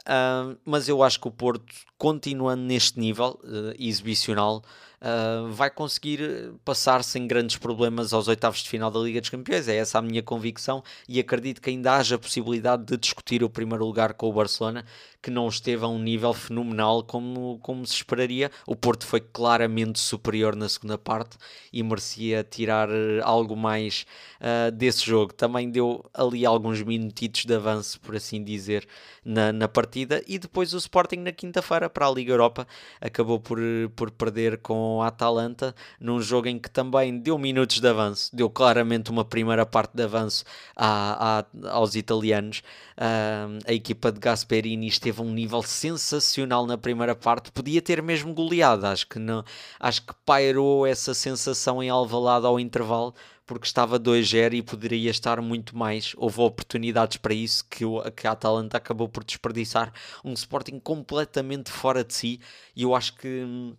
Uh, 0.02 0.58
mas 0.66 0.90
eu 0.90 1.04
acho 1.04 1.20
que 1.20 1.28
o 1.28 1.32
Porto, 1.32 1.66
continuando 1.98 2.64
neste 2.64 3.00
nível 3.00 3.40
uh, 3.44 3.76
exibicional, 3.78 4.64
uh, 5.02 5.50
vai 5.52 5.70
conseguir 5.70 6.54
passar 6.64 7.04
sem 7.04 7.28
grandes 7.28 7.58
problemas 7.58 8.14
aos 8.14 8.28
oitavos 8.28 8.60
de 8.60 8.70
final 8.70 8.92
da 8.92 9.00
Liga 9.00 9.22
dos 9.22 9.30
Campeões. 9.30 9.68
É 9.68 9.76
essa 9.76 10.00
a 10.00 10.02
minha 10.02 10.22
convicção 10.24 10.84
e 11.08 11.20
acredito 11.20 11.62
que 11.62 11.70
ainda 11.70 11.96
haja 11.96 12.18
possibilidade 12.18 12.84
de 12.86 12.98
discutir 12.98 13.44
o 13.44 13.50
primeiro 13.50 13.86
lugar 13.86 14.14
com 14.14 14.30
o 14.30 14.34
Barcelona, 14.34 14.86
que 15.22 15.30
não 15.30 15.48
esteve 15.48 15.84
a 15.84 15.88
um 15.88 16.00
nível 16.00 16.34
fenomenal 16.34 17.04
como, 17.04 17.60
como 17.62 17.86
se 17.86 17.96
esperaria. 17.96 18.50
O 18.66 18.76
Porto 18.76 19.06
foi 19.06 19.20
claramente 19.20 20.00
superior 20.00 20.56
na 20.56 20.70
segunda 20.70 20.98
parte 20.98 21.38
e 21.74 21.84
merecia 21.84 22.44
tirar 22.44 22.90
eh, 22.90 23.20
algo 23.24 23.56
mais 23.56 24.06
uh, 24.40 24.72
desse 24.72 25.06
jogo. 25.06 25.34
Também 25.34 25.70
deu 25.70 26.06
ali 26.14 26.46
alguns 26.46 26.82
minutitos 26.82 27.46
de 27.46 27.54
avanço, 27.54 28.00
por 28.00 28.16
assim 28.16 28.44
dizer, 28.44 28.88
na, 29.24 29.52
na 29.52 29.68
partida. 29.68 30.24
E 30.28 30.40
depois 30.40 30.74
o 30.74 30.78
Sporting 30.78 31.18
na 31.18 31.32
quinta-feira 31.32 31.90
para 31.90 32.08
a 32.08 32.12
Liga 32.12 32.32
Europa 32.32 32.68
acabou 33.02 33.40
por, 33.40 33.60
por 33.96 34.12
perder 34.12 34.60
com 34.60 35.02
a 35.02 35.08
Atalanta 35.08 35.76
num 36.00 36.22
jogo 36.22 36.48
em 36.48 36.58
que 36.58 36.70
também 36.70 37.20
deu 37.20 37.38
minutos 37.38 37.80
de 37.80 37.88
avanço, 37.88 38.36
deu 38.36 38.50
claramente 38.50 39.12
uma 39.12 39.26
primeira 39.26 39.66
parte 39.66 39.96
de 39.96 40.04
avanço 40.04 40.44
a, 40.76 41.40
a, 41.40 41.72
aos 41.72 41.96
italianos. 41.96 42.62
Uh, 42.98 43.60
a 43.66 43.74
equipa 43.74 44.12
de 44.12 44.20
Gasperini 44.20 44.88
esteve 44.88 45.09
a 45.18 45.22
um 45.22 45.32
nível 45.32 45.62
sensacional 45.64 46.66
na 46.66 46.78
primeira 46.78 47.16
parte, 47.16 47.52
podia 47.52 47.82
ter 47.82 48.02
mesmo 48.02 48.34
goleado, 48.34 48.86
acho 48.86 49.08
que 49.08 49.18
não, 49.18 49.44
acho 49.80 50.02
que 50.04 50.14
pairou 50.26 50.86
essa 50.86 51.14
sensação 51.14 51.82
em 51.82 51.90
Alvalade 51.90 52.46
ao 52.46 52.60
intervalo, 52.60 53.14
porque 53.46 53.66
estava 53.66 54.00
2-0 54.00 54.54
e 54.54 54.62
poderia 54.62 55.10
estar 55.10 55.42
muito 55.42 55.76
mais. 55.76 56.14
Houve 56.16 56.42
oportunidades 56.42 57.18
para 57.18 57.34
isso 57.34 57.66
que, 57.68 57.84
o, 57.84 58.00
que 58.12 58.28
a 58.28 58.32
Atalanta 58.32 58.78
acabou 58.78 59.10
por 59.10 59.24
desperdiçar. 59.24 59.92
Um 60.24 60.34
Sporting 60.34 60.80
completamente 60.80 61.72
fora 61.72 62.04
de 62.04 62.14
si 62.14 62.40
e 62.76 62.84
eu 62.84 62.94
acho 62.94 63.16
que 63.16 63.76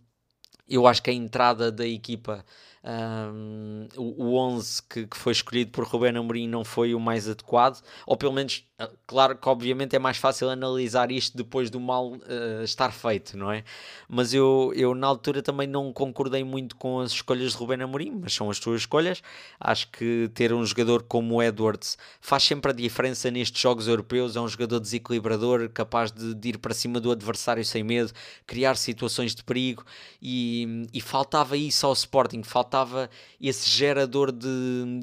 eu 0.68 0.86
acho 0.86 1.02
que 1.02 1.10
a 1.10 1.12
entrada 1.12 1.70
da 1.70 1.86
equipa 1.86 2.44
um, 2.82 3.88
o, 3.94 4.36
11 4.38 4.82
que, 4.88 5.06
que, 5.06 5.16
foi 5.16 5.32
escolhido 5.32 5.70
por 5.70 5.84
Rubén 5.84 6.16
Amorim 6.16 6.48
não 6.48 6.64
foi 6.64 6.94
o 6.94 7.00
mais 7.00 7.28
adequado, 7.28 7.82
ou 8.06 8.16
pelo 8.16 8.32
menos, 8.32 8.64
ah, 8.78 8.88
claro 9.06 9.36
que 9.36 9.46
obviamente 9.46 9.94
é 9.94 9.98
mais 9.98 10.16
fácil 10.16 10.48
analisar 10.48 11.12
isto 11.12 11.36
depois 11.36 11.68
do 11.68 11.78
mal 11.78 12.12
uh, 12.12 12.64
estar 12.64 12.90
feito, 12.90 13.36
não 13.36 13.52
é? 13.52 13.64
Mas 14.08 14.32
eu, 14.32 14.72
eu 14.74 14.94
na 14.94 15.06
altura 15.06 15.42
também 15.42 15.66
não 15.66 15.92
concordei 15.92 16.42
muito 16.42 16.74
com 16.76 17.00
as 17.00 17.12
escolhas 17.12 17.52
de 17.52 17.58
Rubén 17.58 17.82
Amorim, 17.82 18.18
mas 18.18 18.32
são 18.32 18.48
as 18.48 18.56
suas 18.56 18.80
escolhas. 18.80 19.22
Acho 19.60 19.90
que 19.90 20.30
ter 20.32 20.50
um 20.54 20.64
jogador 20.64 21.02
como 21.02 21.34
o 21.36 21.42
Edwards 21.42 21.98
faz 22.18 22.44
sempre 22.44 22.70
a 22.70 22.74
diferença 22.74 23.30
nestes 23.30 23.60
jogos 23.60 23.88
europeus. 23.88 24.36
É 24.36 24.40
um 24.40 24.48
jogador 24.48 24.80
desequilibrador, 24.80 25.68
capaz 25.68 26.10
de, 26.10 26.34
de 26.34 26.48
ir 26.48 26.58
para 26.58 26.72
cima 26.72 26.98
do 26.98 27.12
adversário 27.12 27.64
sem 27.64 27.82
medo, 27.82 28.10
criar 28.46 28.76
situações 28.76 29.34
de 29.34 29.44
perigo 29.44 29.84
e, 30.22 30.86
e 30.94 31.00
faltava 31.02 31.58
isso 31.58 31.86
ao 31.86 31.92
Sporting. 31.92 32.42
Faltava 32.42 32.69
faltava 32.70 33.10
esse 33.40 33.68
gerador 33.68 34.30
de, 34.30 34.48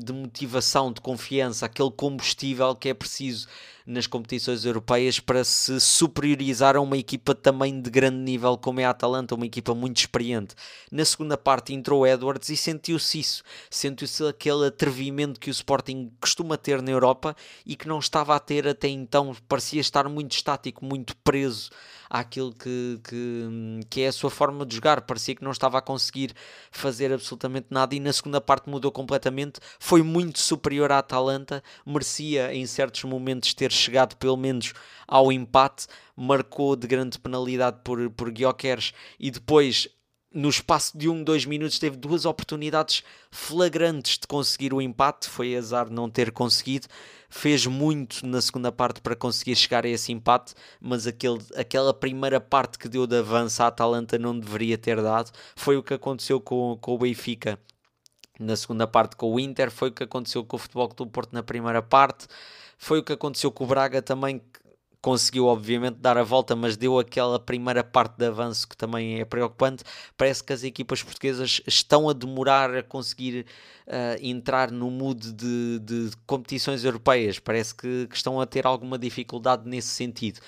de 0.01 0.13
motivação, 0.13 0.91
de 0.93 1.01
confiança, 1.01 1.65
aquele 1.65 1.91
combustível 1.91 2.73
que 2.73 2.87
é 2.87 2.93
preciso 2.93 3.47
nas 3.85 4.07
competições 4.07 4.65
europeias 4.65 5.19
para 5.19 5.43
se 5.43 5.79
superiorizar 5.79 6.75
a 6.75 6.81
uma 6.81 6.97
equipa 6.97 7.33
também 7.33 7.81
de 7.81 7.89
grande 7.89 8.17
nível 8.17 8.57
como 8.57 8.79
é 8.79 8.85
a 8.85 8.89
Atalanta, 8.89 9.35
uma 9.35 9.45
equipa 9.45 9.73
muito 9.73 9.97
experiente. 9.97 10.55
Na 10.91 11.05
segunda 11.05 11.37
parte 11.37 11.73
entrou 11.73 12.07
Edwards 12.07 12.49
e 12.49 12.57
sentiu-se 12.57 13.19
isso, 13.19 13.43
sentiu-se 13.69 14.25
aquele 14.25 14.67
atrevimento 14.67 15.39
que 15.39 15.49
o 15.49 15.51
Sporting 15.51 16.11
costuma 16.19 16.57
ter 16.57 16.81
na 16.81 16.91
Europa 16.91 17.35
e 17.65 17.75
que 17.75 17.87
não 17.87 17.99
estava 17.99 18.35
a 18.35 18.39
ter 18.39 18.67
até 18.67 18.87
então, 18.87 19.35
parecia 19.47 19.81
estar 19.81 20.07
muito 20.09 20.33
estático, 20.33 20.85
muito 20.85 21.15
preso 21.17 21.69
àquilo 22.09 22.53
que, 22.53 22.99
que, 23.03 23.85
que 23.89 24.01
é 24.01 24.07
a 24.07 24.11
sua 24.11 24.29
forma 24.29 24.65
de 24.65 24.75
jogar. 24.75 25.01
Parecia 25.01 25.35
que 25.35 25.43
não 25.43 25.51
estava 25.51 25.77
a 25.77 25.81
conseguir 25.81 26.33
fazer 26.71 27.11
absolutamente 27.11 27.67
nada 27.69 27.95
e 27.95 27.99
na 27.99 28.13
segunda 28.13 28.41
parte 28.41 28.69
mudou 28.69 28.91
completamente. 28.91 29.59
Foi 29.79 30.01
muito 30.01 30.39
superior 30.39 30.91
à 30.91 30.99
Atalanta, 30.99 31.63
merecia 31.85 32.53
em 32.53 32.65
certos 32.65 33.03
momentos 33.03 33.53
ter 33.53 33.71
chegado 33.71 34.15
pelo 34.15 34.37
menos 34.37 34.73
ao 35.07 35.31
empate, 35.31 35.87
marcou 36.15 36.75
de 36.75 36.87
grande 36.87 37.17
penalidade 37.19 37.79
por, 37.83 38.09
por 38.11 38.31
Guioqueres 38.31 38.93
e 39.19 39.31
depois 39.31 39.87
no 40.33 40.49
espaço 40.49 40.97
de 40.97 41.09
um, 41.09 41.23
dois 41.23 41.45
minutos 41.45 41.79
teve 41.79 41.95
duas 41.95 42.25
oportunidades 42.25 43.03
flagrantes 43.31 44.17
de 44.19 44.27
conseguir 44.27 44.73
o 44.73 44.81
empate, 44.81 45.29
foi 45.29 45.55
azar 45.55 45.89
não 45.89 46.09
ter 46.09 46.31
conseguido, 46.31 46.87
fez 47.29 47.65
muito 47.65 48.25
na 48.25 48.41
segunda 48.41 48.71
parte 48.71 49.01
para 49.01 49.15
conseguir 49.15 49.55
chegar 49.55 49.85
a 49.85 49.89
esse 49.89 50.11
empate, 50.11 50.53
mas 50.79 51.07
aquele, 51.07 51.39
aquela 51.55 51.93
primeira 51.93 52.39
parte 52.39 52.77
que 52.77 52.89
deu 52.89 53.07
de 53.07 53.17
avanço 53.17 53.63
à 53.63 53.67
Atalanta 53.67 54.17
não 54.17 54.37
deveria 54.37 54.77
ter 54.77 55.01
dado, 55.01 55.31
foi 55.55 55.77
o 55.77 55.83
que 55.83 55.93
aconteceu 55.93 56.39
com, 56.39 56.77
com 56.79 56.93
o 56.93 56.97
Benfica 56.97 57.59
na 58.39 58.55
segunda 58.55 58.85
parte 58.85 59.15
com 59.15 59.33
o 59.33 59.39
Inter, 59.39 59.71
foi 59.71 59.89
o 59.89 59.91
que 59.91 60.03
aconteceu 60.03 60.43
com 60.45 60.55
o 60.55 60.59
Futebol 60.59 60.87
do 60.89 61.07
Porto 61.07 61.33
na 61.33 61.41
primeira 61.41 61.81
parte, 61.81 62.27
foi 62.77 62.99
o 62.99 63.03
que 63.03 63.13
aconteceu 63.13 63.51
com 63.51 63.63
o 63.63 63.67
Braga 63.67 64.01
também, 64.01 64.41
conseguiu 65.01 65.45
obviamente 65.45 65.95
dar 65.95 66.17
a 66.17 66.23
volta, 66.23 66.55
mas 66.55 66.77
deu 66.77 66.99
aquela 66.99 67.39
primeira 67.39 67.83
parte 67.83 68.17
de 68.17 68.25
avanço 68.25 68.67
que 68.67 68.75
também 68.75 69.19
é 69.19 69.25
preocupante. 69.25 69.83
Parece 70.17 70.43
que 70.43 70.53
as 70.53 70.63
equipas 70.63 71.03
portuguesas 71.03 71.61
estão 71.67 72.09
a 72.09 72.13
demorar 72.13 72.75
a 72.75 72.83
conseguir 72.83 73.45
uh, 73.87 74.19
entrar 74.21 74.71
no 74.71 74.89
mood 74.89 75.31
de, 75.33 75.79
de, 75.79 76.11
competições 76.25 76.83
europeias, 76.83 77.39
parece 77.39 77.73
que, 77.73 78.07
que 78.07 78.15
estão 78.15 78.39
a 78.41 78.45
ter 78.45 78.65
alguma 78.65 78.97
dificuldade 78.97 79.67
nesse 79.67 79.89
sentido 79.89 80.39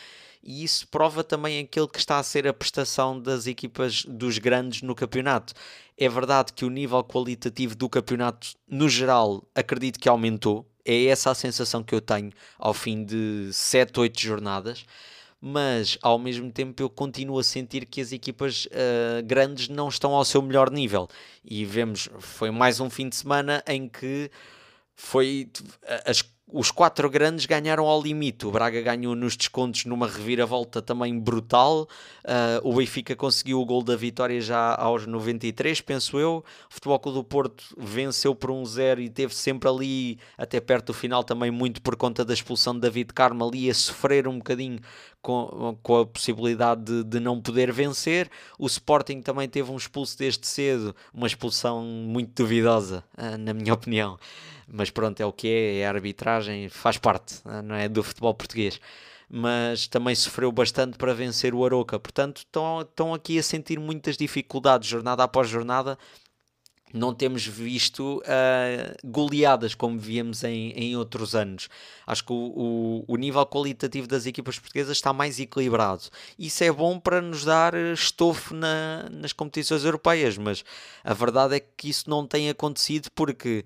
e 0.41 0.63
isso 0.63 0.87
prova 0.87 1.23
também 1.23 1.59
aquilo 1.59 1.87
que 1.87 1.99
está 1.99 2.17
a 2.17 2.23
ser 2.23 2.47
a 2.47 2.53
prestação 2.53 3.19
das 3.19 3.45
equipas 3.45 4.05
dos 4.05 4.37
grandes 4.37 4.81
no 4.81 4.95
campeonato. 4.95 5.53
É 5.97 6.07
verdade 6.07 6.53
que 6.53 6.63
o 6.63 6.69
nível 6.69 7.03
qualitativo 7.03 7.75
do 7.75 7.89
campeonato, 7.89 8.55
no 8.67 8.87
geral, 8.87 9.45
acredito 9.53 9.99
que 9.99 10.07
aumentou, 10.07 10.65
é 10.85 11.05
essa 11.05 11.31
a 11.31 11.35
sensação 11.35 11.83
que 11.83 11.93
eu 11.93 12.01
tenho 12.01 12.31
ao 12.57 12.73
fim 12.73 13.03
de 13.03 13.49
7, 13.51 13.99
8 13.99 14.19
jornadas. 14.19 14.85
Mas 15.41 15.97
ao 16.01 16.19
mesmo 16.19 16.51
tempo 16.51 16.81
eu 16.83 16.89
continuo 16.89 17.39
a 17.39 17.43
sentir 17.43 17.85
que 17.85 18.01
as 18.01 18.11
equipas 18.11 18.65
uh, 18.65 19.23
grandes 19.23 19.69
não 19.69 19.87
estão 19.87 20.13
ao 20.13 20.25
seu 20.25 20.41
melhor 20.41 20.69
nível. 20.69 21.07
E 21.45 21.63
vemos, 21.63 22.09
foi 22.19 22.51
mais 22.51 22.81
um 22.81 22.89
fim 22.89 23.07
de 23.07 23.15
semana 23.15 23.63
em 23.65 23.87
que 23.87 24.29
foi 24.99 25.49
as 26.05 26.21
os 26.51 26.71
quatro 26.71 27.09
grandes 27.09 27.45
ganharam 27.45 27.85
ao 27.85 28.01
limite. 28.01 28.47
O 28.47 28.51
Braga 28.51 28.81
ganhou 28.81 29.15
nos 29.15 29.37
descontos 29.37 29.85
numa 29.85 30.07
reviravolta 30.07 30.81
também 30.81 31.17
brutal. 31.19 31.87
Uh, 32.23 32.67
o 32.67 32.73
Benfica 32.73 33.15
conseguiu 33.15 33.61
o 33.61 33.65
gol 33.65 33.83
da 33.83 33.95
vitória 33.95 34.41
já 34.41 34.75
aos 34.75 35.05
93, 35.05 35.81
penso 35.81 36.17
eu. 36.19 36.43
O 36.69 36.73
Futebol 36.73 36.99
Clube 36.99 37.17
do 37.19 37.23
Porto 37.23 37.63
venceu 37.77 38.33
por 38.33 38.49
1-0 38.49 38.99
e 38.99 39.09
teve 39.09 39.35
sempre 39.35 39.69
ali, 39.69 40.19
até 40.37 40.59
perto 40.59 40.87
do 40.87 40.93
final, 40.93 41.23
também 41.23 41.51
muito 41.51 41.81
por 41.81 41.95
conta 41.95 42.25
da 42.25 42.33
expulsão 42.33 42.73
de 42.73 42.81
David 42.81 43.13
Carmo, 43.13 43.47
ali 43.47 43.69
a 43.69 43.73
sofrer 43.73 44.27
um 44.27 44.37
bocadinho 44.37 44.79
com, 45.21 45.77
com 45.83 45.99
a 45.99 46.05
possibilidade 46.05 46.83
de, 46.83 47.03
de 47.03 47.19
não 47.19 47.39
poder 47.39 47.71
vencer. 47.71 48.29
O 48.57 48.65
Sporting 48.65 49.21
também 49.21 49.47
teve 49.47 49.71
um 49.71 49.77
expulso 49.77 50.17
desde 50.17 50.47
cedo, 50.47 50.95
uma 51.13 51.27
expulsão 51.27 51.83
muito 51.83 52.41
duvidosa, 52.41 53.03
uh, 53.17 53.37
na 53.37 53.53
minha 53.53 53.73
opinião 53.73 54.17
mas 54.71 54.89
pronto, 54.89 55.19
é 55.19 55.25
o 55.25 55.33
que 55.33 55.47
é, 55.47 55.79
é 55.79 55.87
a 55.87 55.89
arbitragem, 55.89 56.69
faz 56.69 56.97
parte, 56.97 57.35
não 57.63 57.75
é, 57.75 57.89
do 57.89 58.03
futebol 58.03 58.33
português. 58.33 58.79
Mas 59.29 59.87
também 59.87 60.15
sofreu 60.15 60.51
bastante 60.51 60.97
para 60.97 61.13
vencer 61.13 61.53
o 61.53 61.63
Aroca, 61.63 61.99
portanto 61.99 62.39
estão, 62.39 63.13
aqui 63.13 63.37
a 63.37 63.43
sentir 63.43 63.79
muitas 63.79 64.17
dificuldades, 64.17 64.89
jornada 64.89 65.23
após 65.23 65.47
jornada, 65.47 65.97
não 66.93 67.13
temos 67.13 67.45
visto 67.45 68.17
uh, 68.19 69.07
goleadas 69.07 69.75
como 69.75 69.99
víamos 69.99 70.43
em, 70.43 70.71
em 70.71 70.95
outros 70.95 71.35
anos. 71.35 71.69
Acho 72.05 72.25
que 72.25 72.33
o, 72.33 73.05
o, 73.07 73.13
o, 73.13 73.15
nível 73.15 73.45
qualitativo 73.45 74.07
das 74.07 74.25
equipas 74.25 74.57
portuguesas 74.57 74.97
está 74.97 75.13
mais 75.13 75.39
equilibrado. 75.39 76.03
Isso 76.37 76.63
é 76.63 76.71
bom 76.71 76.99
para 76.99 77.21
nos 77.21 77.45
dar 77.45 77.75
estofo 77.75 78.55
na, 78.55 79.07
nas 79.11 79.33
competições 79.33 79.83
europeias, 79.83 80.37
mas 80.37 80.63
a 81.03 81.13
verdade 81.13 81.55
é 81.55 81.59
que 81.59 81.89
isso 81.89 82.09
não 82.09 82.25
tem 82.25 82.49
acontecido 82.49 83.09
porque 83.13 83.63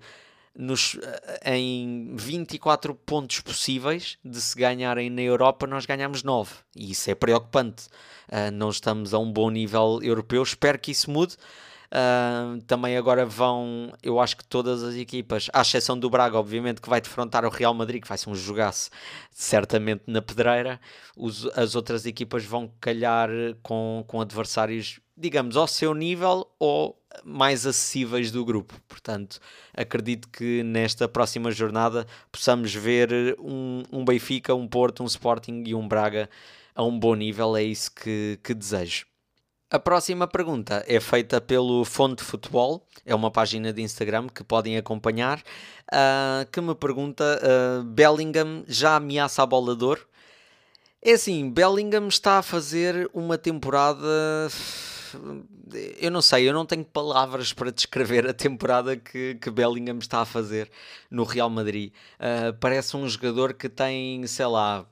nos, 0.56 0.96
eh, 1.42 1.56
em 1.56 2.14
24 2.14 2.94
pontos 2.94 3.40
possíveis 3.40 4.18
de 4.24 4.40
se 4.40 4.56
ganharem 4.56 5.10
na 5.10 5.22
Europa, 5.22 5.66
nós 5.66 5.84
ganhamos 5.86 6.22
9. 6.22 6.54
E 6.76 6.92
isso 6.92 7.10
é 7.10 7.14
preocupante. 7.14 7.86
Uh, 8.28 8.50
não 8.52 8.70
estamos 8.70 9.12
a 9.12 9.18
um 9.18 9.30
bom 9.30 9.50
nível 9.50 10.00
europeu. 10.02 10.42
Espero 10.42 10.78
que 10.78 10.92
isso 10.92 11.10
mude. 11.10 11.36
Uh, 11.94 12.60
também 12.62 12.96
agora 12.96 13.24
vão, 13.24 13.92
eu 14.02 14.18
acho 14.18 14.36
que 14.36 14.44
todas 14.44 14.82
as 14.82 14.96
equipas, 14.96 15.48
à 15.52 15.62
exceção 15.62 15.96
do 15.96 16.10
Braga, 16.10 16.36
obviamente, 16.36 16.80
que 16.80 16.88
vai 16.88 17.00
defrontar 17.00 17.44
o 17.44 17.48
Real 17.48 17.72
Madrid, 17.72 18.02
que 18.02 18.08
vai 18.08 18.18
ser 18.18 18.30
um 18.30 18.34
jogaço 18.34 18.90
certamente 19.30 20.02
na 20.06 20.20
pedreira, 20.20 20.80
os, 21.16 21.46
as 21.56 21.76
outras 21.76 22.04
equipas 22.04 22.44
vão 22.44 22.68
calhar 22.80 23.28
com, 23.62 24.02
com 24.08 24.20
adversários, 24.20 24.98
digamos, 25.16 25.56
ao 25.56 25.66
seu 25.66 25.94
nível 25.94 26.46
ou 26.58 27.00
mais 27.24 27.66
acessíveis 27.66 28.30
do 28.30 28.44
grupo. 28.44 28.74
Portanto, 28.88 29.38
acredito 29.72 30.28
que 30.28 30.62
nesta 30.62 31.08
próxima 31.08 31.50
jornada 31.50 32.06
possamos 32.32 32.74
ver 32.74 33.36
um, 33.38 33.82
um 33.92 34.04
Benfica, 34.04 34.54
um 34.54 34.66
Porto, 34.66 35.02
um 35.02 35.06
Sporting 35.06 35.64
e 35.66 35.74
um 35.74 35.86
Braga 35.86 36.28
a 36.74 36.82
um 36.82 36.98
bom 36.98 37.14
nível. 37.14 37.56
É 37.56 37.62
isso 37.62 37.92
que, 37.92 38.38
que 38.42 38.52
desejo. 38.52 39.06
A 39.70 39.78
próxima 39.78 40.28
pergunta 40.28 40.84
é 40.86 41.00
feita 41.00 41.40
pelo 41.40 41.84
Fonte 41.84 42.22
Futebol, 42.22 42.86
é 43.04 43.12
uma 43.12 43.30
página 43.30 43.72
de 43.72 43.82
Instagram 43.82 44.28
que 44.28 44.44
podem 44.44 44.76
acompanhar, 44.76 45.38
uh, 45.38 46.48
que 46.52 46.60
me 46.60 46.74
pergunta: 46.76 47.24
uh, 47.42 47.82
Bellingham 47.82 48.62
já 48.68 48.96
ameaça 48.96 49.42
a 49.42 49.46
bola 49.46 49.74
de 49.74 49.84
ouro? 49.84 50.06
É 51.02 51.12
assim, 51.12 51.50
Bellingham 51.50 52.06
está 52.06 52.38
a 52.38 52.42
fazer 52.42 53.10
uma 53.12 53.36
temporada. 53.36 54.06
Eu 56.00 56.10
não 56.10 56.22
sei, 56.22 56.48
eu 56.48 56.52
não 56.52 56.66
tenho 56.66 56.84
palavras 56.84 57.52
para 57.52 57.72
descrever 57.72 58.26
a 58.28 58.34
temporada 58.34 58.96
que, 58.96 59.36
que 59.36 59.50
Bellingham 59.50 59.98
está 59.98 60.20
a 60.20 60.24
fazer 60.24 60.70
no 61.10 61.24
Real 61.24 61.50
Madrid. 61.50 61.92
Uh, 62.18 62.52
parece 62.60 62.96
um 62.96 63.08
jogador 63.08 63.54
que 63.54 63.68
tem, 63.68 64.26
sei 64.26 64.46
lá, 64.46 64.86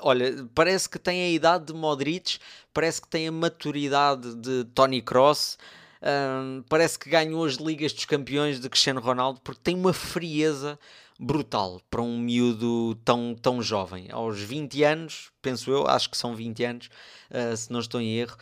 olha, 0.00 0.48
parece 0.54 0.88
que 0.88 0.98
tem 0.98 1.22
a 1.22 1.30
idade 1.30 1.66
de 1.66 1.72
Modric, 1.72 2.38
parece 2.72 3.00
que 3.00 3.08
tem 3.08 3.28
a 3.28 3.32
maturidade 3.32 4.34
de 4.36 4.64
Tony 4.74 5.02
Cross, 5.02 5.58
um, 6.02 6.62
parece 6.68 6.98
que 6.98 7.08
ganhou 7.08 7.44
as 7.44 7.54
Ligas 7.54 7.92
dos 7.92 8.04
Campeões 8.04 8.60
de 8.60 8.68
Cristiano 8.68 9.00
Ronaldo, 9.00 9.40
porque 9.42 9.60
tem 9.62 9.74
uma 9.74 9.92
frieza 9.92 10.78
brutal 11.18 11.80
para 11.88 12.02
um 12.02 12.18
miúdo 12.18 12.96
tão, 13.04 13.36
tão 13.40 13.62
jovem. 13.62 14.08
Aos 14.10 14.40
20 14.40 14.82
anos, 14.82 15.30
penso 15.40 15.70
eu, 15.70 15.86
acho 15.86 16.10
que 16.10 16.16
são 16.16 16.34
20 16.34 16.64
anos, 16.64 16.90
uh, 17.30 17.56
se 17.56 17.70
não 17.70 17.80
estou 17.80 18.00
em 18.00 18.16
erro, 18.16 18.36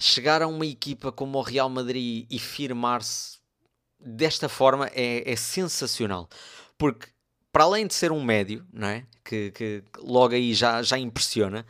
chegar 0.00 0.42
a 0.42 0.48
uma 0.48 0.66
equipa 0.66 1.12
como 1.12 1.38
o 1.38 1.42
Real 1.42 1.68
Madrid 1.68 2.26
e 2.28 2.38
firmar-se 2.38 3.38
desta 4.00 4.48
forma 4.48 4.90
é, 4.94 5.30
é 5.30 5.36
sensacional. 5.36 6.28
Porque 6.76 7.08
para 7.52 7.64
além 7.64 7.86
de 7.86 7.94
ser 7.94 8.10
um 8.10 8.22
médio, 8.22 8.66
não 8.72 8.88
é? 8.88 9.06
que, 9.24 9.50
que 9.52 9.84
logo 9.98 10.34
aí 10.34 10.54
já, 10.54 10.82
já 10.82 10.98
impressiona, 10.98 11.66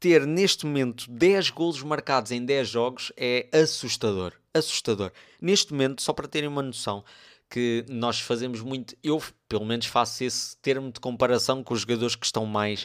ter 0.00 0.26
neste 0.26 0.66
momento 0.66 1.10
10 1.10 1.50
golos 1.50 1.82
marcados 1.82 2.30
em 2.30 2.44
10 2.44 2.68
jogos 2.68 3.12
é 3.16 3.48
assustador. 3.52 4.32
Assustador. 4.54 5.12
Neste 5.40 5.72
momento, 5.72 6.02
só 6.02 6.12
para 6.12 6.28
terem 6.28 6.48
uma 6.48 6.62
noção, 6.62 7.04
que 7.48 7.84
nós 7.88 8.20
fazemos 8.20 8.60
muito, 8.60 8.96
eu 9.02 9.22
pelo 9.48 9.64
menos 9.64 9.86
faço 9.86 10.24
esse 10.24 10.56
termo 10.58 10.90
de 10.90 11.00
comparação 11.00 11.62
com 11.62 11.74
os 11.74 11.80
jogadores 11.80 12.16
que 12.16 12.26
estão 12.26 12.44
mais 12.44 12.84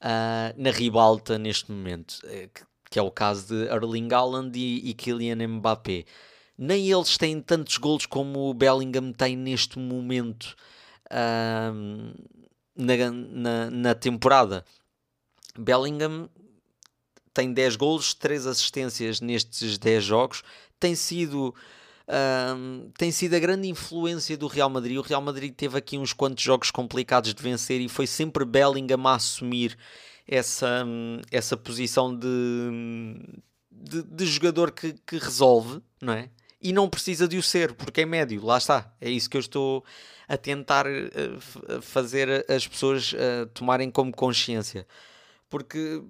uh, 0.00 0.54
na 0.56 0.70
ribalta 0.70 1.38
neste 1.38 1.70
momento, 1.72 2.20
eh, 2.24 2.48
que, 2.90 2.98
é 2.98 3.02
o 3.02 3.10
caso 3.10 3.48
de 3.48 3.66
Erling 3.72 4.12
Haaland 4.12 4.58
e, 4.58 4.90
e 4.90 4.94
Kylian 4.94 5.46
Mbappé. 5.46 6.04
Nem 6.58 6.90
eles 6.90 7.18
têm 7.18 7.40
tantos 7.40 7.76
golos 7.76 8.06
como 8.06 8.48
o 8.48 8.54
Bellingham 8.54 9.12
tem 9.12 9.36
neste 9.36 9.78
momento. 9.78 10.56
Uh, 11.06 12.14
na, 12.76 13.10
na, 13.10 13.70
na 13.70 13.94
temporada. 13.94 14.64
Bellingham 15.58 16.28
tem 17.32 17.52
10 17.52 17.76
golos, 17.76 18.14
3 18.14 18.46
assistências 18.46 19.20
nestes 19.20 19.78
10 19.78 20.04
jogos. 20.04 20.42
Tem 20.78 20.94
sido, 20.94 21.54
um, 22.56 22.90
tem 22.98 23.10
sido 23.10 23.34
a 23.34 23.38
grande 23.38 23.68
influência 23.68 24.36
do 24.36 24.46
Real 24.46 24.68
Madrid. 24.68 24.98
O 24.98 25.02
Real 25.02 25.22
Madrid 25.22 25.54
teve 25.54 25.78
aqui 25.78 25.98
uns 25.98 26.12
quantos 26.12 26.44
jogos 26.44 26.70
complicados 26.70 27.34
de 27.34 27.42
vencer 27.42 27.80
e 27.80 27.88
foi 27.88 28.06
sempre 28.06 28.44
Bellingham 28.44 29.06
a 29.06 29.14
assumir 29.14 29.76
essa, 30.26 30.84
essa 31.30 31.56
posição 31.56 32.16
de, 32.16 32.28
de, 33.70 34.02
de 34.02 34.26
jogador 34.26 34.72
que, 34.72 34.94
que 35.06 35.18
resolve, 35.18 35.80
não 36.00 36.12
é? 36.12 36.30
E 36.60 36.72
não 36.72 36.88
precisa 36.88 37.28
de 37.28 37.36
o 37.36 37.42
ser, 37.42 37.74
porque 37.74 38.00
é 38.00 38.06
médio, 38.06 38.44
lá 38.44 38.58
está. 38.58 38.92
É 39.00 39.08
isso 39.08 39.30
que 39.30 39.36
eu 39.36 39.40
estou 39.40 39.84
a 40.26 40.36
tentar 40.36 40.86
uh, 40.86 41.80
fazer 41.82 42.44
as 42.50 42.66
pessoas 42.66 43.12
uh, 43.12 43.46
tomarem 43.54 43.90
como 43.90 44.10
consciência. 44.10 44.86
Porque 45.48 46.02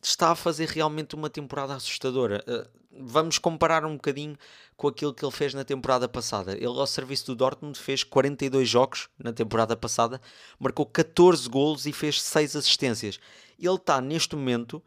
está 0.00 0.30
a 0.30 0.36
fazer 0.36 0.68
realmente 0.68 1.14
uma 1.14 1.28
temporada 1.28 1.74
assustadora. 1.74 2.44
Uh, 2.46 2.78
vamos 3.00 3.38
comparar 3.38 3.84
um 3.84 3.94
bocadinho 3.94 4.36
com 4.76 4.88
aquilo 4.88 5.12
que 5.12 5.24
ele 5.24 5.32
fez 5.32 5.54
na 5.54 5.64
temporada 5.64 6.08
passada. 6.08 6.52
Ele, 6.52 6.66
ao 6.66 6.86
serviço 6.86 7.26
do 7.26 7.34
Dortmund, 7.34 7.78
fez 7.78 8.04
42 8.04 8.68
jogos 8.68 9.08
na 9.18 9.32
temporada 9.32 9.76
passada, 9.76 10.20
marcou 10.58 10.86
14 10.86 11.48
golos 11.48 11.86
e 11.86 11.92
fez 11.92 12.22
6 12.22 12.56
assistências. 12.56 13.18
Ele 13.58 13.74
está 13.74 14.00
neste 14.00 14.36
momento 14.36 14.82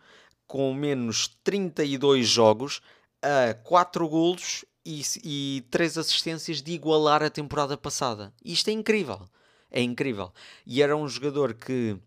com 0.47 0.73
menos 0.73 1.27
32 1.43 2.27
jogos 2.27 2.81
a 3.21 3.53
4 3.53 4.07
golos 4.07 4.65
e, 4.85 5.01
e 5.23 5.65
três 5.69 5.97
assistências 5.97 6.61
de 6.61 6.71
igualar 6.73 7.23
a 7.23 7.29
temporada 7.29 7.77
passada. 7.77 8.33
Isto 8.43 8.69
é 8.69 8.73
incrível. 8.73 9.27
É 9.69 9.81
incrível. 9.81 10.33
E 10.65 10.81
era 10.81 10.95
um 10.95 11.07
jogador 11.07 11.53
que 11.53 11.97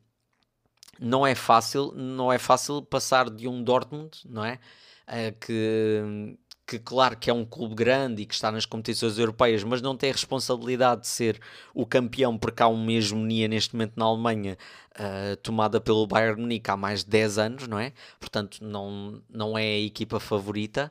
não 0.98 1.26
é 1.26 1.34
fácil, 1.34 1.92
não 1.92 2.32
é 2.32 2.38
fácil 2.38 2.82
passar 2.82 3.30
de 3.30 3.48
um 3.48 3.62
Dortmund, 3.62 4.20
não 4.26 4.44
é? 4.44 4.58
Que, 5.40 6.36
que 6.66 6.78
claro 6.78 7.16
que 7.16 7.28
é 7.28 7.32
um 7.32 7.44
clube 7.44 7.74
grande 7.74 8.22
e 8.22 8.26
que 8.26 8.34
está 8.34 8.50
nas 8.50 8.64
competições 8.64 9.18
europeias, 9.18 9.62
mas 9.62 9.82
não 9.82 9.96
tem 9.96 10.10
a 10.10 10.12
responsabilidade 10.12 11.02
de 11.02 11.08
ser 11.08 11.40
o 11.74 11.84
campeão, 11.84 12.38
porque 12.38 12.62
há 12.62 12.68
uma 12.68 12.92
hegemonia 12.92 13.46
neste 13.48 13.74
momento 13.74 13.92
na 13.96 14.06
Alemanha 14.06 14.56
uh, 14.92 15.36
tomada 15.36 15.80
pelo 15.80 16.06
Bayern 16.06 16.40
Munique 16.40 16.70
há 16.70 16.76
mais 16.76 17.04
de 17.04 17.10
10 17.10 17.38
anos, 17.38 17.68
não 17.68 17.78
é? 17.78 17.92
Portanto, 18.18 18.58
não, 18.62 19.22
não 19.28 19.58
é 19.58 19.62
a 19.64 19.80
equipa 19.80 20.18
favorita 20.18 20.90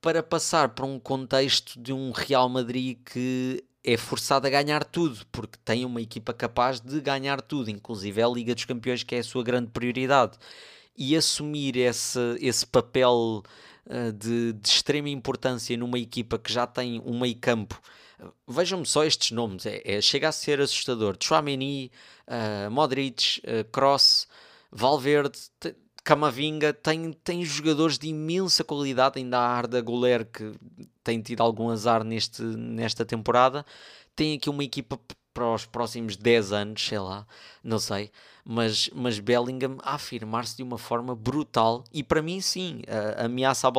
para 0.00 0.22
passar 0.22 0.70
para 0.70 0.86
um 0.86 0.98
contexto 0.98 1.80
de 1.80 1.92
um 1.92 2.12
Real 2.12 2.48
Madrid 2.48 2.98
que 3.04 3.64
é 3.84 3.96
forçado 3.96 4.46
a 4.46 4.50
ganhar 4.50 4.82
tudo, 4.84 5.24
porque 5.30 5.58
tem 5.64 5.84
uma 5.84 6.00
equipa 6.00 6.32
capaz 6.32 6.80
de 6.80 7.00
ganhar 7.00 7.40
tudo, 7.40 7.70
inclusive 7.70 8.20
é 8.20 8.24
a 8.24 8.28
Liga 8.28 8.54
dos 8.54 8.64
Campeões, 8.64 9.04
que 9.04 9.14
é 9.14 9.18
a 9.20 9.24
sua 9.24 9.44
grande 9.44 9.70
prioridade. 9.70 10.36
E 10.96 11.14
assumir 11.16 11.76
esse, 11.76 12.18
esse 12.40 12.66
papel 12.66 13.44
de, 14.12 14.52
de, 14.52 14.68
extrema 14.68 15.08
importância 15.08 15.76
numa 15.76 15.98
equipa 15.98 16.38
que 16.38 16.52
já 16.52 16.66
tem 16.66 17.00
um 17.04 17.20
meio 17.20 17.36
campo. 17.36 17.80
Uh, 18.18 18.32
Vejam-me 18.48 18.86
só 18.86 19.04
estes 19.04 19.30
nomes, 19.30 19.66
é, 19.66 19.82
é, 19.84 20.00
chega 20.00 20.28
a 20.28 20.32
ser 20.32 20.60
assustador. 20.60 21.16
Chouameni, 21.22 21.90
uh, 22.26 22.70
Modric, 22.70 23.42
Kroos, 23.70 24.26
Valverde, 24.72 25.38
Camavinga 26.06 26.72
tem, 26.72 27.12
tem 27.12 27.44
jogadores 27.44 27.98
de 27.98 28.06
imensa 28.06 28.62
qualidade, 28.62 29.18
ainda 29.18 29.38
a 29.38 29.48
Arda 29.48 29.80
Goler 29.80 30.24
que 30.24 30.54
tem 31.02 31.20
tido 31.20 31.40
algum 31.40 31.68
azar 31.68 32.04
neste, 32.04 32.42
nesta 32.42 33.04
temporada. 33.04 33.66
Tem 34.14 34.36
aqui 34.36 34.48
uma 34.48 34.62
equipa 34.62 35.00
para 35.36 35.52
os 35.52 35.66
próximos 35.66 36.16
10 36.16 36.52
anos, 36.52 36.82
sei 36.82 36.98
lá, 36.98 37.26
não 37.62 37.78
sei, 37.78 38.10
mas, 38.42 38.88
mas 38.94 39.18
Bellingham 39.18 39.76
a 39.82 39.96
afirmar-se 39.96 40.56
de 40.56 40.62
uma 40.62 40.78
forma 40.78 41.14
brutal 41.14 41.84
e 41.92 42.02
para 42.02 42.22
mim 42.22 42.40
sim, 42.40 42.80
ameaça 43.22 43.68
a 43.68 43.72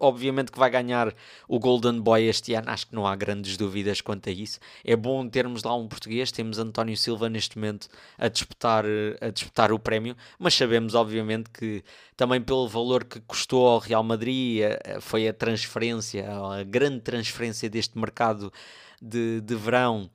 obviamente 0.00 0.52
que 0.52 0.58
vai 0.58 0.68
ganhar 0.68 1.14
o 1.48 1.58
Golden 1.58 1.98
Boy 1.98 2.24
este 2.24 2.52
ano, 2.52 2.68
acho 2.68 2.88
que 2.88 2.94
não 2.94 3.06
há 3.06 3.16
grandes 3.16 3.56
dúvidas 3.56 4.02
quanto 4.02 4.28
a 4.28 4.32
isso. 4.32 4.60
É 4.84 4.94
bom 4.94 5.26
termos 5.26 5.62
lá 5.62 5.74
um 5.74 5.88
português, 5.88 6.30
temos 6.30 6.58
António 6.58 6.96
Silva 6.96 7.30
neste 7.30 7.56
momento 7.56 7.88
a 8.18 8.28
disputar, 8.28 8.84
a 9.22 9.30
disputar 9.30 9.72
o 9.72 9.78
prémio, 9.78 10.14
mas 10.38 10.52
sabemos 10.52 10.94
obviamente 10.94 11.48
que 11.48 11.82
também 12.18 12.42
pelo 12.42 12.68
valor 12.68 13.04
que 13.04 13.18
custou 13.20 13.66
ao 13.66 13.78
Real 13.78 14.02
Madrid, 14.02 14.62
foi 15.00 15.26
a 15.26 15.32
transferência, 15.32 16.28
a 16.30 16.62
grande 16.64 17.00
transferência 17.00 17.70
deste 17.70 17.96
mercado 17.96 18.52
de, 19.00 19.40
de 19.40 19.54
verão 19.54 20.10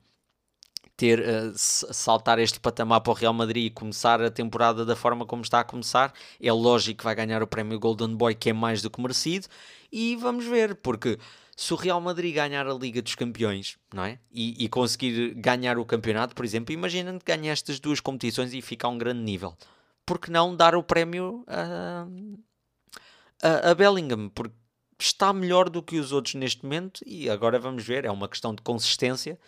ter 0.96 1.20
uh, 1.20 1.52
saltar 1.54 2.38
este 2.38 2.60
patamar 2.60 3.00
para 3.00 3.10
o 3.10 3.14
Real 3.14 3.32
Madrid 3.32 3.66
e 3.66 3.70
começar 3.70 4.22
a 4.22 4.30
temporada 4.30 4.84
da 4.84 4.94
forma 4.94 5.26
como 5.26 5.42
está 5.42 5.60
a 5.60 5.64
começar, 5.64 6.12
é 6.40 6.52
lógico 6.52 6.98
que 6.98 7.04
vai 7.04 7.14
ganhar 7.14 7.42
o 7.42 7.46
prémio 7.46 7.78
Golden 7.80 8.14
Boy, 8.14 8.34
que 8.34 8.50
é 8.50 8.52
mais 8.52 8.80
do 8.80 8.90
que 8.90 9.00
merecido, 9.00 9.48
e 9.90 10.16
vamos 10.16 10.44
ver, 10.44 10.76
porque 10.76 11.18
se 11.56 11.72
o 11.72 11.76
Real 11.76 12.00
Madrid 12.00 12.34
ganhar 12.34 12.66
a 12.66 12.74
Liga 12.74 13.00
dos 13.00 13.14
Campeões, 13.14 13.76
não 13.92 14.04
é? 14.04 14.18
E, 14.32 14.64
e 14.64 14.68
conseguir 14.68 15.34
ganhar 15.34 15.78
o 15.78 15.84
campeonato, 15.84 16.34
por 16.34 16.44
exemplo, 16.44 16.72
imagina 16.72 17.16
que 17.18 17.24
ganha 17.24 17.52
estas 17.52 17.78
duas 17.78 18.00
competições 18.00 18.52
e 18.52 18.62
fica 18.62 18.86
a 18.86 18.90
um 18.90 18.98
grande 18.98 19.20
nível. 19.20 19.56
Por 20.06 20.18
que 20.18 20.30
não 20.30 20.54
dar 20.54 20.74
o 20.74 20.82
prémio 20.82 21.44
a, 21.46 22.06
a, 23.42 23.70
a 23.70 23.74
Bellingham? 23.74 24.28
Porque 24.28 24.54
está 24.98 25.32
melhor 25.32 25.68
do 25.68 25.82
que 25.82 25.98
os 25.98 26.12
outros 26.12 26.34
neste 26.34 26.62
momento 26.64 27.02
e 27.06 27.28
agora 27.28 27.58
vamos 27.58 27.84
ver, 27.84 28.04
é 28.04 28.10
uma 28.10 28.28
questão 28.28 28.54
de 28.54 28.62
consistência 28.62 29.38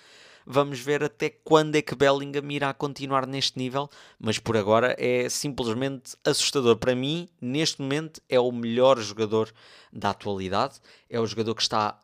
Vamos 0.46 0.78
ver 0.78 1.02
até 1.02 1.28
quando 1.28 1.74
é 1.74 1.82
que 1.82 1.96
Bellingham 1.96 2.50
irá 2.52 2.72
continuar 2.72 3.26
neste 3.26 3.58
nível, 3.58 3.90
mas 4.18 4.38
por 4.38 4.56
agora 4.56 4.94
é 4.96 5.28
simplesmente 5.28 6.16
assustador. 6.24 6.76
Para 6.76 6.94
mim, 6.94 7.28
neste 7.40 7.82
momento, 7.82 8.20
é 8.28 8.38
o 8.38 8.52
melhor 8.52 8.98
jogador 9.00 9.52
da 9.92 10.10
atualidade, 10.10 10.80
é 11.10 11.18
o 11.18 11.26
jogador 11.26 11.54
que 11.56 11.62
está 11.62 11.98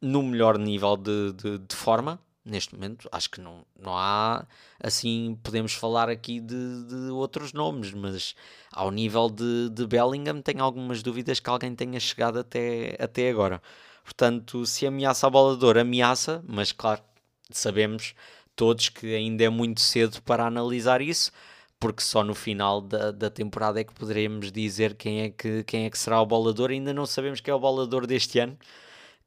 no 0.00 0.22
melhor 0.22 0.58
nível 0.58 0.96
de, 0.96 1.32
de, 1.34 1.58
de 1.58 1.76
forma 1.76 2.18
neste 2.44 2.74
momento. 2.74 3.08
Acho 3.12 3.30
que 3.30 3.40
não, 3.40 3.64
não 3.78 3.96
há 3.96 4.46
assim, 4.82 5.38
podemos 5.42 5.72
falar 5.72 6.08
aqui 6.08 6.40
de, 6.40 6.84
de 6.84 7.10
outros 7.10 7.52
nomes, 7.52 7.92
mas 7.92 8.34
ao 8.72 8.90
nível 8.90 9.30
de, 9.30 9.70
de 9.70 9.86
Bellingham, 9.86 10.42
tenho 10.42 10.62
algumas 10.62 11.02
dúvidas 11.02 11.40
que 11.40 11.50
alguém 11.50 11.74
tenha 11.74 11.98
chegado 11.98 12.38
até, 12.38 12.96
até 12.98 13.30
agora. 13.30 13.62
Portanto, 14.04 14.66
se 14.66 14.86
ameaça 14.86 15.26
a 15.26 15.30
bola 15.30 15.56
de 15.56 15.80
ameaça, 15.80 16.44
mas 16.46 16.72
claro, 16.72 17.02
sabemos 17.50 18.14
todos 18.56 18.88
que 18.88 19.14
ainda 19.14 19.44
é 19.44 19.48
muito 19.48 19.80
cedo 19.80 20.22
para 20.22 20.46
analisar 20.46 21.00
isso, 21.00 21.32
porque 21.78 22.02
só 22.02 22.22
no 22.24 22.34
final 22.34 22.80
da, 22.80 23.10
da 23.10 23.30
temporada 23.30 23.80
é 23.80 23.84
que 23.84 23.92
poderemos 23.92 24.50
dizer 24.52 24.94
quem 24.94 25.22
é 25.22 25.30
que, 25.30 25.64
quem 25.64 25.86
é 25.86 25.90
que 25.90 25.98
será 25.98 26.20
o 26.20 26.26
bolador. 26.26 26.70
Ainda 26.70 26.94
não 26.94 27.06
sabemos 27.06 27.40
quem 27.40 27.52
é 27.52 27.54
o 27.54 27.60
bolador 27.60 28.06
deste 28.06 28.38
ano, 28.38 28.56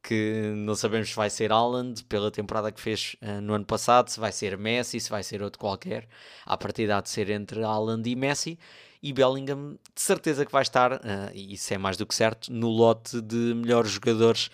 que 0.02 0.54
não 0.56 0.76
sabemos 0.76 1.10
se 1.10 1.16
vai 1.16 1.30
ser 1.30 1.52
Haaland 1.52 2.04
pela 2.06 2.32
temporada 2.32 2.72
que 2.72 2.80
fez 2.80 3.16
uh, 3.22 3.42
no 3.42 3.54
ano 3.54 3.66
passado, 3.66 4.10
se 4.10 4.20
vai 4.20 4.32
ser 4.32 4.58
Messi, 4.58 5.00
se 5.00 5.10
vai 5.10 5.24
ser 5.24 5.44
outro 5.44 5.60
qualquer. 5.60 6.08
A 6.46 6.58
partida 6.58 7.02
de 7.02 7.10
ser 7.10 7.30
entre 7.30 7.64
Haaland 7.64 8.10
e 8.10 8.16
Messi. 8.16 8.58
E 9.04 9.14
Bellingham, 9.14 9.78
de 9.94 10.02
certeza 10.02 10.46
que 10.46 10.52
vai 10.52 10.64
estar, 10.64 10.94
uh, 10.94 11.00
isso 11.36 11.74
é 11.74 11.78
mais 11.78 11.98
do 11.98 12.06
que 12.06 12.16
certo, 12.16 12.52
no 12.52 12.70
lote 12.70 13.22
de 13.22 13.54
melhores 13.54 13.92
jogadores 13.92 14.50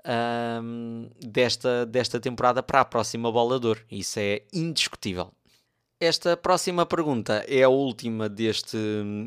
uh, 0.00 1.10
desta, 1.26 1.86
desta 1.86 2.20
temporada 2.20 2.62
para 2.62 2.80
a 2.80 2.84
próxima 2.84 3.30
bola 3.30 3.58
de 3.58 3.66
ouro. 3.66 3.80
Isso 3.90 4.18
é 4.18 4.42
indiscutível. 4.52 5.32
Esta 6.02 6.34
próxima 6.34 6.86
pergunta 6.86 7.44
é 7.46 7.62
a 7.62 7.68
última 7.68 8.26
deste, 8.26 8.78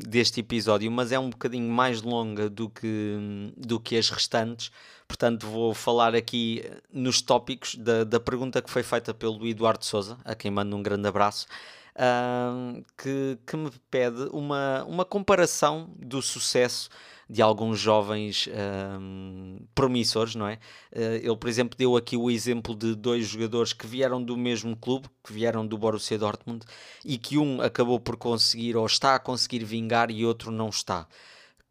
deste 0.04 0.40
episódio, 0.40 0.90
mas 0.90 1.12
é 1.12 1.18
um 1.18 1.30
bocadinho 1.30 1.70
mais 1.70 2.02
longa 2.02 2.50
do 2.50 2.68
que, 2.68 3.52
do 3.56 3.78
que 3.78 3.96
as 3.96 4.10
restantes. 4.10 4.72
Portanto, 5.06 5.46
vou 5.46 5.72
falar 5.72 6.16
aqui 6.16 6.64
nos 6.92 7.22
tópicos 7.22 7.76
da, 7.76 8.02
da 8.02 8.18
pergunta 8.18 8.60
que 8.60 8.68
foi 8.68 8.82
feita 8.82 9.14
pelo 9.14 9.46
Eduardo 9.46 9.84
Souza, 9.84 10.18
a 10.24 10.34
quem 10.34 10.50
mando 10.50 10.74
um 10.74 10.82
grande 10.82 11.06
abraço, 11.06 11.46
uh, 11.94 12.84
que, 12.98 13.38
que 13.46 13.56
me 13.56 13.70
pede 13.88 14.28
uma, 14.32 14.82
uma 14.88 15.04
comparação 15.04 15.88
do 15.96 16.20
sucesso 16.20 16.90
de 17.28 17.40
alguns 17.42 17.78
jovens 17.78 18.48
um, 19.00 19.58
promissores, 19.74 20.34
não 20.34 20.46
é? 20.46 20.54
Uh, 20.92 21.16
ele, 21.22 21.36
por 21.36 21.48
exemplo, 21.48 21.76
deu 21.76 21.96
aqui 21.96 22.16
o 22.16 22.30
exemplo 22.30 22.74
de 22.74 22.94
dois 22.94 23.26
jogadores 23.26 23.72
que 23.72 23.86
vieram 23.86 24.22
do 24.22 24.36
mesmo 24.36 24.76
clube, 24.76 25.08
que 25.22 25.32
vieram 25.32 25.66
do 25.66 25.78
Borussia 25.78 26.18
Dortmund, 26.18 26.64
e 27.04 27.16
que 27.18 27.38
um 27.38 27.60
acabou 27.60 27.98
por 27.98 28.16
conseguir 28.16 28.76
ou 28.76 28.86
está 28.86 29.14
a 29.14 29.18
conseguir 29.18 29.64
vingar 29.64 30.10
e 30.10 30.24
outro 30.24 30.50
não 30.50 30.68
está. 30.68 31.06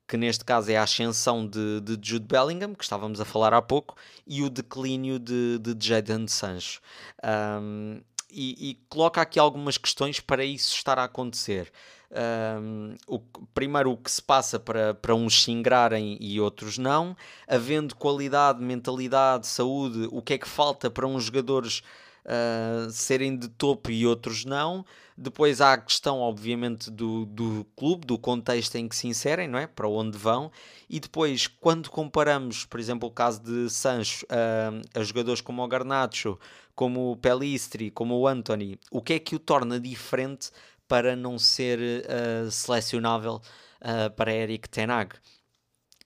Que 0.08 0.18
neste 0.18 0.44
caso 0.44 0.70
é 0.70 0.78
a 0.78 0.84
ascensão 0.84 1.48
de, 1.48 1.80
de 1.82 1.98
Jude 2.02 2.26
Bellingham, 2.26 2.76
que 2.76 2.84
estávamos 2.84 3.22
a 3.22 3.26
falar 3.26 3.54
há 3.54 3.62
pouco, 3.62 3.96
e 4.28 4.44
o 4.44 4.50
declínio 4.50 5.18
de, 5.18 5.60
de 5.60 5.76
Jadon 5.88 6.28
Sancho. 6.28 6.82
Um, 7.24 8.02
e, 8.30 8.72
e 8.72 8.76
coloca 8.90 9.22
aqui 9.22 9.40
algumas 9.40 9.78
questões 9.78 10.20
para 10.20 10.44
isso 10.44 10.76
estar 10.76 10.98
a 10.98 11.04
acontecer. 11.04 11.72
Um, 12.16 12.96
o, 13.08 13.20
primeiro, 13.56 13.92
o 13.92 13.98
que 13.98 14.12
se 14.12 14.22
passa 14.22 14.60
para, 14.60 14.94
para 14.94 15.16
uns 15.16 15.44
se 15.44 15.52
ingrarem 15.52 16.16
e 16.22 16.40
outros 16.40 16.78
não, 16.78 17.18
havendo 17.48 17.96
qualidade, 17.96 18.62
mentalidade, 18.62 19.48
saúde, 19.48 20.08
o 20.12 20.22
que 20.22 20.34
é 20.34 20.38
que 20.38 20.48
falta 20.48 20.92
para 20.92 21.08
uns 21.08 21.24
jogadores 21.24 21.82
uh, 22.26 22.90
serem 22.92 23.36
de 23.36 23.48
topo 23.48 23.90
e 23.90 24.06
outros 24.06 24.46
não. 24.46 24.86
Depois 25.16 25.62
há 25.62 25.74
a 25.74 25.78
questão, 25.78 26.20
obviamente, 26.20 26.90
do, 26.90 27.26
do 27.26 27.66
clube, 27.76 28.06
do 28.06 28.18
contexto 28.18 28.76
em 28.76 28.88
que 28.88 28.96
se 28.96 29.08
inserem, 29.08 29.48
não 29.48 29.60
é? 29.60 29.68
Para 29.68 29.88
onde 29.88 30.18
vão. 30.18 30.52
E 30.90 31.00
depois, 31.00 31.46
quando 31.48 31.90
comparamos, 31.90 32.66
por 32.66 32.80
exemplo, 32.80 33.08
o 33.08 33.12
caso 33.12 33.42
de 33.42 33.70
Sancho 33.70 34.26
uh, 34.26 34.82
a 35.00 35.04
jogadores 35.04 35.40
como 35.40 35.64
o 35.64 35.68
Garnacho, 35.68 36.40
como 36.76 37.12
o 37.12 37.18
Pelistri, 37.18 37.92
como 37.92 38.16
o 38.18 38.28
Anthony, 38.28 38.80
o 38.92 39.02
que 39.02 39.14
é 39.14 39.20
que 39.20 39.36
o 39.36 39.40
torna 39.40 39.80
diferente 39.80 40.50
para 40.88 41.16
não 41.16 41.40
ser 41.40 41.80
uh, 41.80 42.52
selecionável 42.52 43.42
uh, 43.82 44.12
para 44.16 44.34
Eric 44.34 44.70
Tenag. 44.70 45.16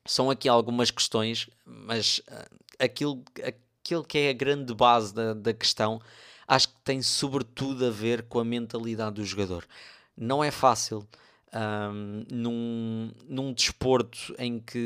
São 0.05 0.29
aqui 0.29 0.47
algumas 0.47 0.91
questões, 0.91 1.49
mas 1.65 2.19
uh, 2.19 2.57
aquilo, 2.79 3.23
aquilo 3.43 4.03
que 4.03 4.17
é 4.17 4.29
a 4.29 4.33
grande 4.33 4.73
base 4.73 5.13
da, 5.13 5.33
da 5.33 5.53
questão 5.53 6.01
acho 6.47 6.69
que 6.69 6.79
tem 6.83 7.01
sobretudo 7.01 7.85
a 7.85 7.89
ver 7.89 8.23
com 8.23 8.39
a 8.39 8.45
mentalidade 8.45 9.15
do 9.15 9.25
jogador. 9.25 9.67
Não 10.15 10.43
é 10.43 10.49
fácil. 10.49 11.07
Um, 11.53 12.25
num, 12.29 13.11
num 13.27 13.53
desporto 13.53 14.35
em 14.37 14.59
que, 14.59 14.79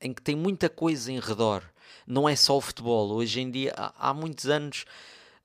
em 0.00 0.12
que 0.14 0.22
tem 0.22 0.36
muita 0.36 0.68
coisa 0.68 1.10
em 1.10 1.18
redor, 1.18 1.62
não 2.06 2.28
é 2.28 2.36
só 2.36 2.56
o 2.56 2.60
futebol. 2.60 3.10
Hoje 3.10 3.40
em 3.40 3.50
dia, 3.50 3.74
há, 3.76 4.10
há 4.10 4.14
muitos 4.14 4.46
anos, 4.46 4.84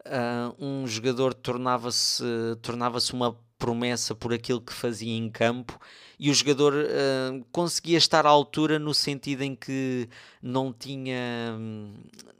uh, 0.08 0.56
um 0.63 0.88
jogador 0.88 1.34
tornava-se 1.34 2.24
tornava 2.62 3.00
uma 3.13 3.38
promessa 3.58 4.13
por 4.13 4.34
aquilo 4.34 4.62
que 4.62 4.74
fazia 4.74 5.15
em 5.15 5.30
campo 5.30 5.80
e 6.20 6.30
o 6.30 6.34
jogador 6.34 6.74
uh, 6.74 7.46
conseguia 7.52 7.98
estar 7.98 8.26
à 8.26 8.30
altura 8.30 8.78
no 8.80 8.94
sentido 8.94 9.41
em 9.41 9.56
que 9.56 10.10
não 10.41 10.72
tinha 10.72 11.58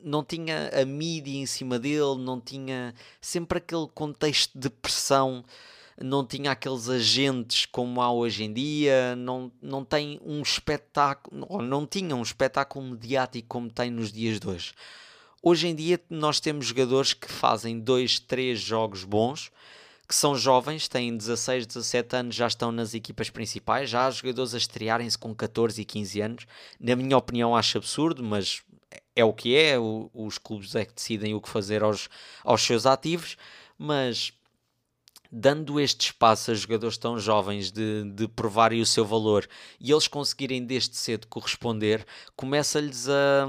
não 0.04 0.24
tinha 0.24 0.70
a 0.70 0.86
mídia 0.86 1.36
em 1.36 1.48
cima 1.48 1.80
dele, 1.80 2.18
não 2.20 2.40
tinha 2.40 2.94
sempre 3.20 3.58
aquele 3.58 3.88
contexto 3.88 4.58
de 4.58 4.70
pressão, 4.70 5.44
não 6.00 6.24
tinha 6.24 6.52
aqueles 6.52 6.88
agentes 6.88 7.66
como 7.66 8.00
há 8.02 8.12
hoje 8.12 8.44
em 8.44 8.54
dia, 8.54 9.16
não, 9.16 9.52
não 9.60 9.84
tem 9.84 10.20
um 10.24 10.42
espetáculo, 10.42 11.48
não, 11.50 11.62
não 11.62 11.88
tinha 11.88 12.16
um 12.16 12.22
espetáculo 12.22 12.86
mediático 12.86 13.48
como 13.48 13.72
tem 13.72 13.90
nos 13.90 14.12
dias 14.12 14.40
de 14.40 14.48
hoje. 14.48 14.74
Hoje 15.48 15.68
em 15.68 15.76
dia 15.76 16.02
nós 16.10 16.40
temos 16.40 16.66
jogadores 16.66 17.14
que 17.14 17.32
fazem 17.32 17.80
dois, 17.80 18.18
três 18.18 18.60
jogos 18.60 19.04
bons, 19.04 19.52
que 20.08 20.16
são 20.16 20.36
jovens, 20.36 20.88
têm 20.88 21.16
16, 21.16 21.68
17 21.68 22.16
anos, 22.16 22.36
já 22.36 22.48
estão 22.48 22.72
nas 22.72 22.96
equipas 22.96 23.30
principais, 23.30 23.88
já 23.88 24.08
há 24.08 24.10
jogadores 24.10 24.56
a 24.56 24.58
estrearem-se 24.58 25.16
com 25.16 25.36
14 25.36 25.80
e 25.80 25.86
15 25.86 26.22
anos. 26.22 26.48
Na 26.80 26.96
minha 26.96 27.16
opinião, 27.16 27.56
acho 27.56 27.78
absurdo, 27.78 28.24
mas 28.24 28.64
é 29.16 29.24
o 29.24 29.32
que 29.32 29.56
é, 29.56 29.76
os 29.78 30.40
clubes 30.40 30.74
é 30.74 30.84
que 30.84 30.96
decidem 30.96 31.36
o 31.36 31.42
que 31.42 31.48
fazer 31.48 31.84
aos, 31.84 32.10
aos 32.44 32.64
seus 32.64 32.88
ativos, 32.88 33.38
mas 33.78 34.34
dando 35.32 35.80
este 35.80 36.08
espaço 36.08 36.52
a 36.52 36.54
jogadores 36.54 36.98
tão 36.98 37.20
jovens 37.20 37.72
de, 37.72 38.04
de 38.12 38.28
provarem 38.28 38.82
o 38.82 38.86
seu 38.86 39.06
valor 39.06 39.48
e 39.80 39.92
eles 39.92 40.08
conseguirem 40.08 40.66
desde 40.66 40.96
cedo 40.96 41.28
corresponder, 41.28 42.06
começa-lhes 42.36 43.08
a, 43.10 43.48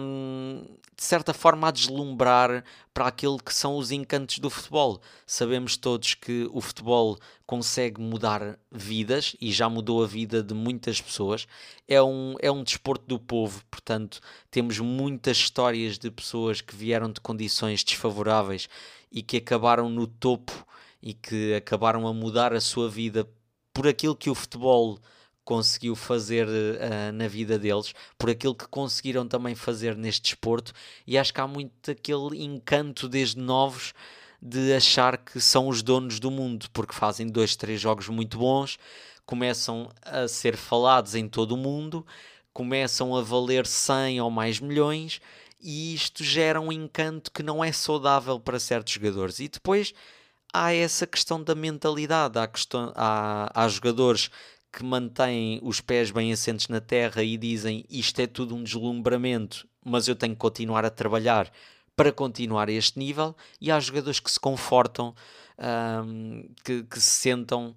de 0.97 1.05
certa 1.05 1.35
forma, 1.35 1.69
a 1.69 1.71
deslumbrar 1.71 2.65
para 2.95 3.07
aquilo 3.07 3.39
que 3.39 3.53
são 3.53 3.77
os 3.77 3.91
encantos 3.91 4.39
do 4.39 4.49
futebol. 4.49 5.01
Sabemos 5.27 5.77
todos 5.77 6.15
que 6.15 6.49
o 6.51 6.61
futebol 6.61 7.19
consegue 7.47 8.01
mudar 8.01 8.59
vidas 8.73 9.37
e 9.41 9.53
já 9.53 9.69
mudou 9.69 10.03
a 10.03 10.07
vida 10.07 10.43
de 10.43 10.55
muitas 10.55 11.01
pessoas. 11.01 11.47
É 11.87 12.03
um, 12.03 12.35
é 12.41 12.51
um 12.51 12.65
desporto 12.65 13.05
do 13.07 13.19
povo, 13.19 13.63
portanto, 13.71 14.21
temos 14.51 14.79
muitas 14.79 15.37
histórias 15.37 15.99
de 15.99 16.11
pessoas 16.11 16.63
que 16.63 16.75
vieram 16.75 17.13
de 17.13 17.21
condições 17.21 17.85
desfavoráveis 17.85 18.69
e 19.13 19.23
que 19.23 19.37
acabaram 19.37 19.91
no 19.91 20.07
topo 20.07 20.67
e 21.07 21.15
que 21.15 21.55
acabaram 21.55 22.05
a 22.09 22.13
mudar 22.13 22.53
a 22.53 22.61
sua 22.61 22.91
vida 22.91 23.29
por 23.73 23.87
aquilo 23.87 24.17
que 24.17 24.29
o 24.29 24.35
futebol 24.35 24.99
conseguiu 25.45 25.95
fazer 25.95 26.49
uh, 26.49 27.13
na 27.15 27.29
vida 27.29 27.57
deles, 27.57 27.95
por 28.19 28.29
aquilo 28.29 28.57
que 28.57 28.67
conseguiram 28.67 29.29
também 29.29 29.55
fazer 29.55 29.97
neste 29.97 30.23
desporto, 30.23 30.73
e 31.07 31.17
acho 31.17 31.33
que 31.33 31.41
há 31.41 31.47
muito 31.47 31.93
aquele 31.93 32.43
encanto 32.43 33.09
desde 33.09 33.39
novos 33.39 33.95
de 34.43 34.75
achar 34.75 35.17
que 35.17 35.41
são 35.41 35.69
os 35.69 35.81
donos 35.81 36.19
do 36.19 36.29
mundo, 36.29 36.67
porque 36.73 36.93
fazem 36.93 37.29
dois, 37.29 37.55
três 37.55 37.81
jogos 37.81 38.09
muito 38.09 38.37
bons, 38.37 38.77
começam 39.25 39.89
a 40.03 40.27
ser 40.27 40.57
falados 40.57 41.15
em 41.15 41.29
todo 41.29 41.53
o 41.53 41.57
mundo, 41.57 42.05
começam 42.53 43.15
a 43.15 43.23
valer 43.23 43.65
100 43.65 44.21
ou 44.23 44.31
mais 44.31 44.59
milhões, 44.59 45.21
e 45.61 45.95
isto 45.95 46.25
gera 46.25 46.61
um 46.61 46.73
encanto 46.73 47.31
que 47.31 47.45
não 47.45 47.63
é 47.63 47.71
saudável 47.71 48.41
para 48.41 48.59
certos 48.59 48.93
jogadores. 48.93 49.39
E 49.39 49.47
depois 49.47 49.95
há 50.65 50.73
essa 50.73 51.07
questão 51.07 51.43
da 51.43 51.55
mentalidade. 51.55 52.39
Há, 52.39 52.47
questão, 52.47 52.93
há, 52.95 53.51
há 53.55 53.69
jogadores 53.69 54.31
que 54.73 54.83
mantêm 54.83 55.61
os 55.63 55.81
pés 55.81 56.11
bem 56.11 56.33
assentes 56.33 56.69
na 56.69 56.81
terra 56.81 57.23
e 57.23 57.37
dizem 57.37 57.85
isto 57.89 58.21
é 58.21 58.27
tudo 58.27 58.55
um 58.55 58.63
deslumbramento, 58.63 59.67
mas 59.85 60.09
eu 60.09 60.17
tenho 60.17 60.35
que 60.35 60.39
continuar 60.39 60.85
a 60.85 60.91
trabalhar 60.91 61.51
para 61.95 62.13
continuar 62.13 62.69
a 62.69 62.73
este 62.73 62.99
nível. 62.99 63.35
E 63.61 63.71
há 63.71 63.81
jogadores 63.81 64.21
que 64.21 64.31
se 64.31 64.41
confortam, 64.41 65.15
um, 66.05 66.49
que, 66.65 66.83
que 66.85 67.01
se 67.01 67.11
sentam 67.11 67.75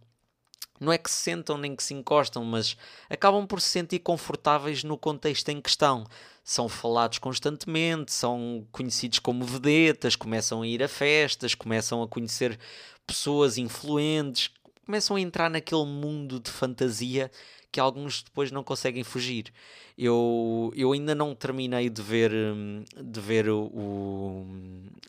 não 0.80 0.92
é 0.92 0.98
que 0.98 1.10
se 1.10 1.18
sentam 1.18 1.58
nem 1.58 1.76
que 1.76 1.84
se 1.84 1.94
encostam, 1.94 2.44
mas 2.46 2.78
acabam 3.10 3.46
por 3.46 3.60
se 3.60 3.70
sentir 3.70 4.00
confortáveis 4.00 4.84
no 4.84 4.98
contexto 4.98 5.50
em 5.50 5.60
questão. 5.60 6.06
São 6.44 6.70
falados 6.70 7.20
constantemente, 7.20 8.12
são 8.12 8.66
conhecidos 8.72 9.20
como 9.20 9.46
vedetas, 9.46 10.16
começam 10.16 10.62
a 10.62 10.68
ir 10.68 10.82
a 10.82 10.88
festas, 10.88 11.54
começam 11.54 12.02
a 12.02 12.08
conhecer 12.08 12.58
pessoas 13.06 13.58
influentes, 13.58 14.52
começam 14.86 15.16
a 15.16 15.22
entrar 15.22 15.50
naquele 15.50 15.86
mundo 15.86 16.40
de 16.40 16.50
fantasia 16.50 17.30
que 17.72 17.80
alguns 17.80 18.24
depois 18.24 18.52
não 18.52 18.64
conseguem 18.64 19.04
fugir. 19.04 19.54
Eu, 19.98 20.72
eu 20.76 20.92
ainda 20.92 21.14
não 21.14 21.36
terminei 21.36 21.90
de 21.90 22.02
ver, 22.02 22.32
hum, 22.32 22.84
de 22.96 23.20
ver 23.20 23.50
o, 23.50 23.66
o, 23.66 24.48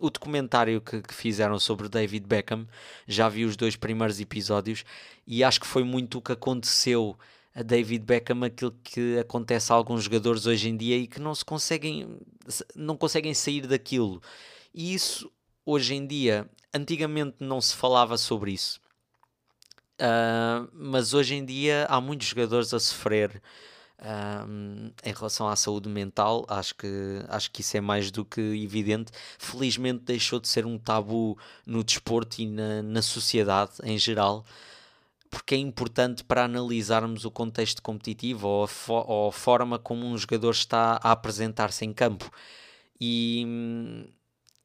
o 0.01 0.11
documentário 0.11 0.81
que, 0.81 1.01
que, 1.01 1.15
fizeram 1.15 1.59
sobre 1.59 1.89
David 1.89 2.27
Beckham. 2.27 2.67
Já 3.07 3.29
vi 3.29 3.45
os 3.45 3.57
dois 3.57 3.77
primeiros 3.77 4.21
episódios 4.21 4.85
e 5.27 5.45
acho 5.45 5.61
que 5.61 5.67
foi 5.67 5.85
muito 5.85 6.19
o 6.19 6.23
que 6.23 6.33
aconteceu 6.33 7.17
a 7.55 7.63
David 7.63 8.05
Beckham 8.05 8.45
aquilo 8.45 8.75
que 8.83 9.19
acontece 9.19 9.73
a 9.73 9.77
alguns 9.77 10.05
jogadores 10.05 10.47
hoje 10.47 10.69
em 10.69 10.77
dia 10.77 10.97
e 10.97 11.07
que 11.07 11.21
não 11.21 11.35
se 11.35 11.45
conseguem 11.45 12.19
não 12.75 12.97
conseguem 12.97 13.35
sair 13.35 13.67
daquilo. 13.67 14.21
E 14.75 14.95
isso 14.95 15.31
hoje 15.65 15.95
em 15.95 16.07
dia, 16.07 16.49
antigamente 16.73 17.37
não 17.41 17.61
se 17.61 17.75
falava 17.75 18.17
sobre 18.17 18.53
isso. 18.53 18.80
Uh, 20.01 20.67
mas 20.73 21.13
hoje 21.13 21.35
em 21.35 21.45
dia 21.45 21.87
há 21.91 22.01
muitos 22.01 22.29
jogadores 22.29 22.73
a 22.73 22.81
sofrer 22.81 23.43
um, 24.03 24.91
em 25.05 25.13
relação 25.13 25.49
à 25.49 25.55
saúde 25.57 25.89
mental. 25.89 26.47
Acho 26.49 26.75
que, 26.75 27.23
acho 27.29 27.51
que 27.51 27.61
isso 27.61 27.77
é 27.77 27.81
mais 27.81 28.11
do 28.11 28.25
que 28.25 28.41
evidente. 28.41 29.13
Felizmente 29.39 30.05
deixou 30.05 30.41
de 30.41 30.49
ser 30.49 30.65
um 30.65 30.79
tabu 30.79 31.37
no 31.67 31.85
desporto 31.85 32.41
e 32.41 32.47
na, 32.47 32.83
na 32.83 33.03
sociedade 33.03 33.73
em 33.83 33.99
geral, 33.99 34.45
porque 35.31 35.55
é 35.55 35.59
importante 35.59 36.25
para 36.25 36.45
analisarmos 36.45 37.25
o 37.25 37.31
contexto 37.31 37.83
competitivo 37.83 38.49
ou 38.49 38.65
a, 38.65 38.69
fo 38.69 38.95
ou 39.07 39.29
a 39.29 39.33
forma 39.33 39.79
como 39.79 40.07
um 40.07 40.17
jogador 40.17 40.53
está 40.53 40.99
a 41.03 41.13
apresentar-se 41.13 41.85
em 41.85 41.93
campo. 41.93 42.31
E 43.01 44.07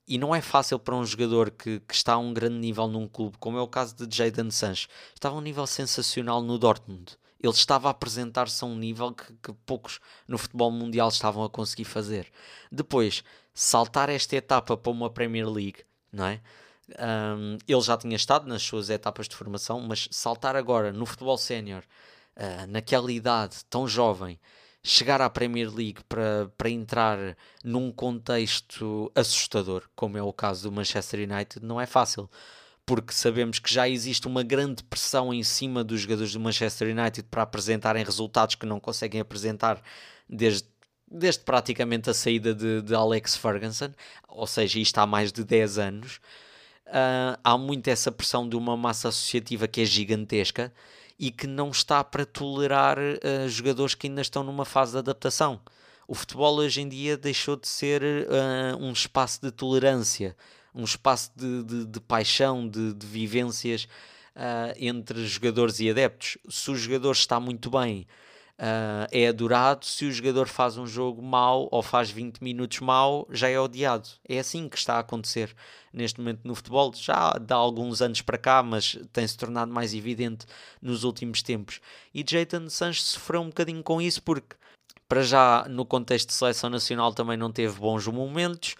e 0.08 0.18
não 0.18 0.36
é 0.36 0.42
fácil 0.42 0.78
para 0.78 0.96
um 0.96 1.06
jogador 1.06 1.50
que, 1.52 1.80
que, 1.80 1.94
está 1.94 2.14
a 2.14 2.18
um 2.18 2.34
grande 2.34 2.58
nível 2.58 2.88
num 2.88 3.08
clube, 3.08 3.38
como 3.40 3.58
é 3.58 3.62
o 3.62 3.68
caso 3.68 3.96
de 3.96 4.16
Jadon 4.16 4.52
Sancho. 4.52 4.88
Estava 5.14 5.36
a 5.36 5.38
um 5.38 5.42
nível 5.42 5.66
sensacional 5.66 6.42
no 6.42 6.58
Dortmund. 6.58 7.18
Ele 7.40 7.54
estava 7.54 7.88
a 7.88 7.92
apresentar-se 7.92 8.64
a 8.64 8.68
um 8.68 8.76
nível 8.76 9.14
que, 9.14 9.34
que, 9.42 9.54
poucos 9.66 10.00
no 10.28 10.38
futebol 10.38 10.72
mundial 10.72 11.10
estavam 11.10 11.44
a 11.44 11.50
conseguir 11.50 11.86
fazer. 11.86 12.32
Depois, 12.72 13.24
saltar 13.54 14.10
esta 14.10 14.36
etapa 14.36 14.78
para 14.78 14.92
uma 14.92 15.10
Premier 15.10 15.50
League, 15.50 15.84
não 16.12 16.26
é? 16.26 16.42
Um, 16.88 17.58
ele 17.68 17.82
já 17.82 17.98
tinha 17.98 18.16
estado 18.16 18.48
nas 18.48 18.62
suas 18.62 18.92
etapas 18.92 19.28
de 19.28 19.36
formação, 19.36 19.82
mas 19.82 20.08
saltar 20.12 20.56
agora 20.56 20.94
no 20.94 21.06
futebol 21.06 21.38
sénior, 21.38 21.84
uh, 22.36 22.68
naquela 22.68 23.12
idade 23.12 23.58
tão 23.70 23.88
jovem, 23.88 24.40
chegar 24.86 25.20
à 25.20 25.28
Premier 25.28 25.74
League 25.74 26.04
para, 26.08 26.52
para 26.56 26.70
entrar 26.70 27.36
num 27.64 27.92
contexto 27.92 29.12
assustador, 29.16 29.90
como 29.96 30.16
é 30.16 30.22
o 30.22 30.32
caso 30.32 30.70
do 30.70 30.72
Manchester 30.72 31.28
United, 31.28 31.66
não 31.66 31.82
é 31.82 31.88
fácil. 31.88 32.30
Porque 32.86 33.12
sabemos 33.12 33.58
que 33.58 33.74
já 33.74 33.90
existe 33.90 34.28
uma 34.28 34.44
grande 34.44 34.84
pressão 34.84 35.34
em 35.34 35.42
cima 35.42 35.84
dos 35.84 36.02
jogadores 36.02 36.34
do 36.34 36.40
Manchester 36.40 36.96
United 36.96 37.28
para 37.32 37.42
apresentarem 37.42 38.04
resultados 38.04 38.54
que 38.54 38.66
não 38.68 38.80
conseguem 38.80 39.20
apresentar 39.20 39.82
desde, 40.30 40.70
desde 41.10 41.44
praticamente 41.44 42.12
a 42.12 42.14
saída 42.14 42.54
de, 42.54 42.84
de 42.84 42.94
Alex 42.94 43.36
Ferguson, 43.36 43.92
ou 44.28 44.46
seja, 44.46 44.80
isto 44.80 45.00
há 45.00 45.08
mais 45.08 45.32
de 45.32 45.44
10 45.44 45.80
anos. 45.80 46.18
Uh, 46.86 47.34
há 47.44 47.58
muito 47.58 47.88
essa 47.88 48.12
pressão 48.12 48.48
de 48.48 48.56
uma 48.56 48.78
massa 48.78 49.10
associativa 49.10 49.68
que 49.68 49.82
é 49.82 49.86
gigantesca 49.86 50.72
e 51.18 51.32
que 51.32 51.48
não 51.48 51.70
está 51.70 52.04
para 52.04 52.26
tolerar 52.26 52.98
uh, 52.98 53.50
jogadores 53.50 53.96
que 53.96 54.08
ainda 54.08 54.22
estão 54.22 54.44
numa 54.44 54.66
fase 54.66 54.94
de 54.94 55.00
adaptação. 55.00 55.60
O 56.08 56.14
futebol 56.14 56.58
hoje 56.58 56.82
em 56.82 56.90
dia 56.90 57.18
deixou 57.18 57.56
de 57.56 57.68
ser 57.68 58.02
uh, 58.04 58.78
um 58.80 58.92
espaço 58.92 59.42
de 59.42 59.52
tolerância, 59.52 60.36
um 60.74 60.84
espaço 60.84 61.32
de, 61.36 61.64
de, 61.64 61.86
de 61.86 62.00
paixão, 62.00 62.68
de, 62.68 62.94
de 62.94 63.08
vivências 63.08 63.88
uh, 64.36 64.76
entre 64.78 65.26
jogadores 65.26 65.80
e 65.80 65.90
adeptos. 65.90 66.38
Se 66.50 66.70
o 66.70 66.76
jogador 66.76 67.12
está 67.14 67.40
muito 67.40 67.70
bem, 67.70 68.06
uh, 68.60 69.08
é 69.12 69.28
adorado. 69.28 69.86
Se 69.86 70.06
o 70.06 70.12
jogador 70.12 70.48
faz 70.48 70.78
um 70.78 70.88
jogo 70.88 71.22
mau 71.22 71.68
ou 71.72 71.82
faz 71.82 72.10
20 72.10 72.40
minutos 72.42 72.80
mau, 72.80 73.28
já 73.32 73.50
é 73.50 73.60
odiado. 73.60 74.08
É 74.28 74.40
assim 74.40 74.68
que 74.70 74.78
está 74.78 74.96
a 74.96 75.00
acontecer 75.00 75.56
neste 75.94 76.20
momento 76.20 76.42
no 76.44 76.56
futebol, 76.56 76.92
já 76.94 77.32
dá 77.34 77.56
alguns 77.56 78.02
anos 78.02 78.22
para 78.22 78.38
cá, 78.38 78.62
mas 78.62 79.00
tem-se 79.14 79.38
tornado 79.38 79.72
mais 79.72 79.94
evidente 79.94 80.46
nos 80.82 81.04
últimos 81.04 81.42
tempos. 81.42 81.80
E 82.14 82.24
Jayton 82.28 82.70
Sancho 82.70 83.02
sofreu 83.02 83.42
um 83.42 83.48
bocadinho 83.48 83.82
com 83.82 84.02
isso 84.02 84.22
porque, 84.22 84.56
para 85.08 85.24
já, 85.24 85.66
no 85.70 85.86
contexto 85.86 86.28
de 86.28 86.34
seleção 86.34 86.70
nacional 86.70 87.14
também 87.14 87.38
não 87.38 87.52
teve 87.52 87.80
bons 87.80 88.06
momentos. 88.08 88.76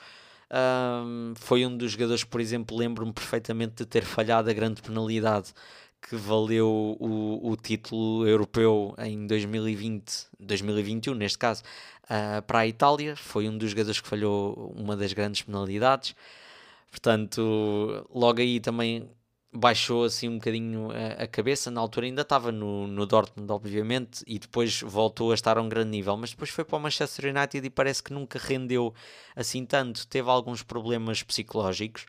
Um, 0.52 1.34
foi 1.38 1.66
um 1.66 1.76
dos 1.76 1.94
jogadores, 1.94 2.24
por 2.24 2.40
exemplo, 2.40 2.78
lembro-me 2.78 3.14
perfeitamente 3.14 3.76
de 3.76 3.86
ter 3.86 4.04
falhado 4.04 4.50
a 4.50 4.54
grande 4.54 4.82
penalidade 4.82 5.54
que 6.08 6.16
valeu 6.16 6.96
o, 7.00 7.52
o 7.52 7.56
título 7.56 8.28
europeu 8.28 8.94
em 9.00 9.26
2020, 9.26 10.28
2021 10.40 11.16
neste 11.16 11.38
caso, 11.38 11.64
uh, 12.04 12.42
para 12.44 12.60
a 12.60 12.68
Itália. 12.68 13.16
Foi 13.16 13.50
um 13.50 13.58
dos 13.58 13.72
jogadores 13.72 14.00
que 14.00 14.08
falhou 14.08 14.74
uma 14.78 14.96
das 14.96 15.14
grandes 15.14 15.42
penalidades. 15.42 16.16
Portanto, 16.92 18.08
logo 18.14 18.40
aí 18.40 18.60
também 18.60 19.10
baixou 19.52 20.04
assim 20.04 20.30
um 20.30 20.36
bocadinho 20.36 20.90
a, 20.92 21.24
a, 21.24 21.28
cabeça. 21.28 21.72
Na 21.72 21.82
altura 21.82 22.06
ainda 22.06 22.22
estava 22.22 22.52
no, 22.52 22.86
no 22.88 23.06
Dortmund, 23.08 23.52
obviamente, 23.52 24.24
e 24.28 24.38
depois 24.38 24.82
voltou 24.82 25.32
a 25.32 25.34
estar 25.34 25.58
a 25.58 25.62
um 25.62 25.70
grande 25.70 25.90
nível. 25.90 26.16
Mas 26.18 26.32
depois 26.32 26.52
foi 26.52 26.64
para 26.64 26.78
o 26.78 26.80
Manchester 26.80 27.36
United 27.36 27.66
e 27.66 27.70
parece 27.70 28.04
que 28.04 28.14
nunca 28.14 28.38
rendeu 28.38 28.94
assim 29.36 29.66
tanto. 29.66 30.06
Teve 30.08 30.30
alguns 30.30 30.62
problemas 30.62 31.24
psicológicos 31.24 32.06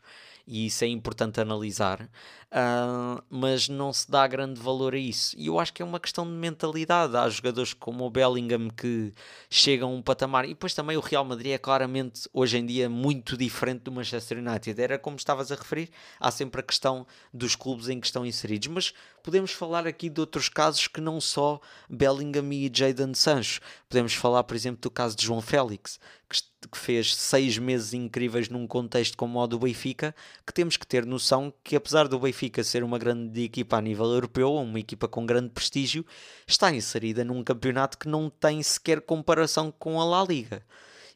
e 0.47 0.67
isso 0.67 0.85
é 0.85 0.87
importante 0.87 1.41
analisar, 1.41 2.01
uh, 2.01 3.21
mas 3.29 3.67
não 3.67 3.91
se 3.91 4.09
dá 4.09 4.25
grande 4.25 4.61
valor 4.61 4.93
a 4.93 4.97
isso. 4.97 5.35
E 5.37 5.47
eu 5.47 5.59
acho 5.59 5.73
que 5.73 5.81
é 5.81 5.85
uma 5.85 5.99
questão 5.99 6.25
de 6.25 6.31
mentalidade. 6.31 7.17
Há 7.17 7.27
jogadores 7.27 7.73
como 7.73 8.05
o 8.05 8.09
Bellingham 8.09 8.69
que 8.69 9.11
chegam 9.49 9.89
a 9.89 9.93
um 9.93 10.01
patamar, 10.01 10.45
e 10.45 10.49
depois 10.49 10.73
também 10.73 10.95
o 10.95 11.01
Real 11.01 11.25
Madrid 11.25 11.51
é 11.51 11.57
claramente 11.57 12.29
hoje 12.33 12.57
em 12.57 12.65
dia 12.65 12.89
muito 12.89 13.35
diferente 13.35 13.81
do 13.81 13.91
Manchester 13.91 14.37
United. 14.37 14.81
Era 14.81 14.97
como 14.97 15.17
estavas 15.17 15.51
a 15.51 15.55
referir, 15.55 15.89
há 16.17 16.31
sempre 16.31 16.61
a 16.61 16.63
questão 16.63 17.05
dos 17.33 17.53
clubes 17.53 17.89
em 17.89 17.99
que 17.99 18.07
estão 18.07 18.25
inseridos, 18.25 18.69
mas 18.69 18.93
podemos 19.21 19.51
falar 19.51 19.85
aqui 19.85 20.09
de 20.09 20.21
outros 20.21 20.47
casos 20.47 20.87
que 20.87 21.01
não 21.01 21.19
só 21.19 21.59
Bellingham 21.89 22.53
e 22.53 22.71
Jadon 22.73 23.13
Sancho. 23.13 23.59
Podemos 23.89 24.13
falar, 24.13 24.45
por 24.45 24.55
exemplo, 24.55 24.79
do 24.79 24.89
caso 24.89 25.13
de 25.17 25.25
João 25.25 25.41
Félix, 25.41 25.99
que 26.29 26.37
fez 26.75 27.15
seis 27.15 27.59
meses 27.59 27.93
incríveis 27.93 28.49
num 28.49 28.65
contexto 28.65 29.15
como 29.15 29.39
o 29.39 29.45
do 29.45 29.59
Benfica, 29.59 30.15
que 30.43 30.51
temos 30.51 30.75
que 30.75 30.87
ter 30.87 31.05
noção 31.05 31.53
que 31.63 31.75
apesar 31.75 32.07
do 32.07 32.17
Benfica 32.17 32.63
ser 32.63 32.83
uma 32.83 32.97
grande 32.97 33.43
equipa 33.43 33.77
a 33.77 33.81
nível 33.81 34.07
europeu, 34.07 34.55
uma 34.55 34.79
equipa 34.79 35.07
com 35.07 35.23
grande 35.23 35.49
prestígio, 35.49 36.03
está 36.47 36.73
inserida 36.73 37.23
num 37.23 37.43
campeonato 37.43 37.99
que 37.99 38.07
não 38.07 38.27
tem 38.27 38.63
sequer 38.63 39.01
comparação 39.01 39.71
com 39.71 40.01
a 40.01 40.05
La 40.05 40.23
Liga. 40.23 40.65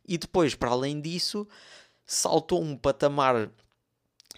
E 0.07 0.15
depois, 0.17 0.53
para 0.53 0.69
além 0.69 1.01
disso, 1.01 1.47
saltou 2.05 2.61
um 2.61 2.77
patamar 2.77 3.49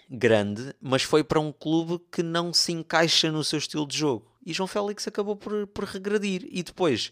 grande, 0.08 0.74
mas 0.80 1.02
foi 1.02 1.22
para 1.22 1.40
um 1.40 1.52
clube 1.52 2.02
que 2.10 2.22
não 2.22 2.52
se 2.52 2.72
encaixa 2.72 3.30
no 3.30 3.44
seu 3.44 3.58
estilo 3.58 3.86
de 3.86 3.98
jogo. 3.98 4.30
E 4.44 4.52
João 4.52 4.66
Félix 4.66 5.08
acabou 5.08 5.36
por, 5.36 5.66
por 5.68 5.84
regredir. 5.84 6.46
E 6.50 6.62
depois 6.62 7.10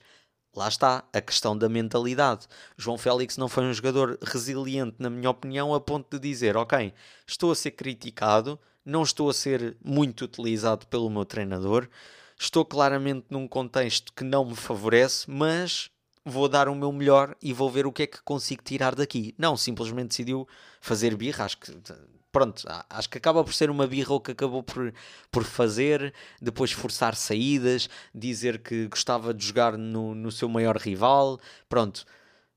Lá 0.55 0.69
está 0.69 1.03
a 1.13 1.21
questão 1.21 1.57
da 1.57 1.69
mentalidade. 1.69 2.47
João 2.77 2.99
Félix 2.99 3.39
não 3.39 3.49
foi 3.49 3.65
um 3.65 3.73
jogador 3.73 4.19
resiliente, 4.23 4.97
na 4.99 5.09
minha 5.09 5.31
opinião, 5.31 5.75
a 5.75 5.81
ponto 5.81 6.11
de 6.11 6.29
dizer: 6.29 6.57
Ok, 6.57 6.93
estou 7.27 7.51
a 7.51 7.55
ser 7.55 7.71
criticado, 7.71 8.61
não 8.85 9.03
estou 9.03 9.31
a 9.31 9.35
ser 9.35 9.77
muito 9.83 10.25
utilizado 10.25 10.87
pelo 10.89 11.09
meu 11.09 11.25
treinador, 11.25 11.89
estou 12.39 12.65
claramente 12.67 13.27
num 13.31 13.49
contexto 13.49 14.13
que 14.13 14.25
não 14.25 14.45
me 14.45 14.55
favorece, 14.55 15.31
mas 15.31 15.91
vou 16.25 16.49
dar 16.49 16.69
o 16.69 16.75
meu 16.75 16.93
melhor 16.93 17.35
e 17.41 17.53
vou 17.53 17.71
ver 17.71 17.87
o 17.87 17.93
que 17.93 18.03
é 18.03 18.07
que 18.07 18.23
consigo 18.23 18.63
tirar 18.63 18.95
daqui. 18.95 19.35
Não, 19.39 19.57
simplesmente 19.57 20.09
decidiu 20.09 20.47
fazer 20.81 21.17
birra. 21.17 21.45
Acho 21.47 21.59
que 21.59 21.73
pronto, 22.33 22.67
acho 22.89 23.11
que 23.11 23.19
acaba 23.19 23.45
por 23.45 23.53
ser 23.53 23.71
uma 23.71 23.87
birra 23.87 24.15
o 24.15 24.21
que 24.21 24.33
acabou 24.33 24.63
por, 24.63 24.93
por 25.31 25.45
fazer, 25.45 26.15
depois 26.41 26.73
forçar 26.73 27.15
saídas, 27.15 27.89
dizer 28.15 28.59
que 28.59 28.89
gostava 28.89 29.35
de 29.35 29.45
jogar 29.47 29.77
no, 29.77 30.15
no 30.15 30.33
seu 30.33 30.49
maior 30.49 30.77
rival, 30.79 31.39
pronto. 31.69 32.05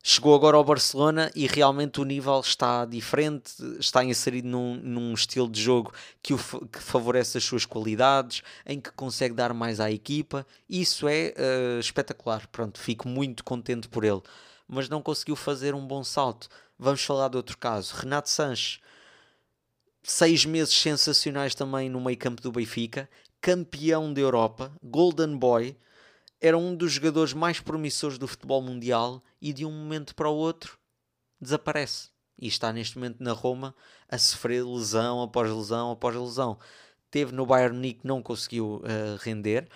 Chegou 0.08 0.36
agora 0.36 0.56
ao 0.56 0.64
Barcelona 0.64 1.32
e 1.36 1.48
realmente 1.48 2.00
o 2.00 2.04
nível 2.04 2.40
está 2.40 2.86
diferente, 2.86 3.54
está 3.80 4.04
inserido 4.04 4.48
num, 4.48 4.76
num 4.76 5.14
estilo 5.16 5.50
de 5.50 5.60
jogo 5.60 5.92
que, 6.22 6.32
o, 6.32 6.38
que 6.38 6.80
favorece 6.80 7.40
as 7.40 7.44
suas 7.44 7.66
qualidades, 7.66 8.44
em 8.68 8.80
que 8.80 8.92
consegue 8.92 9.34
dar 9.34 9.52
mais 9.52 9.80
à 9.80 9.90
equipa. 9.90 10.46
Isso 10.70 11.08
é 11.08 11.34
uh, 11.36 11.80
espetacular. 11.80 12.46
Pronto, 12.52 12.80
fico 12.80 13.08
muito 13.08 13.44
contente 13.44 13.90
por 13.90 14.04
ele. 14.04 14.22
Mas 14.68 14.88
não 14.88 15.02
conseguiu 15.02 15.36
fazer 15.36 15.74
um 15.74 15.88
bom 15.88 16.04
salto. 16.04 16.50
Vamos 16.78 17.04
falar 17.04 17.30
de 17.30 17.38
outro 17.38 17.58
caso. 17.58 17.96
Renato 17.96 18.30
Sanches 18.30 18.80
seis 20.06 20.46
meses 20.46 20.74
sensacionais 20.74 21.56
também 21.56 21.90
no 21.90 22.00
meio 22.00 22.18
campo 22.18 22.42
do 22.42 22.52
Benfica, 22.52 23.10
campeão 23.42 24.14
da 24.14 24.22
Europa, 24.22 24.72
Golden 24.84 25.36
Boy, 25.36 25.76
era 26.40 26.58
um 26.58 26.76
dos 26.76 26.94
jogadores 26.94 27.34
mais 27.34 27.60
promissores 27.60 28.18
do 28.18 28.28
futebol 28.28 28.62
mundial 28.62 29.24
e 29.42 29.52
de 29.52 29.66
um 29.66 29.72
momento 29.72 30.14
para 30.14 30.30
o 30.30 30.36
outro 30.36 30.78
desaparece. 31.42 32.10
E 32.40 32.48
está 32.48 32.72
neste 32.72 32.98
momento 32.98 33.24
na 33.24 33.32
Roma 33.32 33.74
a 34.08 34.18
sofrer 34.18 34.64
lesão 34.64 35.24
após 35.24 35.50
lesão 35.50 35.92
após 35.92 36.16
lesão. 36.16 36.60
Teve 37.10 37.32
no 37.32 37.46
Bayern 37.46 37.76
Munique, 37.76 38.06
não 38.06 38.22
conseguiu 38.22 38.84
uh, 38.84 39.18
render. 39.22 39.68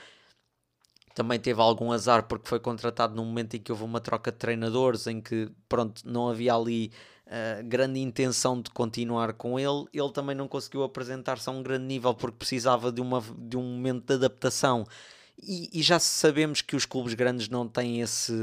Também 1.14 1.40
teve 1.40 1.60
algum 1.62 1.92
azar 1.92 2.24
porque 2.28 2.48
foi 2.48 2.60
contratado 2.60 3.16
num 3.16 3.26
momento 3.26 3.56
em 3.56 3.60
que 3.60 3.72
houve 3.72 3.84
uma 3.84 4.00
troca 4.00 4.32
de 4.32 4.38
treinadores, 4.38 5.08
em 5.08 5.22
que 5.22 5.50
pronto, 5.68 6.02
não 6.06 6.30
havia 6.30 6.54
ali 6.54 6.92
uh, 7.28 7.64
grande 7.68 8.00
intenção 8.00 8.62
de 8.62 8.70
continuar 8.72 9.34
com 9.34 9.60
ele. 9.60 9.86
Ele 9.94 10.12
também 10.12 10.36
não 10.36 10.48
conseguiu 10.48 10.84
apresentar-se 10.84 11.50
a 11.50 11.52
um 11.52 11.64
grande 11.64 11.86
nível 11.86 12.14
porque 12.14 12.38
precisava 12.38 12.92
de, 12.92 13.02
uma, 13.02 13.24
de 13.38 13.58
um 13.58 13.64
momento 13.64 14.06
de 14.06 14.14
adaptação. 14.14 14.86
E, 15.42 15.70
e 15.80 15.82
já 15.82 16.00
sabemos 16.00 16.62
que 16.62 16.76
os 16.76 16.86
clubes 16.86 17.14
grandes 17.14 17.50
não 17.50 17.68
têm 17.68 18.02
esse 18.02 18.34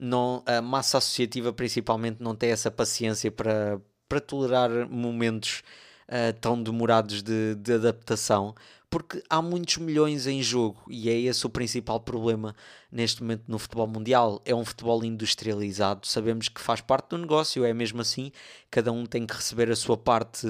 não, 0.00 0.42
a 0.46 0.62
massa 0.62 0.98
associativa 0.98 1.52
principalmente 1.52 2.22
não 2.22 2.34
tem 2.34 2.50
essa 2.50 2.70
paciência 2.70 3.30
para, 3.30 3.78
para 4.08 4.20
tolerar 4.20 4.70
momentos 4.88 5.62
uh, 6.08 6.32
tão 6.40 6.60
demorados 6.60 7.22
de, 7.22 7.54
de 7.56 7.74
adaptação, 7.74 8.54
porque 8.90 9.22
há 9.30 9.40
muitos 9.40 9.76
milhões 9.76 10.26
em 10.26 10.42
jogo 10.42 10.82
e 10.88 11.08
é 11.08 11.18
esse 11.18 11.46
o 11.46 11.48
principal 11.48 12.00
problema 12.00 12.54
neste 12.90 13.22
momento 13.22 13.44
no 13.46 13.58
futebol 13.58 13.86
mundial. 13.86 14.42
É 14.44 14.54
um 14.54 14.64
futebol 14.64 15.04
industrializado, 15.04 16.06
sabemos 16.06 16.48
que 16.48 16.60
faz 16.60 16.80
parte 16.80 17.10
do 17.10 17.18
negócio, 17.18 17.64
é 17.64 17.72
mesmo 17.72 18.00
assim, 18.00 18.32
cada 18.68 18.90
um 18.90 19.06
tem 19.06 19.24
que 19.24 19.34
receber 19.34 19.70
a 19.70 19.76
sua 19.76 19.96
parte 19.96 20.46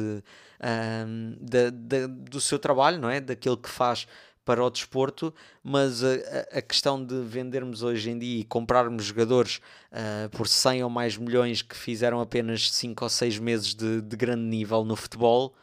da, 1.40 1.70
da, 1.70 2.06
do 2.06 2.40
seu 2.40 2.58
trabalho, 2.58 2.98
não 2.98 3.08
é? 3.08 3.20
Daquilo 3.20 3.56
que 3.56 3.68
faz 3.68 4.06
para 4.44 4.64
o 4.64 4.70
desporto, 4.70 5.32
mas 5.62 6.02
a, 6.02 6.58
a, 6.58 6.62
questão 6.62 7.04
de 7.04 7.20
vendermos 7.22 7.82
hoje 7.82 8.10
em 8.10 8.18
dia 8.18 8.40
e 8.40 8.44
comprarmos 8.44 9.04
jogadores 9.04 9.60
uh, 9.92 10.28
por 10.30 10.48
100 10.48 10.82
ou 10.82 10.90
mais 10.90 11.16
milhões 11.16 11.62
que 11.62 11.76
fizeram 11.76 12.20
apenas 12.20 12.70
5 12.72 13.04
ou 13.04 13.08
6 13.08 13.38
meses 13.38 13.74
de, 13.74 14.00
de 14.00 14.16
grande 14.16 14.42
nível 14.42 14.84
no 14.84 14.96
futebol 14.96 15.54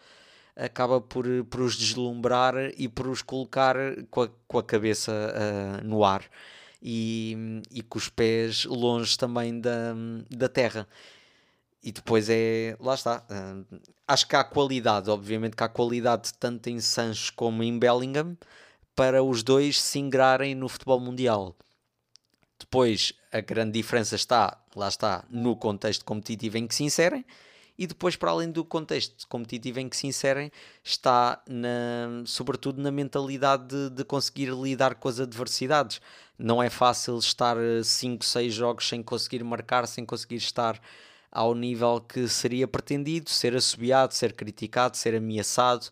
acaba 0.57 0.99
por, 0.99 1.25
por 1.45 1.61
os 1.61 1.77
deslumbrar 1.77 2.55
e 2.75 2.87
por 2.87 3.07
os 3.07 3.21
colocar 3.21 3.75
com 4.09 4.23
a, 4.23 4.29
com 4.47 4.57
a 4.57 4.63
cabeça 4.63 5.11
uh, 5.11 5.85
no 5.85 6.03
ar 6.03 6.23
e, 6.81 7.61
e 7.71 7.81
com 7.81 7.97
os 7.97 8.09
pés 8.09 8.65
longe 8.65 9.17
também 9.17 9.59
da, 9.59 9.93
da 10.29 10.49
terra. 10.49 10.87
E 11.83 11.91
depois 11.91 12.27
é. 12.29 12.75
Lá 12.79 12.95
está. 12.95 13.23
Uh, 13.29 13.79
acho 14.07 14.27
que 14.27 14.35
há 14.35 14.43
qualidade, 14.43 15.09
obviamente 15.09 15.55
que 15.55 15.63
há 15.63 15.69
qualidade 15.69 16.33
tanto 16.39 16.69
em 16.69 16.79
Sancho 16.79 17.31
como 17.35 17.63
em 17.63 17.77
Bellingham 17.77 18.35
para 18.95 19.23
os 19.23 19.43
dois 19.43 19.79
se 19.79 19.99
ingrarem 19.99 20.55
no 20.55 20.67
futebol 20.67 20.99
mundial. 20.99 21.55
Depois 22.59 23.13
a 23.31 23.41
grande 23.41 23.73
diferença 23.73 24.15
está, 24.15 24.59
lá 24.75 24.87
está, 24.87 25.23
no 25.29 25.55
contexto 25.55 26.03
competitivo 26.03 26.57
em 26.57 26.65
que 26.65 26.73
se 26.73 26.83
inserem, 26.83 27.23
e 27.78 27.86
depois, 27.86 28.15
para 28.15 28.32
além 28.32 28.49
do 28.49 28.65
contexto 28.65 29.28
competitivo 29.28 29.80
em 29.80 29.88
que 29.88 29.95
se 29.95 30.07
inserem, 30.07 30.51
está 30.84 31.41
na, 31.47 32.23
sobretudo 32.25 32.82
na 32.82 32.91
mentalidade 32.91 33.67
de, 33.67 33.89
de 33.91 34.03
conseguir 34.03 34.49
lidar 34.49 34.95
com 34.95 35.07
as 35.07 35.19
adversidades. 35.19 36.01
Não 36.39 36.61
é 36.61 36.69
fácil 36.69 37.17
estar 37.17 37.55
5, 37.84 38.25
6 38.25 38.53
jogos 38.53 38.88
sem 38.88 39.03
conseguir 39.03 39.43
marcar, 39.43 39.88
sem 39.88 40.05
conseguir 40.05 40.38
estar 40.38 40.80
ao 41.32 41.53
nível 41.53 42.01
que 42.01 42.28
seria 42.28 42.67
pretendido, 42.67 43.30
ser 43.30 43.55
assobiado, 43.55 44.13
ser 44.13 44.34
criticado, 44.34 44.97
ser 44.97 45.15
ameaçado. 45.15 45.89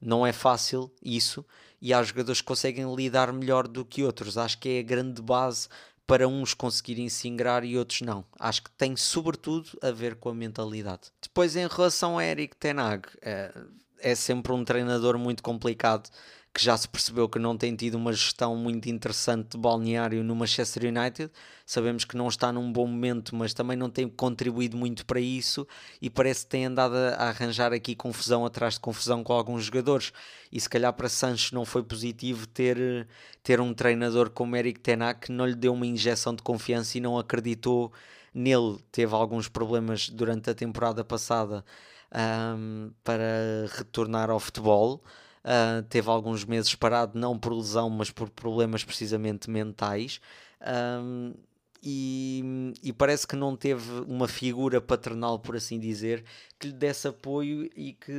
Não 0.00 0.26
é 0.26 0.32
fácil 0.32 0.90
isso 1.02 1.44
e 1.80 1.94
há 1.94 2.02
jogadores 2.02 2.40
que 2.40 2.46
conseguem 2.46 2.92
lidar 2.94 3.32
melhor 3.32 3.68
do 3.68 3.84
que 3.84 4.02
outros. 4.02 4.36
Acho 4.36 4.58
que 4.58 4.68
é 4.68 4.78
a 4.80 4.82
grande 4.82 5.22
base 5.22 5.68
para 6.08 6.26
uns 6.26 6.54
conseguirem 6.54 7.10
se 7.10 7.28
ingrar 7.28 7.62
e 7.62 7.76
outros 7.76 8.00
não. 8.00 8.24
Acho 8.40 8.62
que 8.62 8.70
tem 8.70 8.96
sobretudo 8.96 9.78
a 9.82 9.90
ver 9.90 10.14
com 10.16 10.30
a 10.30 10.34
mentalidade. 10.34 11.12
Depois, 11.20 11.54
em 11.54 11.66
relação 11.68 12.16
a 12.16 12.24
Eric 12.24 12.56
Tenag, 12.56 13.06
é, 13.20 13.52
é 14.00 14.14
sempre 14.14 14.52
um 14.52 14.64
treinador 14.64 15.18
muito 15.18 15.42
complicado 15.42 16.08
que 16.58 16.64
já 16.64 16.76
se 16.76 16.88
percebeu 16.88 17.28
que 17.28 17.38
não 17.38 17.56
tem 17.56 17.76
tido 17.76 17.94
uma 17.94 18.12
gestão 18.12 18.56
muito 18.56 18.88
interessante 18.88 19.50
de 19.50 19.58
balneário 19.58 20.24
no 20.24 20.34
Manchester 20.34 20.84
United. 20.84 21.30
Sabemos 21.64 22.04
que 22.04 22.16
não 22.16 22.26
está 22.26 22.52
num 22.52 22.72
bom 22.72 22.86
momento, 22.86 23.36
mas 23.36 23.54
também 23.54 23.76
não 23.76 23.88
tem 23.88 24.08
contribuído 24.08 24.76
muito 24.76 25.06
para 25.06 25.20
isso 25.20 25.66
e 26.00 26.10
parece 26.10 26.44
que 26.44 26.50
tem 26.50 26.66
andado 26.66 26.96
a 26.96 27.28
arranjar 27.28 27.72
aqui 27.72 27.94
confusão 27.94 28.44
atrás 28.44 28.74
de 28.74 28.80
confusão 28.80 29.22
com 29.22 29.32
alguns 29.32 29.64
jogadores. 29.64 30.12
E 30.50 30.58
se 30.60 30.68
calhar 30.68 30.92
para 30.92 31.08
Sancho 31.08 31.54
não 31.54 31.64
foi 31.64 31.82
positivo 31.82 32.46
ter, 32.48 33.06
ter 33.42 33.60
um 33.60 33.72
treinador 33.72 34.30
como 34.30 34.56
Eric 34.56 34.80
Tenak 34.80 35.26
que 35.26 35.32
não 35.32 35.46
lhe 35.46 35.54
deu 35.54 35.72
uma 35.74 35.86
injeção 35.86 36.34
de 36.34 36.42
confiança 36.42 36.98
e 36.98 37.00
não 37.00 37.18
acreditou 37.18 37.92
nele. 38.34 38.78
Teve 38.90 39.14
alguns 39.14 39.48
problemas 39.48 40.08
durante 40.08 40.50
a 40.50 40.54
temporada 40.54 41.04
passada 41.04 41.64
um, 42.14 42.90
para 43.04 43.66
retornar 43.76 44.30
ao 44.30 44.40
futebol. 44.40 45.02
Uh, 45.44 45.82
teve 45.84 46.10
alguns 46.10 46.44
meses 46.44 46.74
parado, 46.74 47.18
não 47.18 47.38
por 47.38 47.54
lesão, 47.54 47.88
mas 47.88 48.10
por 48.10 48.28
problemas 48.28 48.84
precisamente 48.84 49.48
mentais. 49.48 50.20
Um, 50.60 51.32
e, 51.82 52.72
e, 52.82 52.92
parece 52.92 53.26
que 53.26 53.36
não 53.36 53.56
teve 53.56 53.88
uma 54.00 54.26
figura 54.26 54.80
paternal, 54.80 55.38
por 55.38 55.56
assim 55.56 55.78
dizer, 55.78 56.24
que 56.58 56.68
lhe 56.68 56.72
desse 56.72 57.06
apoio 57.06 57.70
e 57.76 57.92
que, 57.92 58.12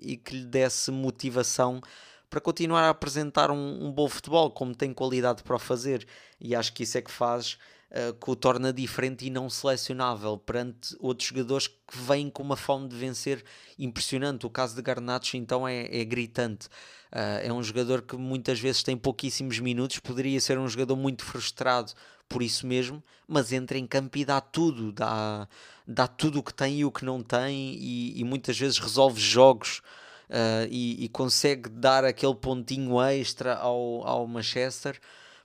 e 0.00 0.16
que 0.18 0.36
lhe 0.36 0.44
desse 0.44 0.90
motivação 0.90 1.80
para 2.28 2.40
continuar 2.40 2.82
a 2.82 2.90
apresentar 2.90 3.50
um, 3.50 3.86
um 3.86 3.90
bom 3.90 4.08
futebol, 4.08 4.50
como 4.50 4.74
tem 4.74 4.92
qualidade 4.92 5.42
para 5.42 5.56
o 5.56 5.58
fazer. 5.58 6.06
E 6.38 6.54
acho 6.54 6.72
que 6.72 6.82
isso 6.82 6.98
é 6.98 7.02
que 7.02 7.10
faz 7.10 7.58
uh, 7.90 8.14
que 8.14 8.30
o 8.30 8.36
torna 8.36 8.72
diferente 8.72 9.26
e 9.26 9.30
não 9.30 9.48
selecionável 9.50 10.38
perante 10.38 10.96
outros 11.00 11.28
jogadores 11.28 11.66
que 11.66 11.98
vêm 12.06 12.30
com 12.30 12.42
uma 12.42 12.56
fome 12.56 12.88
de 12.88 12.96
vencer 12.96 13.44
impressionante. 13.78 14.46
O 14.46 14.50
caso 14.50 14.74
de 14.74 14.82
Garnacho 14.82 15.36
então 15.36 15.66
é, 15.66 15.88
é 15.90 16.04
gritante. 16.04 16.66
Uh, 17.12 17.42
é 17.42 17.52
um 17.52 17.62
jogador 17.62 18.02
que 18.02 18.16
muitas 18.16 18.60
vezes 18.60 18.82
tem 18.82 18.96
pouquíssimos 18.96 19.58
minutos, 19.58 19.98
poderia 19.98 20.40
ser 20.40 20.58
um 20.58 20.68
jogador 20.68 20.96
muito 20.96 21.24
frustrado 21.24 21.92
por 22.28 22.42
isso 22.42 22.64
mesmo, 22.64 23.02
mas 23.26 23.52
entra 23.52 23.76
em 23.76 23.84
campo 23.84 24.16
e 24.16 24.24
dá 24.24 24.40
tudo, 24.40 24.92
dá, 24.92 25.48
dá 25.84 26.06
tudo 26.06 26.38
o 26.38 26.42
que 26.44 26.54
tem 26.54 26.78
e 26.78 26.84
o 26.84 26.92
que 26.92 27.04
não 27.04 27.20
tem, 27.20 27.74
e, 27.74 28.20
e 28.20 28.22
muitas 28.22 28.56
vezes 28.56 28.78
resolve 28.78 29.20
jogos 29.20 29.82
uh, 30.28 30.68
e, 30.70 31.04
e, 31.04 31.08
consegue 31.08 31.68
dar 31.68 32.04
aquele 32.04 32.36
pontinho 32.36 33.00
extra 33.02 33.56
ao, 33.56 34.06
ao 34.06 34.26
Manchester 34.28 34.96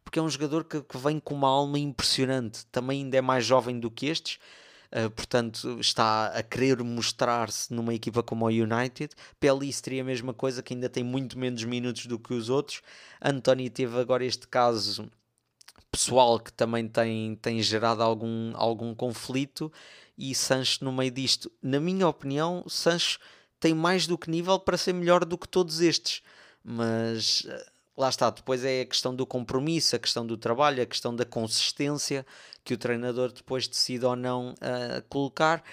porque 0.06 0.20
é 0.20 0.22
um 0.22 0.30
jogador 0.30 0.64
que, 0.64 0.82
que 0.82 0.98
vem 0.98 1.20
com 1.20 1.34
uma 1.34 1.50
alma 1.50 1.78
impressionante. 1.78 2.66
Também 2.68 3.04
ainda 3.04 3.18
é 3.18 3.22
mais 3.22 3.46
jovem 3.46 3.78
do 3.80 3.92
que 3.92 4.06
estes, 4.06 4.40
Uh, 4.96 5.10
portanto, 5.10 5.78
está 5.82 6.28
a 6.28 6.42
querer 6.42 6.82
mostrar-se 6.82 7.74
numa 7.74 7.94
equipa 7.94 8.24
como 8.24 8.46
o 8.46 8.48
United. 8.48 9.14
Pelis 9.42 9.82
teria 9.82 10.02
a 10.02 10.06
mesma 10.06 10.34
coisa, 10.34 10.64
que 10.64 10.74
ainda 10.74 10.88
tem 10.88 11.04
muito 11.04 11.38
menos 11.38 11.66
minutos 11.66 12.06
do 12.06 12.18
que 12.18 12.34
os 12.34 12.50
outros. 12.50 12.82
António 13.22 13.70
teve 13.70 14.00
agora 14.00 14.24
este 14.24 14.48
caso 14.48 15.12
pessoal 15.92 16.40
que 16.40 16.52
também 16.54 16.88
tem, 16.88 17.36
tem 17.36 17.62
gerado 17.62 18.04
algum, 18.04 18.54
algum 18.56 18.96
conflito. 18.96 19.70
E 20.18 20.34
Sancho, 20.34 20.86
no 20.86 20.94
meio 20.94 21.12
disto, 21.12 21.52
na 21.62 21.80
minha 21.80 22.08
opinião, 22.08 22.64
Sancho 22.68 23.20
tem 23.60 23.74
mais 23.74 24.08
do 24.08 24.18
que 24.18 24.30
nível 24.30 24.58
para 24.60 24.78
ser 24.78 24.94
melhor 24.94 25.26
do 25.26 25.38
que 25.38 25.48
todos 25.48 25.82
estes. 25.82 26.22
Mas 26.64 27.46
lá 27.98 28.10
está, 28.10 28.30
depois 28.30 28.64
é 28.64 28.82
a 28.82 28.86
questão 28.86 29.16
do 29.16 29.26
compromisso, 29.26 29.96
a 29.96 30.00
questão 30.00 30.26
do 30.26 30.38
trabalho, 30.38 30.82
a 30.82 30.86
questão 30.86 31.16
da 31.16 31.26
consistência 31.26 32.26
que 32.64 32.74
o 32.74 32.78
treinador 32.78 33.32
depois 33.32 33.68
decide 33.68 34.06
ou 34.06 34.16
não 34.16 34.52
uh, 34.54 35.02
colocar. 35.10 35.64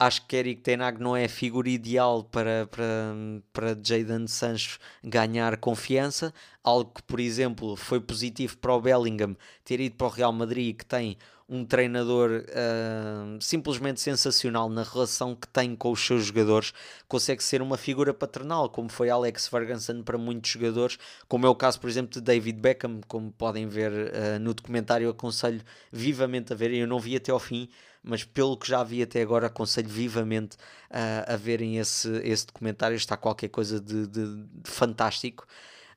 Acho 0.00 0.24
que 0.26 0.36
Eric 0.36 0.62
Tenag 0.62 1.00
não 1.00 1.16
é 1.16 1.24
a 1.24 1.28
figura 1.28 1.68
ideal 1.68 2.22
para, 2.22 2.68
para, 2.68 3.14
para 3.52 3.76
Jadon 3.82 4.28
Sancho 4.28 4.78
ganhar 5.02 5.56
confiança. 5.56 6.32
Algo 6.62 6.92
que, 6.94 7.02
por 7.02 7.18
exemplo, 7.18 7.74
foi 7.74 8.00
positivo 8.00 8.56
para 8.58 8.74
o 8.74 8.80
Bellingham 8.80 9.36
ter 9.64 9.80
ido 9.80 9.96
para 9.96 10.06
o 10.06 10.10
Real 10.10 10.32
Madrid, 10.32 10.76
que 10.76 10.86
tem 10.86 11.18
um 11.48 11.64
treinador 11.64 12.44
uh, 12.44 13.42
simplesmente 13.42 14.00
sensacional 14.00 14.68
na 14.68 14.82
relação 14.82 15.34
que 15.34 15.48
tem 15.48 15.74
com 15.74 15.90
os 15.90 16.04
seus 16.04 16.26
jogadores, 16.26 16.74
consegue 17.08 17.42
ser 17.42 17.62
uma 17.62 17.78
figura 17.78 18.12
paternal, 18.12 18.68
como 18.68 18.90
foi 18.90 19.08
Alex 19.08 19.48
Ferguson 19.48 20.02
para 20.02 20.18
muitos 20.18 20.50
jogadores, 20.50 20.98
como 21.26 21.46
é 21.46 21.48
o 21.48 21.54
caso, 21.54 21.80
por 21.80 21.88
exemplo, 21.88 22.12
de 22.12 22.20
David 22.20 22.60
Beckham, 22.60 23.00
como 23.08 23.32
podem 23.32 23.66
ver 23.66 23.90
uh, 23.90 24.38
no 24.40 24.52
documentário, 24.52 25.08
aconselho 25.08 25.62
vivamente 25.90 26.52
a 26.52 26.56
verem, 26.56 26.80
eu 26.80 26.86
não 26.86 27.00
vi 27.00 27.16
até 27.16 27.32
ao 27.32 27.38
fim, 27.38 27.68
mas 28.02 28.24
pelo 28.24 28.56
que 28.56 28.68
já 28.68 28.84
vi 28.84 29.02
até 29.02 29.22
agora, 29.22 29.46
aconselho 29.46 29.88
vivamente 29.88 30.56
uh, 30.90 31.32
a 31.32 31.36
verem 31.36 31.78
esse, 31.78 32.10
esse 32.24 32.46
documentário, 32.46 32.96
está 32.96 33.16
qualquer 33.16 33.48
coisa 33.48 33.80
de, 33.80 34.06
de, 34.06 34.44
de 34.44 34.70
fantástico. 34.70 35.46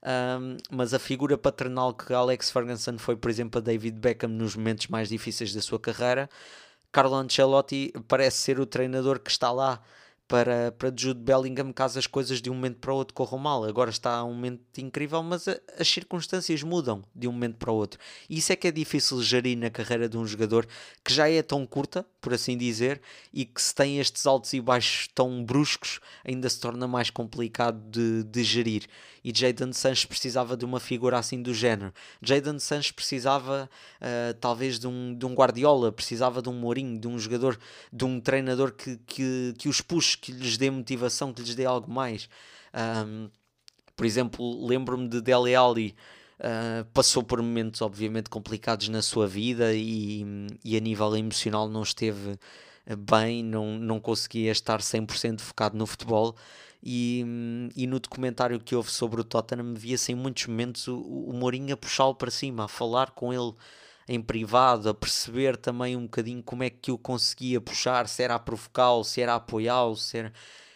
Um, 0.04 0.58
mas 0.72 0.94
a 0.94 1.00
figura 1.00 1.38
paternal 1.38 1.94
que 1.94 2.12
Alex 2.14 2.50
Ferguson 2.50 2.98
foi, 2.98 3.16
por 3.16 3.30
exemplo, 3.30 3.60
a 3.60 3.62
David 3.62 4.00
Beckham 4.00 4.30
nos 4.30 4.56
momentos 4.56 4.88
mais 4.88 5.10
difíceis 5.10 5.54
da 5.54 5.62
sua 5.62 5.80
carreira, 5.80 6.30
Carlo 6.92 7.16
Ancelotti 7.16 7.94
parece 8.08 8.38
ser 8.38 8.60
o 8.60 8.66
treinador 8.66 9.20
que 9.20 9.30
está 9.30 9.52
lá 9.52 9.82
para, 10.32 10.72
para 10.72 10.94
Jude 10.96 11.20
Bellingham 11.20 11.74
caso 11.74 12.00
as 12.00 12.08
coisas 12.08 12.42
de 12.42 12.50
um 12.50 12.54
momento 12.54 12.78
para 12.78 12.94
o 12.94 12.96
outro 12.96 13.14
corram 13.14 13.38
mal. 13.38 13.66
Agora 13.66 13.90
está 13.90 14.24
um 14.24 14.34
momento 14.34 14.80
incrível, 14.80 15.22
mas 15.22 15.46
a, 15.46 15.60
as 15.78 15.90
circunstâncias 15.90 16.64
mudam 16.64 17.04
de 17.14 17.28
um 17.28 17.34
momento 17.34 17.58
para 17.58 17.70
o 17.70 17.76
outro. 17.76 18.00
E 18.30 18.38
isso 18.38 18.54
é 18.54 18.56
que 18.56 18.66
é 18.66 18.72
difícil 18.72 19.22
gerir 19.22 19.58
na 19.58 19.70
carreira 19.70 20.08
de 20.08 20.18
um 20.18 20.26
jogador 20.26 20.66
que 21.04 21.14
já 21.14 21.30
é 21.30 21.42
tão 21.42 21.68
curta, 21.68 22.06
por 22.22 22.34
assim 22.34 22.58
dizer, 22.58 23.02
e 23.34 23.44
que 23.44 23.62
se 23.62 23.76
tem 23.76 24.00
estes 24.00 24.26
altos 24.26 24.54
e 24.54 24.62
baixos 24.62 25.10
tão 25.14 25.44
bruscos, 25.44 26.00
ainda 26.24 26.50
se 26.50 26.62
torna 26.62 26.88
mais 26.88 27.10
complicado 27.10 27.82
de, 27.90 28.24
de 28.24 28.42
gerir. 28.42 28.88
E 29.24 29.32
Jadon 29.36 29.72
Sanches 29.72 30.06
precisava 30.06 30.58
de 30.58 30.66
uma 30.66 30.80
figura 30.80 31.20
assim 31.20 31.42
do 31.42 31.54
género. 31.54 31.94
Jadon 32.22 32.58
Sanches 32.58 32.92
precisava 32.92 33.70
uh, 34.02 34.34
talvez 34.40 34.80
de 34.80 34.88
um, 34.88 35.16
de 35.16 35.26
um 35.26 35.34
Guardiola, 35.34 35.92
precisava 35.92 36.42
de 36.42 36.50
um 36.50 36.54
Mourinho, 36.54 37.00
de 37.00 37.08
um 37.08 37.20
jogador, 37.20 37.60
de 37.94 38.04
um 38.04 38.20
treinador 38.20 38.72
que, 38.72 38.98
que, 39.06 39.54
que 39.58 39.70
os 39.70 39.80
puxe, 39.80 40.18
que 40.22 40.32
lhes 40.32 40.58
dê 40.58 40.70
motivação, 40.70 41.34
que 41.34 41.42
lhes 41.42 41.56
dê 41.56 41.66
algo 41.66 41.92
mais. 41.92 42.30
Um, 43.06 43.30
por 43.96 44.06
exemplo, 44.06 44.66
lembro-me 44.66 45.10
de 45.10 45.20
Dele 45.22 45.54
Alli, 45.56 45.96
uh, 46.40 46.86
passou 46.94 47.24
por 47.24 47.42
momentos 47.42 47.82
obviamente 47.82 48.30
complicados 48.30 48.88
na 48.88 49.02
sua 49.02 49.28
vida 49.28 49.74
e, 49.74 50.26
e 50.64 50.78
a 50.78 50.80
nível 50.80 51.16
emocional 51.18 51.68
não 51.68 51.82
esteve 51.82 52.38
bem, 52.98 53.44
não, 53.44 53.78
não 53.78 54.00
conseguia 54.00 54.52
estar 54.52 54.80
100% 54.80 55.40
focado 55.42 55.78
no 55.78 55.86
futebol 55.86 56.36
e, 56.84 57.24
e 57.76 57.86
no 57.86 58.00
documentário 58.00 58.60
que 58.60 58.76
houve 58.76 58.92
sobre 58.92 59.22
o 59.22 59.24
Tottenham 59.24 59.74
via-se 59.76 60.12
em 60.12 60.16
muitos 60.16 60.48
momentos 60.48 60.88
o, 60.88 61.00
o 61.00 61.34
Mourinho 61.34 61.74
a 61.74 61.78
puxá-lo 61.78 62.16
para 62.16 62.32
cima, 62.32 62.66
a 62.66 62.68
falar 62.68 63.12
com 63.12 63.32
ele 63.32 63.54
em 64.14 64.22
privado, 64.22 64.90
a 64.90 64.94
perceber 64.94 65.56
também 65.56 65.96
um 65.96 66.04
bocadinho 66.04 66.44
como 66.44 66.64
é 66.64 66.70
que 66.70 66.92
o 66.92 66.98
conseguia 66.98 67.62
puxar, 67.62 68.10
se 68.10 68.22
era 68.22 68.36
a 68.36 68.40
provocá-lo, 68.40 69.06
se 69.06 69.22
era 69.22 69.32
a 69.32 69.38
apoiá-lo, 69.38 69.96
se 69.96 70.18
era... 70.18 70.34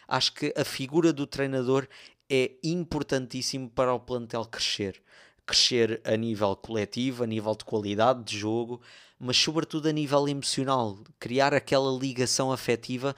Acho 0.07 0.33
que 0.33 0.53
a 0.55 0.63
figura 0.63 1.11
do 1.11 1.27
treinador 1.27 1.85
é 2.29 2.51
importantíssimo 2.63 3.69
para 3.69 3.93
o 3.93 3.99
plantel 3.99 4.45
crescer. 4.45 5.01
Crescer 5.45 5.99
a 6.05 6.15
nível 6.15 6.55
coletivo, 6.55 7.25
a 7.25 7.27
nível 7.27 7.53
de 7.55 7.65
qualidade 7.65 8.23
de 8.23 8.37
jogo, 8.37 8.81
mas 9.19 9.35
sobretudo 9.35 9.89
a 9.89 9.91
nível 9.91 10.29
emocional. 10.29 10.97
Criar 11.19 11.53
aquela 11.53 11.91
ligação 11.91 12.53
afetiva 12.53 13.13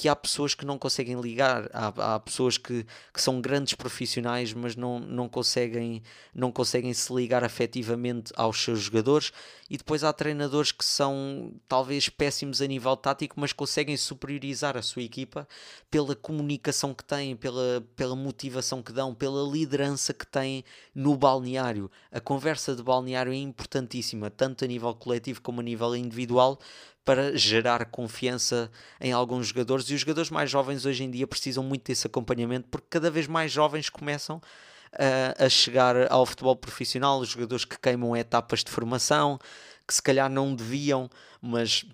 que 0.00 0.08
há 0.08 0.16
pessoas 0.16 0.54
que 0.54 0.64
não 0.64 0.78
conseguem 0.78 1.20
ligar, 1.20 1.68
há, 1.74 2.14
há 2.14 2.20
pessoas 2.20 2.56
que, 2.56 2.86
que 3.12 3.20
são 3.20 3.38
grandes 3.38 3.74
profissionais, 3.74 4.54
mas 4.54 4.74
não, 4.74 4.98
não, 4.98 5.28
conseguem, 5.28 6.02
não 6.34 6.50
conseguem 6.50 6.94
se 6.94 7.12
ligar 7.12 7.44
afetivamente 7.44 8.32
aos 8.34 8.58
seus 8.58 8.80
jogadores, 8.80 9.30
e 9.68 9.76
depois 9.76 10.02
há 10.02 10.10
treinadores 10.10 10.72
que 10.72 10.86
são 10.86 11.52
talvez 11.68 12.08
péssimos 12.08 12.62
a 12.62 12.66
nível 12.66 12.96
tático, 12.96 13.38
mas 13.38 13.52
conseguem 13.52 13.94
superiorizar 13.94 14.74
a 14.74 14.80
sua 14.80 15.02
equipa 15.02 15.46
pela 15.90 16.16
comunicação 16.16 16.94
que 16.94 17.04
têm, 17.04 17.36
pela, 17.36 17.86
pela 17.94 18.16
motivação 18.16 18.82
que 18.82 18.94
dão, 18.94 19.14
pela 19.14 19.46
liderança 19.46 20.14
que 20.14 20.26
têm 20.26 20.64
no 20.94 21.14
balneário. 21.14 21.90
A 22.10 22.20
conversa 22.20 22.74
de 22.74 22.82
balneário 22.82 23.34
é 23.34 23.36
importantíssima, 23.36 24.30
tanto 24.30 24.64
a 24.64 24.66
nível 24.66 24.94
coletivo 24.94 25.42
como 25.42 25.60
a 25.60 25.62
nível 25.62 25.94
individual, 25.94 26.58
para 27.10 27.36
gerar 27.36 27.84
confiança 27.86 28.70
em 29.00 29.10
alguns 29.10 29.48
jogadores 29.48 29.90
e 29.90 29.94
os 29.94 30.00
jogadores 30.02 30.30
mais 30.30 30.48
jovens 30.48 30.86
hoje 30.86 31.02
em 31.02 31.10
dia 31.10 31.26
precisam 31.26 31.64
muito 31.64 31.82
desse 31.82 32.06
acompanhamento 32.06 32.68
porque 32.70 32.86
cada 32.88 33.10
vez 33.10 33.26
mais 33.26 33.50
jovens 33.50 33.88
começam 33.88 34.40
a, 34.92 35.44
a 35.44 35.48
chegar 35.48 36.08
ao 36.08 36.24
futebol 36.24 36.54
profissional, 36.54 37.18
os 37.18 37.30
jogadores 37.30 37.64
que 37.64 37.76
queimam 37.76 38.16
etapas 38.16 38.62
de 38.62 38.70
formação, 38.70 39.40
que 39.88 39.92
se 39.92 40.00
calhar 40.00 40.30
não 40.30 40.54
deviam, 40.54 41.10
mas 41.42 41.84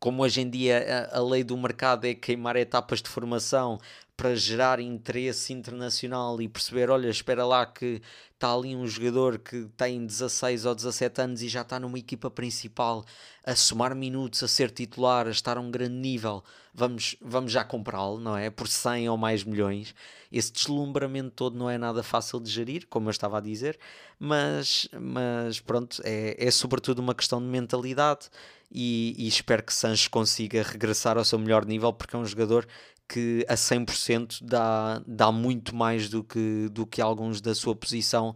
como 0.00 0.22
hoje 0.22 0.40
em 0.40 0.48
dia 0.48 1.10
a, 1.12 1.18
a 1.18 1.22
lei 1.22 1.44
do 1.44 1.54
mercado 1.54 2.06
é 2.06 2.14
queimar 2.14 2.56
etapas 2.56 3.02
de 3.02 3.10
formação 3.10 3.78
para 4.18 4.34
gerar 4.34 4.80
interesse 4.80 5.52
internacional 5.52 6.42
e 6.42 6.48
perceber, 6.48 6.90
olha, 6.90 7.08
espera 7.08 7.46
lá 7.46 7.64
que 7.64 8.02
está 8.34 8.52
ali 8.52 8.74
um 8.74 8.84
jogador 8.84 9.38
que 9.38 9.68
tem 9.76 10.04
16 10.04 10.66
ou 10.66 10.74
17 10.74 11.20
anos 11.20 11.40
e 11.40 11.48
já 11.48 11.60
está 11.60 11.78
numa 11.78 12.00
equipa 12.00 12.28
principal 12.28 13.04
a 13.46 13.54
somar 13.54 13.94
minutos, 13.94 14.42
a 14.42 14.48
ser 14.48 14.72
titular, 14.72 15.28
a 15.28 15.30
estar 15.30 15.56
a 15.56 15.60
um 15.60 15.70
grande 15.70 15.94
nível, 15.94 16.42
vamos, 16.74 17.14
vamos 17.20 17.52
já 17.52 17.62
comprá-lo, 17.62 18.18
não 18.18 18.36
é? 18.36 18.50
Por 18.50 18.66
100 18.66 19.08
ou 19.08 19.16
mais 19.16 19.44
milhões. 19.44 19.94
Esse 20.32 20.52
deslumbramento 20.52 21.30
todo 21.30 21.56
não 21.56 21.70
é 21.70 21.78
nada 21.78 22.02
fácil 22.02 22.40
de 22.40 22.50
gerir, 22.50 22.88
como 22.90 23.06
eu 23.06 23.12
estava 23.12 23.38
a 23.38 23.40
dizer, 23.40 23.78
mas, 24.18 24.88
mas 25.00 25.60
pronto, 25.60 26.02
é, 26.04 26.34
é 26.44 26.50
sobretudo 26.50 26.98
uma 26.98 27.14
questão 27.14 27.40
de 27.40 27.46
mentalidade 27.46 28.28
e, 28.68 29.14
e 29.16 29.28
espero 29.28 29.62
que 29.62 29.72
Sanches 29.72 30.08
consiga 30.08 30.60
regressar 30.64 31.16
ao 31.16 31.24
seu 31.24 31.38
melhor 31.38 31.64
nível 31.64 31.92
porque 31.92 32.16
é 32.16 32.18
um 32.18 32.26
jogador 32.26 32.66
que 33.08 33.44
a 33.48 33.54
100% 33.54 34.40
dá, 34.42 35.02
dá 35.06 35.32
muito 35.32 35.74
mais 35.74 36.08
do 36.08 36.22
que, 36.22 36.68
do 36.70 36.86
que 36.86 37.00
alguns 37.00 37.40
da 37.40 37.54
sua 37.54 37.74
posição 37.74 38.34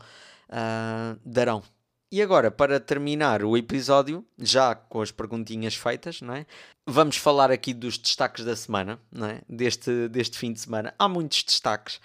uh, 0.49 1.19
darão. 1.25 1.63
E 2.11 2.21
agora, 2.21 2.51
para 2.51 2.79
terminar 2.79 3.43
o 3.43 3.57
episódio, 3.57 4.25
já 4.39 4.75
com 4.75 5.01
as 5.01 5.11
perguntinhas 5.11 5.75
feitas, 5.75 6.21
não 6.21 6.35
é? 6.35 6.47
vamos 6.87 7.17
falar 7.17 7.51
aqui 7.51 7.73
dos 7.73 7.97
destaques 7.97 8.45
da 8.45 8.55
semana, 8.57 8.99
não 9.11 9.27
é? 9.27 9.41
deste, 9.49 10.09
deste 10.09 10.37
fim 10.37 10.53
de 10.53 10.61
semana. 10.61 10.95
Há 10.99 11.09
muitos 11.09 11.43
destaques 11.43 12.01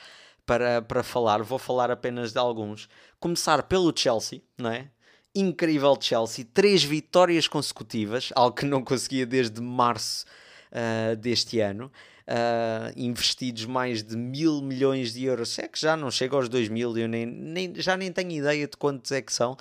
para, 0.46 0.82
para 0.82 1.04
falar, 1.04 1.44
vou 1.44 1.60
falar 1.60 1.92
apenas 1.92 2.32
de 2.32 2.40
alguns. 2.40 2.88
Começar 3.20 3.64
pelo 3.64 3.94
Chelsea, 3.96 4.42
não 4.58 4.72
é? 4.72 4.90
Incrível 5.36 5.98
Chelsea, 6.00 6.46
três 6.54 6.84
vitórias 6.84 7.48
consecutivas, 7.48 8.32
algo 8.34 8.56
que 8.56 8.66
não 8.66 8.84
conseguia 8.84 9.26
desde 9.26 9.62
março 9.62 10.26
uh, 10.72 11.16
deste 11.18 11.60
ano 11.60 11.92
uh, 12.28 12.92
investidos 12.96 13.66
mais 13.66 14.04
de 14.04 14.16
mil 14.16 14.62
milhões 14.62 15.14
de 15.14 15.26
euros. 15.26 15.58
É 15.58 15.68
que 15.68 15.80
já 15.80 15.96
não 15.96 16.12
chega 16.12 16.36
aos 16.36 16.50
dois 16.50 16.70
mil, 16.70 16.98
eu 16.98 17.08
nem, 17.08 17.26
nem, 17.26 17.74
já 17.76 17.96
nem 17.96 18.12
tenho 18.12 18.32
ideia 18.32 18.68
de 18.68 18.78
quantos 18.78 19.12
é 19.12 19.22
que 19.22 19.34
são 19.34 19.58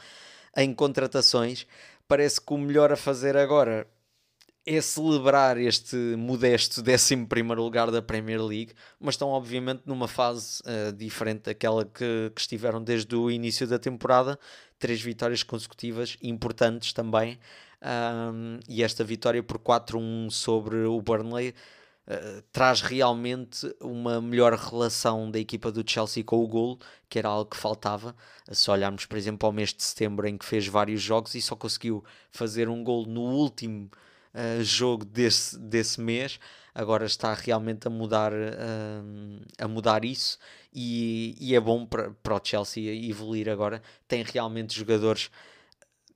em 0.57 0.75
contratações. 0.75 1.67
Parece 2.09 2.41
que 2.41 2.53
o 2.53 2.59
melhor 2.59 2.93
a 2.93 2.97
fazer 2.97 3.37
agora 3.37 3.87
é 4.65 4.81
celebrar 4.81 5.57
este 5.59 5.97
modesto 6.17 6.83
11 6.83 7.15
lugar 7.55 7.91
da 7.93 8.03
Premier 8.03 8.43
League, 8.43 8.73
mas 8.99 9.15
estão 9.15 9.29
obviamente 9.29 9.83
numa 9.87 10.09
fase 10.09 10.61
uh, 10.63 10.93
diferente 10.93 11.43
daquela 11.43 11.85
que, 11.85 12.33
que, 12.35 12.41
estiveram 12.41 12.83
desde 12.83 13.15
o 13.15 13.31
início 13.31 13.67
da 13.67 13.79
temporada. 13.79 14.37
Três 14.77 15.01
vitórias 15.01 15.45
consecutivas 15.45 16.17
importantes 16.21 16.93
também. 16.93 17.39
Um, 17.81 18.59
e 18.69 18.83
esta 18.83 19.05
vitória 19.05 19.43
por 19.43 19.59
4-1 19.59 20.31
sobre 20.31 20.79
o 20.85 21.01
Burnley 21.01 21.55
Uh, 22.09 22.41
traz 22.53 22.81
realmente 22.83 23.67
uma 23.81 24.21
melhor 24.21 24.55
relação 24.55 25.29
da 25.29 25.41
equipa 25.41 25.73
do 25.73 25.83
Chelsea 25.85 26.23
com 26.23 26.37
o 26.37 26.47
gol, 26.47 26.79
que 27.09 27.19
era 27.19 27.29
algo 27.29 27.51
que 27.51 27.57
faltava. 27.57 28.15
Se 28.53 28.71
olharmos, 28.71 29.07
por 29.07 29.19
exemplo, 29.19 29.45
ao 29.45 29.53
mês 29.53 29.75
de 29.75 29.83
setembro, 29.83 30.27
em 30.29 30.39
que 30.39 30.45
fez 30.45 30.69
vários 30.69 31.03
jogos 31.03 31.35
e 31.35 31.43
só 31.43 31.57
conseguiu 31.57 32.05
fazer 32.31 32.69
um 32.69 32.85
gol 32.85 33.07
no 33.07 33.23
último 33.23 33.91
uh, 34.33 34.63
jogo 34.63 35.05
desse, 35.05 35.59
desse 35.59 36.01
mês, 36.01 36.39
agora 36.73 37.07
está 37.07 37.35
realmente 37.35 37.89
a 37.89 37.91
mudar, 37.91 38.33
uh, 38.33 39.45
a 39.59 39.67
mudar 39.67 40.05
isso. 40.05 40.39
E, 40.73 41.35
e 41.41 41.57
é 41.57 41.61
bom 41.61 41.85
para, 41.85 42.11
para 42.23 42.37
o 42.37 42.41
Chelsea 42.43 42.85
evoluir 43.09 43.49
agora. 43.49 43.83
Tem 44.07 44.23
realmente 44.23 44.77
jogadores 44.79 45.31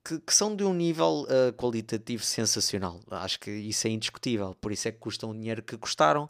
que, 0.04 0.18
que, 0.20 0.34
são 0.34 0.54
de 0.54 0.64
um 0.64 0.72
nível 0.74 1.26
uh, 1.28 1.52
qualitativo 1.54 2.22
sensacional. 2.22 3.00
Acho 3.10 3.38
que 3.40 3.50
isso 3.50 3.86
é 3.86 3.90
indiscutível. 3.90 4.54
Por 4.60 4.72
isso 4.72 4.88
é 4.88 4.92
que 4.92 4.98
custam 4.98 5.30
o 5.30 5.34
dinheiro 5.34 5.62
que 5.62 5.76
custaram, 5.76 6.28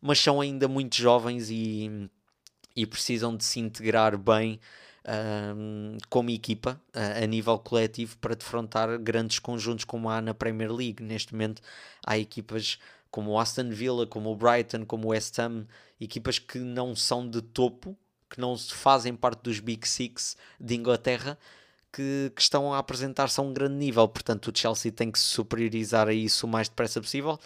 mas 0.00 0.18
são 0.18 0.40
ainda 0.40 0.68
muito 0.68 0.96
jovens 0.96 1.50
e, 1.50 2.08
e 2.76 2.86
precisam 2.86 3.36
de 3.36 3.44
se 3.44 3.60
integrar 3.60 4.16
bem 4.16 4.60
uh, 5.04 5.98
como 6.08 6.30
equipa 6.30 6.80
uh, 6.94 7.22
a 7.22 7.26
nível 7.26 7.58
coletivo 7.58 8.16
para 8.18 8.34
defrontar 8.34 8.98
grandes 8.98 9.38
conjuntos 9.38 9.84
como 9.84 10.08
há 10.08 10.20
na 10.20 10.34
Premier 10.34 10.72
League. 10.72 11.02
Neste 11.02 11.32
momento 11.32 11.62
há 12.06 12.16
equipas 12.18 12.78
como 13.10 13.32
o 13.32 13.38
Aston 13.38 13.70
Villa, 13.70 14.06
como 14.06 14.30
o 14.30 14.36
Brighton, 14.36 14.84
como 14.84 15.08
o 15.08 15.10
West 15.10 15.38
Ham, 15.38 15.66
equipas 16.00 16.38
que 16.38 16.58
não 16.58 16.94
são 16.94 17.28
de 17.28 17.40
topo, 17.40 17.96
que 18.28 18.40
não 18.40 18.56
fazem 18.58 19.14
parte 19.14 19.42
dos 19.42 19.60
Big 19.60 19.88
Six 19.88 20.36
de 20.60 20.74
Inglaterra, 20.74 21.38
que, 21.92 22.32
que, 22.34 22.42
estão 22.42 22.72
a 22.72 22.78
apresentar-se 22.78 23.40
a 23.40 23.42
um 23.42 23.52
grande 23.52 23.74
nível. 23.74 24.06
Portanto, 24.08 24.48
o 24.48 24.56
Chelsea 24.56 24.92
tem 24.92 25.10
que 25.10 25.18
se 25.18 25.26
superiorizar 25.26 26.08
a 26.08 26.12
isso 26.12 26.46
o 26.46 26.48
mais 26.48 26.68
depressa 26.68 27.00
possível. 27.00 27.38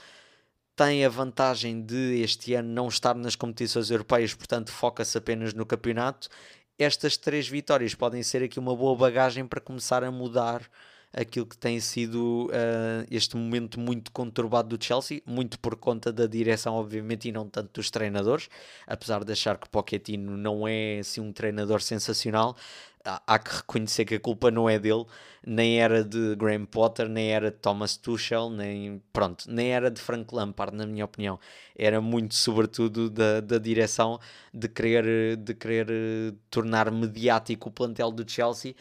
Tem 0.77 1.05
a 1.05 1.09
vantagem 1.09 1.83
de 1.83 2.21
este 2.23 2.55
ano 2.55 2.69
não 2.69 2.89
estar 2.89 3.15
nas 3.15 3.37
competições 3.37 3.91
europeias, 3.91 4.35
portanto, 4.35 4.71
foca-se 4.73 5.17
apenas 5.19 5.55
no 5.55 5.67
campeonato. 5.67 6.29
Estas 6.79 7.17
três 7.17 7.47
vitórias 7.49 7.95
podem 7.95 8.23
ser 8.23 8.43
aqui 8.43 8.59
uma 8.59 8.75
boa 8.75 8.97
bagagem 8.97 9.47
para 9.47 9.61
começar 9.61 10.03
a 10.03 10.11
mudar 10.11 10.69
aquilo 11.13 11.47
que 11.47 11.57
tem 11.57 11.79
sido 11.79 12.47
uh, 12.47 13.07
este 13.11 13.37
momento 13.37 13.79
muito 13.79 14.11
conturbado 14.11 14.77
do 14.77 14.83
Chelsea, 14.83 15.21
muito 15.27 15.59
por 15.59 15.77
conta 15.77 16.11
da 16.13 16.27
direção, 16.27 16.75
obviamente, 16.75 17.29
e 17.29 17.33
não 17.33 17.49
tanto 17.49 17.71
dos 17.75 17.91
treinadores, 17.91 18.49
apesar 18.87 19.23
de 19.23 19.33
achar 19.33 19.59
que 19.59 19.69
Pochettino 19.69 20.37
não 20.37 20.67
é 20.67 21.01
assim 21.01 21.21
um 21.21 21.33
treinador 21.33 21.83
sensacional, 21.83 22.57
há 23.05 23.39
que 23.39 23.57
reconhecer 23.57 24.05
que 24.05 24.15
a 24.17 24.21
culpa 24.21 24.51
não 24.51 24.69
é 24.69 24.79
dele, 24.79 25.05
nem 25.45 25.81
era 25.81 26.05
de 26.05 26.35
Graham 26.37 26.65
Potter, 26.67 27.09
nem 27.09 27.31
era 27.33 27.51
de 27.51 27.57
Thomas 27.59 27.97
Tuchel, 27.97 28.51
nem, 28.51 29.03
pronto, 29.13 29.45
nem 29.49 29.73
era 29.73 29.91
de 29.91 30.01
Frank 30.01 30.35
Lampard, 30.35 30.77
na 30.77 30.87
minha 30.87 31.05
opinião. 31.05 31.39
Era 31.77 32.01
muito, 32.01 32.35
sobretudo, 32.35 33.09
da, 33.09 33.41
da 33.41 33.59
direção 33.59 34.19
de 34.53 34.69
querer, 34.69 35.37
de 35.37 35.55
querer 35.55 35.87
eh, 35.91 36.35
tornar 36.51 36.91
mediático 36.91 37.69
o 37.69 37.73
plantel 37.73 38.11
do 38.11 38.29
Chelsea, 38.31 38.75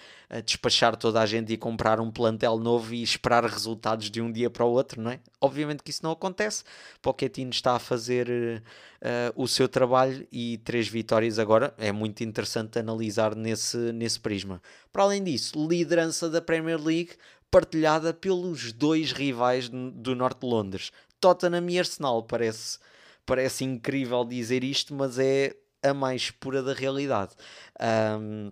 despachar 0.45 0.95
toda 0.95 1.21
a 1.21 1.25
gente 1.25 1.51
e 1.51 1.57
comprar 1.57 1.99
um 1.99 2.09
plantel 2.09 2.57
novo 2.57 2.93
e 2.93 3.03
esperar 3.03 3.43
resultados 3.43 4.09
de 4.09 4.21
um 4.21 4.31
dia 4.31 4.49
para 4.49 4.65
o 4.65 4.71
outro, 4.71 5.01
não 5.01 5.11
é? 5.11 5.19
Obviamente 5.39 5.83
que 5.83 5.91
isso 5.91 6.03
não 6.03 6.11
acontece. 6.11 6.63
Pochettino 7.01 7.51
está 7.51 7.75
a 7.75 7.79
fazer 7.79 8.61
uh, 9.01 9.41
o 9.41 9.47
seu 9.47 9.67
trabalho 9.67 10.25
e 10.31 10.57
três 10.59 10.87
vitórias 10.87 11.39
agora 11.39 11.73
é 11.77 11.91
muito 11.91 12.23
interessante 12.23 12.79
analisar 12.79 13.35
nesse, 13.35 13.77
nesse 13.91 14.19
prisma. 14.19 14.61
Para 14.91 15.03
além 15.03 15.23
disso, 15.23 15.67
liderança 15.67 16.29
da 16.29 16.41
Premier 16.41 16.81
League 16.81 17.11
partilhada 17.49 18.13
pelos 18.13 18.71
dois 18.71 19.11
rivais 19.11 19.67
do 19.69 20.15
Norte 20.15 20.39
de 20.39 20.47
Londres, 20.47 20.91
Tottenham 21.22 21.69
e 21.69 21.80
Arsenal. 21.80 22.24
Parece, 22.24 22.80
parece 23.26 23.63
incrível 23.63 24.26
dizer 24.26 24.63
isto, 24.63 24.93
mas 24.93 25.17
é 25.19 25.55
a 25.84 25.93
mais 25.93 26.32
pura 26.32 26.61
da 26.61 26.74
realidade. 26.74 27.34
Um, 27.80 28.51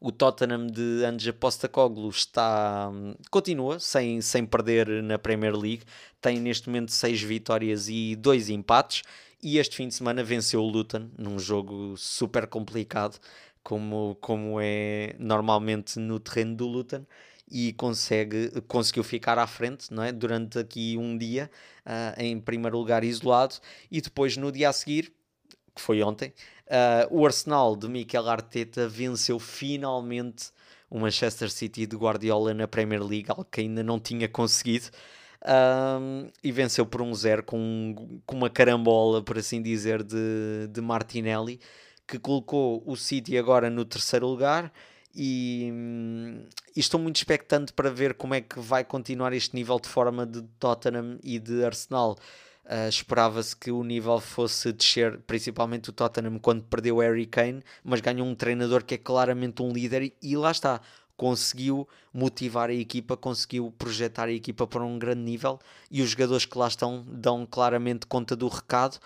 o 0.00 0.12
Tottenham 0.12 0.66
de 0.68 1.04
Anja 1.04 1.32
Postecoglou 1.32 2.10
está 2.10 2.90
continua 3.30 3.80
sem, 3.80 4.20
sem 4.20 4.46
perder 4.46 5.02
na 5.02 5.18
Premier 5.18 5.56
League, 5.56 5.82
tem 6.20 6.38
neste 6.38 6.68
momento 6.68 6.92
6 6.92 7.20
vitórias 7.22 7.88
e 7.88 8.14
2 8.14 8.48
empates 8.50 9.02
e 9.42 9.58
este 9.58 9.74
fim 9.74 9.88
de 9.88 9.94
semana 9.94 10.22
venceu 10.22 10.62
o 10.62 10.68
Luton 10.68 11.10
num 11.18 11.36
jogo 11.36 11.96
super 11.96 12.46
complicado 12.46 13.18
como, 13.64 14.16
como 14.20 14.60
é 14.60 15.16
normalmente 15.18 15.98
no 15.98 16.20
terreno 16.20 16.54
do 16.54 16.66
Luton 16.66 17.04
e 17.50 17.72
consegue, 17.72 18.50
conseguiu 18.68 19.04
ficar 19.04 19.38
à 19.38 19.46
frente 19.46 19.92
não 19.92 20.02
é? 20.02 20.12
durante 20.12 20.58
aqui 20.58 20.96
um 20.98 21.16
dia 21.16 21.50
uh, 21.86 22.20
em 22.20 22.38
primeiro 22.40 22.78
lugar 22.78 23.04
isolado 23.04 23.56
e 23.90 24.00
depois 24.00 24.36
no 24.36 24.52
dia 24.52 24.68
a 24.68 24.72
seguir 24.72 25.12
que 25.74 25.80
foi 25.80 26.02
ontem 26.02 26.32
uh, 26.66 27.16
o 27.16 27.24
Arsenal 27.24 27.76
de 27.76 27.88
Mikel 27.88 28.28
Arteta 28.28 28.88
venceu 28.88 29.38
finalmente 29.38 30.50
o 30.90 30.98
Manchester 30.98 31.50
City 31.50 31.86
de 31.86 31.96
Guardiola 31.96 32.54
na 32.54 32.66
Premier 32.66 33.02
League, 33.02 33.26
algo 33.28 33.44
que 33.44 33.60
ainda 33.60 33.82
não 33.82 33.98
tinha 33.98 34.28
conseguido 34.28 34.88
um, 35.44 36.30
e 36.42 36.50
venceu 36.50 36.86
por 36.86 37.02
um 37.02 37.14
zero 37.14 37.42
com, 37.42 38.20
com 38.24 38.36
uma 38.36 38.50
carambola, 38.50 39.22
por 39.22 39.38
assim 39.38 39.62
dizer, 39.62 40.02
de, 40.02 40.66
de 40.70 40.80
Martinelli, 40.80 41.60
que 42.06 42.18
colocou 42.18 42.82
o 42.86 42.96
City 42.96 43.36
agora 43.36 43.68
no 43.68 43.84
terceiro 43.84 44.26
lugar. 44.26 44.72
E, 45.20 45.72
e, 46.76 46.78
estou 46.78 47.00
muito 47.00 47.16
expectante 47.16 47.72
para 47.72 47.90
ver 47.90 48.14
como 48.14 48.34
é 48.34 48.40
que 48.40 48.60
vai 48.60 48.84
continuar 48.84 49.32
este 49.32 49.52
nível 49.56 49.80
de 49.80 49.88
forma 49.88 50.24
de 50.24 50.42
Tottenham 50.60 51.18
e 51.24 51.40
de 51.40 51.64
Arsenal. 51.64 52.16
Uh, 52.64 52.88
Esperava-se 52.88 53.56
que 53.56 53.72
o 53.72 53.82
nível 53.82 54.20
fosse 54.20 54.72
descer, 54.72 55.18
principalmente 55.26 55.90
o 55.90 55.92
Tottenham, 55.92 56.38
quando 56.38 56.62
perdeu 56.62 56.98
Harry 56.98 57.26
Kane, 57.26 57.64
mas 57.82 58.00
ganhou 58.00 58.28
um 58.28 58.34
treinador 58.34 58.84
que 58.84 58.94
é 58.94 58.98
claramente 58.98 59.60
um 59.60 59.72
líder, 59.72 60.12
e 60.22 60.36
lá 60.36 60.52
está 60.52 60.80
conseguiu 61.16 61.88
motivar 62.14 62.70
a 62.70 62.74
equipa, 62.74 63.16
conseguiu 63.16 63.74
projetar 63.76 64.28
a 64.28 64.32
equipa 64.32 64.68
para 64.68 64.84
um 64.84 65.00
grande 65.00 65.22
nível 65.22 65.58
e 65.90 66.00
os 66.00 66.10
jogadores 66.10 66.46
que 66.46 66.56
lá 66.56 66.68
estão 66.68 67.04
dão 67.08 67.44
claramente 67.44 68.06
conta 68.06 68.36
do 68.36 68.46
recado. 68.46 69.00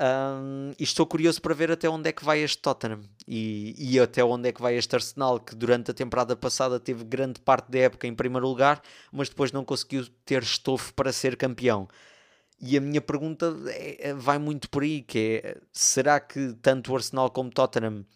Um, 0.00 0.70
e 0.78 0.84
estou 0.84 1.04
curioso 1.04 1.42
para 1.42 1.52
ver 1.52 1.72
até 1.72 1.88
onde 1.88 2.08
é 2.08 2.12
que 2.12 2.24
vai 2.24 2.38
este 2.38 2.58
Tottenham 2.58 3.00
e, 3.26 3.74
e, 3.76 3.98
até 3.98 4.22
onde 4.22 4.48
é 4.48 4.52
que 4.52 4.62
vai 4.62 4.76
este 4.76 4.94
Arsenal, 4.94 5.40
que 5.40 5.56
durante 5.56 5.90
a 5.90 5.94
temporada 5.94 6.36
passada 6.36 6.78
teve 6.78 7.02
grande 7.02 7.40
parte 7.40 7.68
da 7.68 7.80
época 7.80 8.06
em 8.06 8.14
primeiro 8.14 8.46
lugar, 8.46 8.80
mas 9.10 9.28
depois 9.28 9.50
não 9.50 9.64
conseguiu 9.64 10.06
ter 10.24 10.44
estofo 10.44 10.94
para 10.94 11.12
ser 11.12 11.36
campeão. 11.36 11.88
E 12.60 12.76
a 12.76 12.80
minha 12.80 13.00
pergunta 13.00 13.56
é, 13.66 14.14
vai 14.14 14.38
muito 14.38 14.70
por 14.70 14.84
aí, 14.84 15.02
que 15.02 15.42
é, 15.42 15.56
será 15.72 16.20
que 16.20 16.54
tanto 16.62 16.92
o 16.92 16.96
Arsenal 16.96 17.30
como 17.30 17.50
o 17.50 17.52
Tottenham, 17.52 18.06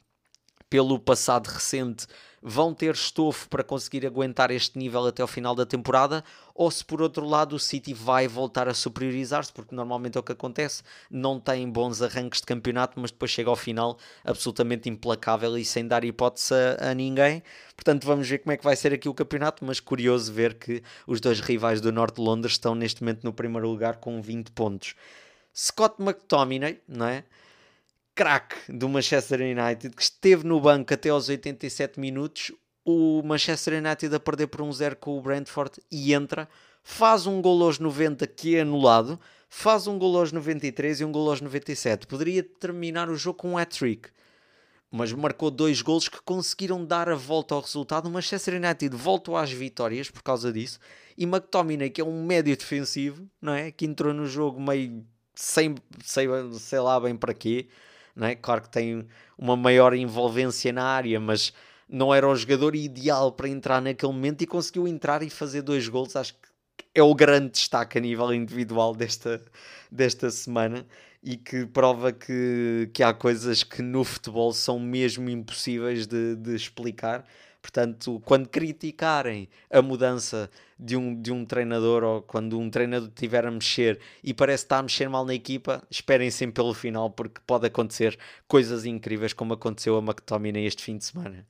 pelo 0.71 1.01
passado 1.01 1.49
recente, 1.49 2.07
vão 2.43 2.75
ter 2.75 2.95
estofo 2.95 3.49
para 3.49 3.63
conseguir 3.63 4.05
aguentar 4.05 4.51
este 4.51 4.79
nível 4.79 5.07
até 5.07 5.23
ao 5.23 5.29
final 5.29 5.55
da 5.55 5.65
temporada, 5.65 6.25
ou 6.55 6.71
se 6.71 6.85
por 6.85 7.01
outro 7.01 7.25
lado 7.25 7.55
o 7.55 7.59
City 7.59 7.95
vai 7.95 8.27
voltar 8.27 8.69
a 8.69 8.75
superiorizar-se, 8.75 9.53
porque 9.53 9.75
normalmente 9.75 10.17
é 10.17 10.21
o 10.21 10.23
que 10.23 10.33
acontece, 10.33 10.83
não 11.11 11.39
tem 11.39 11.71
bons 11.71 12.03
arranques 12.03 12.41
de 12.41 12.47
campeonato, 12.47 12.99
mas 12.99 13.11
depois 13.11 13.31
chega 13.31 13.49
ao 13.49 13.57
final 13.57 13.97
absolutamente 14.25 14.89
implacável 14.89 15.57
e 15.57 15.65
sem 15.65 15.87
dar 15.87 16.05
hipótese 16.05 16.53
a, 16.53 16.91
a 16.91 16.95
ninguém. 16.95 17.43
Portanto, 17.77 18.07
vamos 18.07 18.29
ver 18.29 18.39
como 18.39 18.53
é 18.53 18.57
que 18.57 18.65
vai 18.65 18.75
ser 18.75 18.93
aqui 18.93 19.09
o 19.09 19.15
campeonato, 19.15 19.65
mas 19.65 19.79
curioso 19.81 20.33
ver 20.33 20.55
que 20.55 20.83
os 21.07 21.21
dois 21.21 21.41
rivais 21.41 21.81
do 21.81 21.93
Norte 21.93 22.17
de 22.17 22.23
Londres 22.23 22.55
estão 22.55 22.75
neste 22.75 23.03
momento 23.03 23.23
no 23.25 23.33
primeiro 23.33 23.69
lugar 23.69 23.97
com 23.97 24.21
20 24.21 24.51
pontos. 24.51 24.95
Scott 25.55 26.01
McTominay, 26.01 26.81
não 26.89 27.07
é? 27.07 27.25
Craque 28.15 28.57
do 28.69 28.89
Manchester 28.89 29.41
United, 29.41 29.95
que 29.95 30.03
esteve 30.03 30.47
no 30.47 30.61
banco 30.61 30.93
até 30.93 31.09
aos 31.09 31.29
87 31.29 31.99
minutos, 31.99 32.53
o 32.85 33.23
Manchester 33.23 33.75
United 33.75 34.15
a 34.15 34.21
perder 34.21 34.49
por 34.49 34.63
um 34.63 34.73
0 34.73 34.97
com 34.97 35.17
o 35.17 35.21
Brentford 35.21 35.81
e 35.91 36.13
entra, 36.13 36.49
faz 36.83 37.27
um 37.27 37.41
gol 37.41 37.63
aos 37.63 37.79
90 37.79 38.27
que 38.27 38.57
é 38.57 38.63
anulado, 38.63 39.19
faz 39.49 39.87
um 39.87 39.99
gol 39.99 40.19
aos 40.19 40.33
93 40.33 41.01
e 41.01 41.05
um 41.05 41.13
gol 41.13 41.31
aos 41.31 41.41
97. 41.41 42.07
Poderia 42.07 42.43
terminar 42.43 43.09
o 43.09 43.17
jogo 43.17 43.39
com 43.39 43.53
um 43.53 43.59
hat-trick, 43.59 44.11
mas 44.91 45.13
marcou 45.13 45.51
dois 45.51 45.81
golos 45.81 46.09
que 46.09 46.21
conseguiram 46.23 46.85
dar 46.85 47.09
a 47.09 47.15
volta 47.15 47.55
ao 47.55 47.61
resultado. 47.61 48.07
O 48.07 48.11
Manchester 48.11 48.55
United 48.55 48.95
voltou 48.95 49.37
às 49.37 49.51
vitórias 49.51 50.11
por 50.11 50.23
causa 50.23 50.53
disso. 50.53 50.79
E 51.17 51.25
McTominay, 51.25 51.89
que 51.89 52.01
é 52.01 52.05
um 52.05 52.27
médio 52.27 52.55
defensivo, 52.57 53.27
não 53.41 53.55
é? 53.55 53.71
que 53.71 53.87
entrou 53.87 54.13
no 54.13 54.27
jogo 54.27 54.61
meio 54.61 55.05
sem, 55.35 55.75
sei, 56.05 56.27
sei 56.59 56.81
lá 56.81 57.01
bem 57.01 57.17
para 57.17 57.33
quê, 57.33 57.69
não 58.15 58.27
é? 58.27 58.35
Claro 58.35 58.63
que 58.63 58.71
tem 58.71 59.07
uma 59.37 59.57
maior 59.57 59.95
envolvência 59.95 60.73
na 60.73 60.85
área, 60.85 61.19
mas 61.19 61.53
não 61.89 62.15
era 62.15 62.29
o 62.29 62.35
jogador 62.35 62.75
ideal 62.75 63.33
para 63.33 63.49
entrar 63.49 63.81
naquele 63.81 64.13
momento 64.13 64.43
e 64.43 64.47
conseguiu 64.47 64.89
entrar 64.89 65.23
e 65.23 65.31
fazer 65.31 65.63
dois 65.63 65.89
gols. 65.89 66.17
Acho 66.17 66.35
que 66.35 66.49
é 66.95 67.03
o 67.03 67.15
grande 67.15 67.51
destaque 67.51 67.99
a 67.99 68.01
nível 68.01 68.33
individual 68.33 68.95
desta, 68.95 69.43
desta 69.91 70.31
semana 70.31 70.87
e 71.23 71.37
que 71.37 71.67
prova 71.67 72.13
que, 72.13 72.91
que 72.93 73.03
há 73.03 73.15
coisas 73.15 73.63
que 73.63 73.81
no 73.81 74.05
futebol 74.05 74.53
são 74.53 74.79
mesmo 74.79 75.31
impossíveis 75.31 76.07
de, 76.07 76.35
de 76.37 76.55
explicar 76.55 77.25
Portanto, 77.63 78.21
quando 78.25 78.49
criticarem 78.49 79.49
a 79.71 79.81
mudança 79.81 80.51
de 80.77 80.97
um, 80.97 81.15
de 81.15 81.31
um 81.31 81.45
treinador 81.45 82.03
ou 82.03 82.21
quando 82.21 82.59
um 82.59 82.69
treinador 82.69 83.09
estiver 83.09 83.47
a 83.47 83.51
mexer 83.53 84.01
e 84.23 84.35
parece 84.35 84.65
estar 84.65 84.81
a 84.81 84.83
mexer 84.83 85.09
mal 85.09 85.25
na 85.25 85.33
equipa, 85.33 85.81
esperem 85.89 86.29
sempre 86.29 86.55
pelo 86.55 86.75
final 86.75 87.09
porque 87.09 87.41
pode 87.47 87.65
acontecer 87.65 88.19
coisas 88.49 88.85
incríveis 88.85 89.33
como 89.33 89.55
aconteceu 89.55 89.97
a 89.97 90.01
McTominay 90.01 90.67
este 90.67 90.83
fim 90.83 90.99
de 90.99 91.05
semana. 91.05 91.47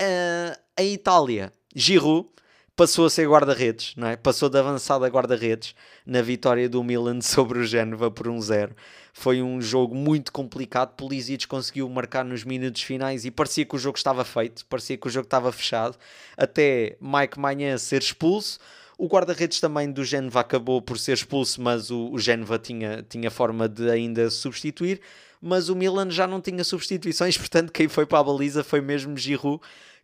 Uh, 0.00 0.58
em 0.78 0.94
Itália, 0.94 1.52
Giroud 1.76 2.30
passou 2.74 3.04
a 3.04 3.10
ser 3.10 3.28
guarda-redes, 3.28 3.94
não 3.96 4.08
é? 4.08 4.16
Passou 4.16 4.48
de 4.48 4.58
avançada 4.58 5.06
guarda-redes 5.06 5.74
na 6.06 6.22
vitória 6.22 6.68
do 6.68 6.82
Milan 6.82 7.20
sobre 7.22 7.58
o 7.58 7.64
Génova 7.64 8.10
por 8.10 8.26
1-0. 8.26 8.70
Um 8.70 8.74
Foi 9.12 9.42
um 9.42 9.60
jogo 9.60 9.94
muito 9.94 10.32
complicado. 10.32 10.94
Pulisic 10.96 11.46
conseguiu 11.46 11.88
marcar 11.88 12.24
nos 12.24 12.44
minutos 12.44 12.82
finais 12.82 13.24
e 13.24 13.30
parecia 13.30 13.64
que 13.64 13.76
o 13.76 13.78
jogo 13.78 13.98
estava 13.98 14.24
feito, 14.24 14.64
parecia 14.66 14.96
que 14.96 15.06
o 15.06 15.10
jogo 15.10 15.26
estava 15.26 15.52
fechado, 15.52 15.96
até 16.36 16.96
Mike 17.00 17.38
Manhã 17.38 17.76
ser 17.76 18.02
expulso. 18.02 18.58
O 18.98 19.08
guarda-redes 19.08 19.58
também 19.58 19.90
do 19.90 20.04
Génova 20.04 20.40
acabou 20.40 20.80
por 20.80 20.98
ser 20.98 21.14
expulso, 21.14 21.60
mas 21.60 21.90
o, 21.90 22.10
o 22.12 22.18
Génova 22.18 22.58
tinha, 22.58 23.04
tinha 23.08 23.30
forma 23.30 23.68
de 23.68 23.90
ainda 23.90 24.30
substituir. 24.30 25.00
Mas 25.44 25.68
o 25.68 25.74
Milan 25.74 26.08
já 26.08 26.24
não 26.24 26.40
tinha 26.40 26.62
substituições, 26.62 27.36
portanto, 27.38 27.72
quem 27.72 27.88
foi 27.88 28.06
para 28.06 28.20
a 28.20 28.24
baliza 28.24 28.62
foi 28.62 28.80
mesmo 28.80 29.16
Giroud 29.16 29.60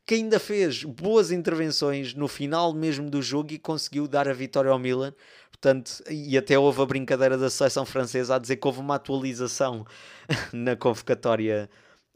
que 0.08 0.14
ainda 0.14 0.40
fez 0.40 0.84
boas 0.84 1.30
intervenções 1.30 2.14
no 2.14 2.26
final 2.26 2.72
mesmo 2.72 3.10
do 3.10 3.20
jogo 3.20 3.52
e 3.52 3.58
conseguiu 3.58 4.08
dar 4.08 4.26
a 4.26 4.32
vitória 4.32 4.70
ao 4.70 4.78
Milan. 4.78 5.12
Portanto, 5.50 6.02
e 6.08 6.38
até 6.38 6.58
houve 6.58 6.80
a 6.80 6.86
brincadeira 6.86 7.36
da 7.36 7.50
seleção 7.50 7.84
francesa 7.84 8.34
a 8.34 8.38
dizer 8.38 8.56
que 8.56 8.66
houve 8.66 8.80
uma 8.80 8.94
atualização 8.94 9.84
na 10.50 10.74
convocatória 10.74 11.68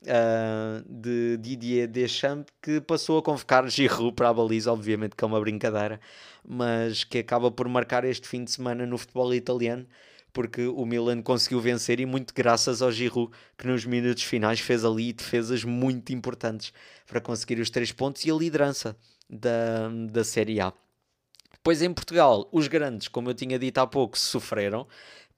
uh, 0.05 0.83
de 0.89 1.37
Didier 1.37 1.87
Deschamps 1.87 2.51
que 2.63 2.81
passou 2.81 3.19
a 3.19 3.23
convocar 3.23 3.69
Giroud 3.69 4.15
para 4.15 4.31
a 4.31 4.33
baliza, 4.33 4.73
obviamente 4.73 5.15
que 5.15 5.23
é 5.23 5.27
uma 5.27 5.39
brincadeira, 5.39 6.01
mas 6.43 7.05
que 7.05 7.19
acaba 7.19 7.51
por 7.51 7.69
marcar 7.69 8.07
este 8.07 8.27
fim 8.27 8.43
de 8.43 8.53
semana 8.53 8.87
no 8.87 8.97
futebol 8.97 9.35
italiano 9.35 9.87
porque 10.33 10.67
o 10.67 10.85
Milan 10.87 11.21
conseguiu 11.23 11.61
vencer 11.61 12.01
e 12.01 12.07
muito 12.07 12.33
graças 12.35 12.81
ao 12.81 12.91
Giroud 12.91 13.33
que 13.57 13.67
nos 13.67 13.85
minutos 13.85 14.23
finais 14.23 14.61
fez 14.61 14.85
ali 14.85 15.13
defesas 15.13 15.65
muito 15.65 16.13
importantes 16.13 16.73
para 17.07 17.21
conseguir 17.21 17.61
os 17.61 17.71
três 17.71 17.93
pontos 17.93 18.25
e 18.25 18.31
a 18.31 18.35
liderança 18.35 18.97
da, 19.29 19.89
da 20.11 20.25
Série 20.25 20.61
A. 20.61 20.73
Depois 21.53 21.81
em 21.83 21.93
Portugal, 21.93 22.49
os 22.51 22.67
grandes, 22.67 23.09
como 23.09 23.31
eu 23.31 23.35
tinha 23.35 23.59
dito 23.59 23.79
há 23.79 23.87
pouco, 23.87 24.19
sofreram, 24.19 24.87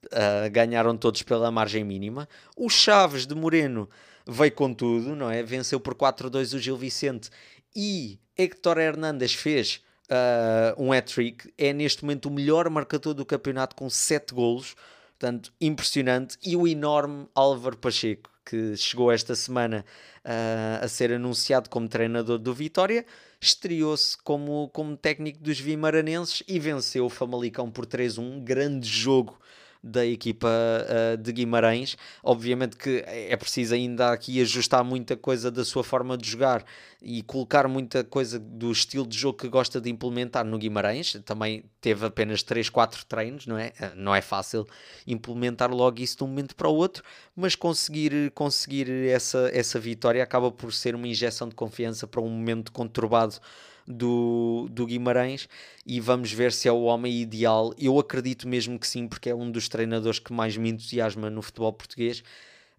uh, 0.07 0.51
ganharam 0.51 0.97
todos 0.97 1.23
pela 1.23 1.51
margem 1.51 1.85
mínima. 1.85 2.29
O 2.57 2.71
Chaves 2.71 3.27
de 3.27 3.35
Moreno 3.35 3.89
veio 4.27 4.53
com 4.53 4.73
tudo, 4.73 5.15
não 5.15 5.31
é? 5.31 5.43
Venceu 5.43 5.79
por 5.79 5.95
4-2 5.95 6.55
o 6.55 6.59
Gil 6.59 6.77
Vicente 6.77 7.29
e 7.77 8.19
Héctor 8.37 8.79
Hernandes 8.79 9.35
fez 9.35 9.84
uh, 10.11 10.83
um 10.83 10.93
hat-trick. 10.93 11.53
É 11.57 11.73
neste 11.73 12.05
momento 12.05 12.27
o 12.27 12.31
melhor 12.31 12.69
marcador 12.71 13.15
do 13.15 13.25
campeonato 13.25 13.77
com 13.77 13.89
7 13.89 14.35
golos. 14.35 14.75
Portanto, 15.19 15.53
impressionante. 15.61 16.37
E 16.45 16.57
o 16.57 16.67
enorme 16.67 17.27
Álvaro 17.35 17.77
Pacheco, 17.77 18.31
que 18.45 18.77
chegou 18.77 19.11
esta 19.11 19.35
semana 19.35 19.85
uh, 20.25 20.85
a 20.85 20.89
ser 20.89 21.13
anunciado 21.13 21.71
como 21.71 21.89
treinador 21.89 22.39
do 22.39 22.53
Vitória, 22.53 23.07
estreou-se 23.41 24.17
como, 24.19 24.69
como 24.73 24.97
técnico 24.97 25.39
dos 25.41 25.59
Vimaranenses 25.59 26.43
e 26.49 26.59
venceu 26.59 27.07
o 27.07 27.11
Famalicão 27.11 27.71
por 27.71 27.87
3-1. 27.87 28.43
Grande 28.43 28.89
jogo 28.89 29.39
da 29.85 30.07
equipa 30.07 30.49
uh, 30.49 31.17
de 31.19 31.31
Guimarães. 31.31 31.95
Obviamente 32.23 32.75
que 32.75 33.05
é 33.07 33.37
preciso 33.37 33.75
ainda 33.75 34.13
aqui 34.13 34.41
ajustar 34.41 34.83
muita 34.83 35.15
coisa 35.15 35.51
da 35.51 35.63
sua 35.63 35.85
forma 35.85 36.17
de 36.17 36.31
jogar 36.31 36.65
e 37.03 37.23
colocar 37.23 37.69
muita 37.69 38.03
coisa 38.03 38.39
do 38.39 38.73
estilo 38.73 39.07
de 39.07 39.19
jogo 39.19 39.37
que 39.37 39.47
gosta 39.47 39.79
de 39.79 39.91
implementar 39.91 40.43
no 40.43 40.57
Guimarães. 40.57 41.13
Também 41.27 41.65
teve 41.83 42.07
apenas 42.07 42.43
3, 42.43 42.71
4 42.71 43.05
treinos, 43.05 43.47
não 43.47 43.59
é? 43.59 43.73
Ah, 43.79 43.93
não 43.95 44.15
é 44.15 44.23
fácil 44.23 44.67
implementar 45.07 45.71
logo 45.71 46.01
isso 46.01 46.17
de 46.17 46.25
um 46.25 46.29
momento 46.29 46.57
para 46.57 46.69
o 46.69 46.75
outro, 46.75 47.05
mas 47.37 47.55
conseguir, 47.55 48.31
conseguir 48.31 48.91
essa, 49.09 49.51
essa 49.53 49.79
vitória 49.79 50.23
acaba 50.23 50.51
por 50.51 50.73
ser 50.73 50.95
uma 50.95 51.07
injeção 51.07 51.47
de 51.47 51.55
confiança 51.55 52.07
para 52.07 52.23
um 52.23 52.31
momento 52.31 52.73
conturbado 52.73 53.39
do, 53.87 54.69
do 54.71 54.87
Guimarães 54.87 55.49
e 55.87 56.01
vamos 56.01 56.33
ver 56.33 56.53
se 56.53 56.69
é 56.69 56.73
o 56.73 56.83
homem 56.83 57.21
ideal. 57.21 57.73
Eu 57.79 57.99
acredito 57.99 58.49
mesmo 58.49 58.79
que 58.79 58.87
sim, 58.87 59.07
porque 59.07 59.31
é 59.31 59.35
um 59.35 59.51
dos 59.51 59.69
treinadores 59.69 60.19
que 60.19 60.33
mais 60.33 60.57
me 60.57 60.71
entusiasma 60.71 61.31
no 61.31 61.43
futebol 61.43 61.73
português. 61.73 62.23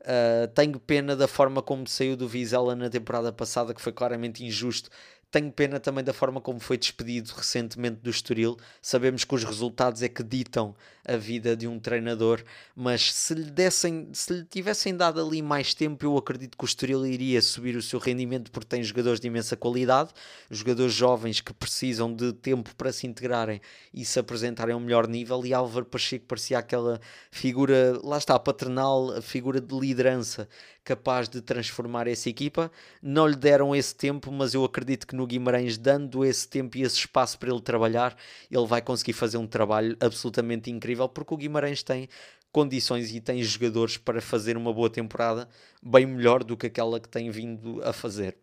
Uh, 0.01 0.47
tenho 0.53 0.79
pena 0.79 1.15
da 1.15 1.27
forma 1.27 1.63
como 1.63 1.87
saiu 1.87 2.15
do 2.15 2.27
Vizela 2.27 2.75
na 2.75 2.89
temporada 2.89 3.33
passada, 3.33 3.73
que 3.73 3.81
foi 3.81 3.91
claramente 3.91 4.45
injusto 4.45 4.89
tenho 5.35 5.51
pena 5.51 5.81
também 5.81 6.01
da 6.01 6.13
forma 6.13 6.39
como 6.39 6.61
foi 6.61 6.77
despedido 6.77 7.33
recentemente 7.35 7.97
do 7.97 8.09
Estoril. 8.09 8.55
Sabemos 8.81 9.25
que 9.25 9.35
os 9.35 9.43
resultados 9.43 10.01
é 10.01 10.07
que 10.07 10.23
ditam 10.23 10.73
a 11.05 11.17
vida 11.17 11.57
de 11.57 11.67
um 11.67 11.77
treinador, 11.77 12.41
mas 12.73 13.13
se 13.13 13.33
lhe, 13.33 13.51
dessem, 13.51 14.07
se 14.13 14.31
lhe 14.31 14.45
tivessem 14.45 14.95
dado 14.95 15.21
ali 15.21 15.41
mais 15.41 15.73
tempo, 15.73 16.05
eu 16.05 16.17
acredito 16.17 16.57
que 16.57 16.63
o 16.63 16.65
Estoril 16.65 17.05
iria 17.05 17.41
subir 17.41 17.75
o 17.75 17.81
seu 17.81 17.99
rendimento 17.99 18.49
porque 18.49 18.69
tem 18.69 18.81
jogadores 18.81 19.19
de 19.19 19.27
imensa 19.27 19.57
qualidade, 19.57 20.11
jogadores 20.49 20.93
jovens 20.93 21.41
que 21.41 21.53
precisam 21.53 22.13
de 22.15 22.31
tempo 22.31 22.73
para 22.73 22.93
se 22.93 23.05
integrarem 23.05 23.59
e 23.93 24.05
se 24.05 24.17
apresentarem 24.17 24.73
a 24.73 24.77
um 24.77 24.79
melhor 24.79 25.05
nível. 25.05 25.45
E 25.45 25.53
Álvaro 25.53 25.85
Pacheco 25.85 26.25
parecia 26.25 26.59
aquela 26.59 26.97
figura, 27.29 27.99
lá 28.01 28.17
está, 28.17 28.39
paternal, 28.39 29.21
figura 29.21 29.59
de 29.59 29.77
liderança 29.77 30.47
capaz 30.85 31.27
de 31.27 31.41
transformar 31.41 32.07
essa 32.07 32.29
equipa. 32.29 32.71
Não 33.01 33.27
lhe 33.27 33.35
deram 33.35 33.75
esse 33.75 33.93
tempo, 33.93 34.31
mas 34.31 34.53
eu 34.53 34.63
acredito 34.63 35.07
que 35.07 35.15
no 35.15 35.25
Guimarães, 35.25 35.77
dando 35.77 36.23
esse 36.23 36.47
tempo 36.47 36.77
e 36.77 36.83
esse 36.83 36.99
espaço 36.99 37.37
para 37.39 37.49
ele 37.49 37.59
trabalhar, 37.59 38.15
ele 38.49 38.65
vai 38.67 38.81
conseguir 38.81 39.13
fazer 39.13 39.37
um 39.37 39.47
trabalho 39.47 39.97
absolutamente 39.99 40.69
incrível, 40.69 41.09
porque 41.09 41.33
o 41.33 41.37
Guimarães 41.37 41.83
tem 41.83 42.07
condições 42.51 43.13
e 43.13 43.19
tem 43.19 43.43
jogadores 43.43 43.97
para 43.97 44.21
fazer 44.21 44.55
uma 44.55 44.71
boa 44.71 44.89
temporada, 44.89 45.49
bem 45.83 46.05
melhor 46.05 46.43
do 46.43 46.55
que 46.55 46.67
aquela 46.67 46.99
que 46.99 47.09
tem 47.09 47.29
vindo 47.29 47.81
a 47.83 47.91
fazer. 47.91 48.37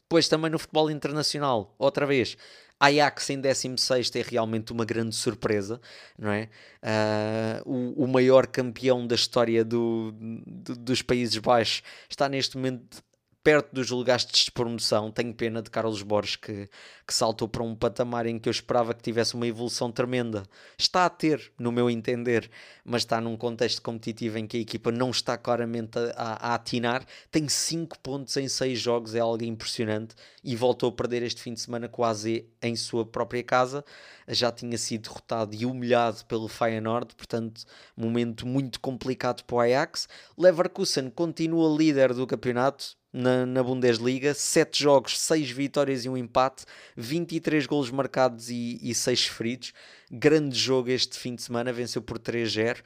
Depois 0.00 0.26
também 0.26 0.50
no 0.50 0.58
futebol 0.58 0.90
internacional, 0.90 1.72
outra 1.78 2.04
vez, 2.04 2.36
Ajax 2.80 3.28
em 3.28 3.38
16 3.38 4.10
é 4.16 4.22
realmente 4.22 4.72
uma 4.72 4.86
grande 4.86 5.14
surpresa, 5.14 5.78
não 6.18 6.30
é? 6.30 6.48
Uh, 6.82 7.70
o, 7.70 8.04
o, 8.04 8.08
maior 8.08 8.46
campeão 8.46 9.06
da 9.06 9.14
história 9.14 9.62
do, 9.62 10.14
do, 10.16 10.74
dos 10.76 11.02
Países 11.02 11.36
Baixos 11.36 11.82
está 12.08 12.26
neste 12.26 12.56
momento 12.56 13.02
perto 13.42 13.72
dos 13.72 13.90
lugares 13.90 14.26
de 14.26 14.32
despromoção. 14.32 15.10
Tenho 15.10 15.34
pena 15.34 15.62
de 15.62 15.70
Carlos 15.70 16.02
Borges 16.02 16.36
que, 16.36 16.68
que 17.06 17.14
saltou 17.14 17.48
para 17.48 17.62
um 17.62 17.74
patamar 17.74 18.26
em 18.26 18.38
que 18.38 18.48
eu 18.48 18.50
esperava 18.50 18.92
que 18.92 19.02
tivesse 19.02 19.34
uma 19.34 19.46
evolução 19.46 19.90
tremenda. 19.90 20.42
Está 20.78 21.06
a 21.06 21.10
ter, 21.10 21.52
no 21.58 21.72
meu 21.72 21.88
entender, 21.88 22.50
mas 22.84 23.02
está 23.02 23.20
num 23.20 23.36
contexto 23.36 23.80
competitivo 23.82 24.38
em 24.38 24.46
que 24.46 24.58
a 24.58 24.60
equipa 24.60 24.92
não 24.92 25.10
está 25.10 25.38
claramente 25.38 25.98
a, 26.16 26.50
a 26.50 26.54
atinar. 26.54 27.04
Tem 27.30 27.48
5 27.48 27.98
pontos 28.00 28.36
em 28.36 28.48
6 28.48 28.78
jogos, 28.78 29.14
é 29.14 29.20
algo 29.20 29.42
impressionante. 29.42 30.14
E 30.44 30.54
voltou 30.54 30.90
a 30.90 30.92
perder 30.92 31.22
este 31.22 31.40
fim 31.40 31.54
de 31.54 31.60
semana 31.60 31.90
a 31.90 32.08
AZ 32.08 32.24
em 32.62 32.76
sua 32.76 33.06
própria 33.06 33.42
casa. 33.42 33.84
Já 34.28 34.52
tinha 34.52 34.76
sido 34.78 35.02
derrotado 35.08 35.54
e 35.54 35.66
humilhado 35.66 36.24
pelo 36.26 36.46
Feyenoord, 36.48 37.14
portanto, 37.14 37.64
momento 37.96 38.46
muito 38.46 38.80
complicado 38.80 39.44
para 39.44 39.56
o 39.56 39.60
Ajax. 39.60 40.08
Leverkusen 40.36 41.10
continua 41.10 41.76
líder 41.76 42.14
do 42.14 42.26
campeonato, 42.26 42.96
na, 43.12 43.44
na 43.44 43.62
Bundesliga, 43.62 44.34
7 44.34 44.82
jogos, 44.82 45.18
6 45.18 45.50
vitórias 45.50 46.04
e 46.04 46.08
um 46.08 46.16
empate, 46.16 46.64
23 46.96 47.66
golos 47.66 47.90
marcados 47.90 48.50
e, 48.50 48.78
e 48.82 48.94
6 48.94 49.26
feridos. 49.26 49.72
Grande 50.10 50.58
jogo 50.58 50.90
este 50.90 51.18
fim 51.18 51.34
de 51.34 51.42
semana, 51.42 51.72
venceu 51.72 52.02
por 52.02 52.18
3-0 52.18 52.78
uh, 52.78 52.82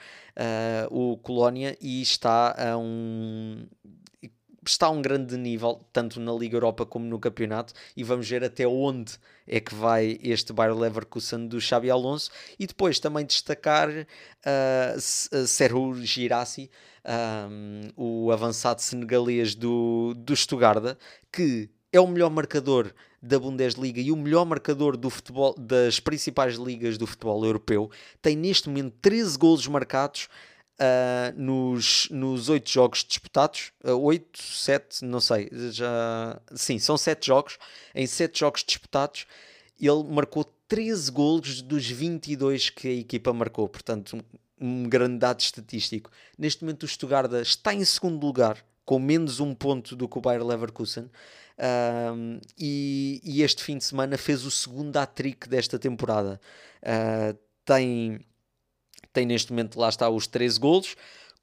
o 0.91 1.17
Colónia 1.19 1.77
e 1.81 2.03
está 2.03 2.55
a 2.57 2.77
um 2.77 3.67
está 4.71 4.87
a 4.87 4.91
um 4.91 5.03
grande 5.03 5.37
nível, 5.37 5.81
tanto 5.93 6.21
na 6.21 6.33
Liga 6.33 6.57
Europa 6.57 6.87
como 6.87 7.07
no 7.07 7.19
campeonato, 7.19 7.73
e 7.97 8.05
vamos 8.05 8.29
ver 8.29 8.45
até 8.45 8.67
onde 8.67 9.15
é 9.47 9.61
que 9.61 9.75
vai 9.75 10.19
este 10.23 10.53
Bayer 10.53 10.75
Leverkusen 10.75 11.47
do 11.47 11.61
Xabi 11.61 11.91
Alonso. 11.91 12.31
E 12.59 12.67
depois 12.67 12.99
também 12.99 13.27
destacar 13.27 13.89
uh, 13.89 15.01
Serhu 15.47 15.95
Girassi, 16.03 16.71
um, 17.05 17.89
o 17.97 18.33
avançado 18.33 18.81
senegalês 18.81 19.55
do, 19.55 20.15
do 20.17 20.35
Stuttgart, 20.35 20.97
que 21.31 21.69
é 21.93 22.01
o 22.01 22.07
melhor 22.07 22.31
marcador 22.31 22.93
da 23.23 23.39
Bundesliga 23.39 24.01
e 24.01 24.13
o 24.13 24.17
melhor 24.17 24.45
marcador 24.45 24.97
do 24.97 25.09
futebol 25.09 25.55
das 25.59 25.99
principais 25.99 26.57
ligas 26.57 26.99
do 26.99 27.07
futebol 27.07 27.45
europeu. 27.45 27.91
Tem 28.21 28.37
neste 28.37 28.69
momento 28.69 28.95
13 29.01 29.39
golos 29.39 29.67
marcados 29.67 30.29
uh, 30.81 31.41
nos, 31.41 32.09
nos 32.11 32.49
8 32.49 32.71
jogos 32.71 33.05
disputados. 33.05 33.73
Uh, 33.85 33.93
8, 33.93 34.43
7, 34.43 35.05
não 35.05 35.21
sei, 35.21 35.49
já. 35.71 36.41
Sim, 36.55 36.79
são 36.79 36.97
7 36.97 37.27
jogos. 37.27 37.59
Em 37.95 38.07
7 38.07 38.39
jogos 38.39 38.65
disputados, 38.65 39.27
ele 39.81 40.05
marcou 40.05 40.45
13 40.69 41.11
golos 41.11 41.63
dos 41.63 41.87
22 41.87 42.71
que 42.71 42.89
a 42.89 42.93
equipa 42.93 43.33
marcou. 43.33 43.69
Portanto, 43.69 44.25
um 44.61 44.85
grande 44.85 45.19
dado 45.19 45.41
estatístico. 45.41 46.11
Neste 46.39 46.63
momento 46.63 46.85
o 46.85 46.89
Stuttgart 46.89 47.31
está 47.35 47.75
em 47.75 47.85
segundo 47.85 48.25
lugar, 48.25 48.65
com 48.85 48.99
menos 48.99 49.41
um 49.41 49.55
ponto 49.55 49.95
do 49.97 50.09
que 50.09 50.19
o 50.19 50.21
Bayer 50.21 50.45
Leverkusen. 50.45 51.11
Um, 51.57 52.41
e, 52.59 53.21
e, 53.23 53.43
este 53.43 53.63
fim 53.63 53.79
de 53.79 53.85
semana 53.85 54.19
fez 54.19 54.45
o 54.45 54.51
segundo 54.51 54.97
hat-trick 54.97 55.49
desta 55.49 55.79
temporada. 55.79 56.41
Uh, 56.83 57.39
tem, 57.65 58.21
tem 59.15 59.25
neste 59.25 59.53
momento, 59.53 59.79
lá 59.79 59.89
está, 59.89 60.11
os 60.11 60.27
13 60.27 60.61
golos. 60.61 60.97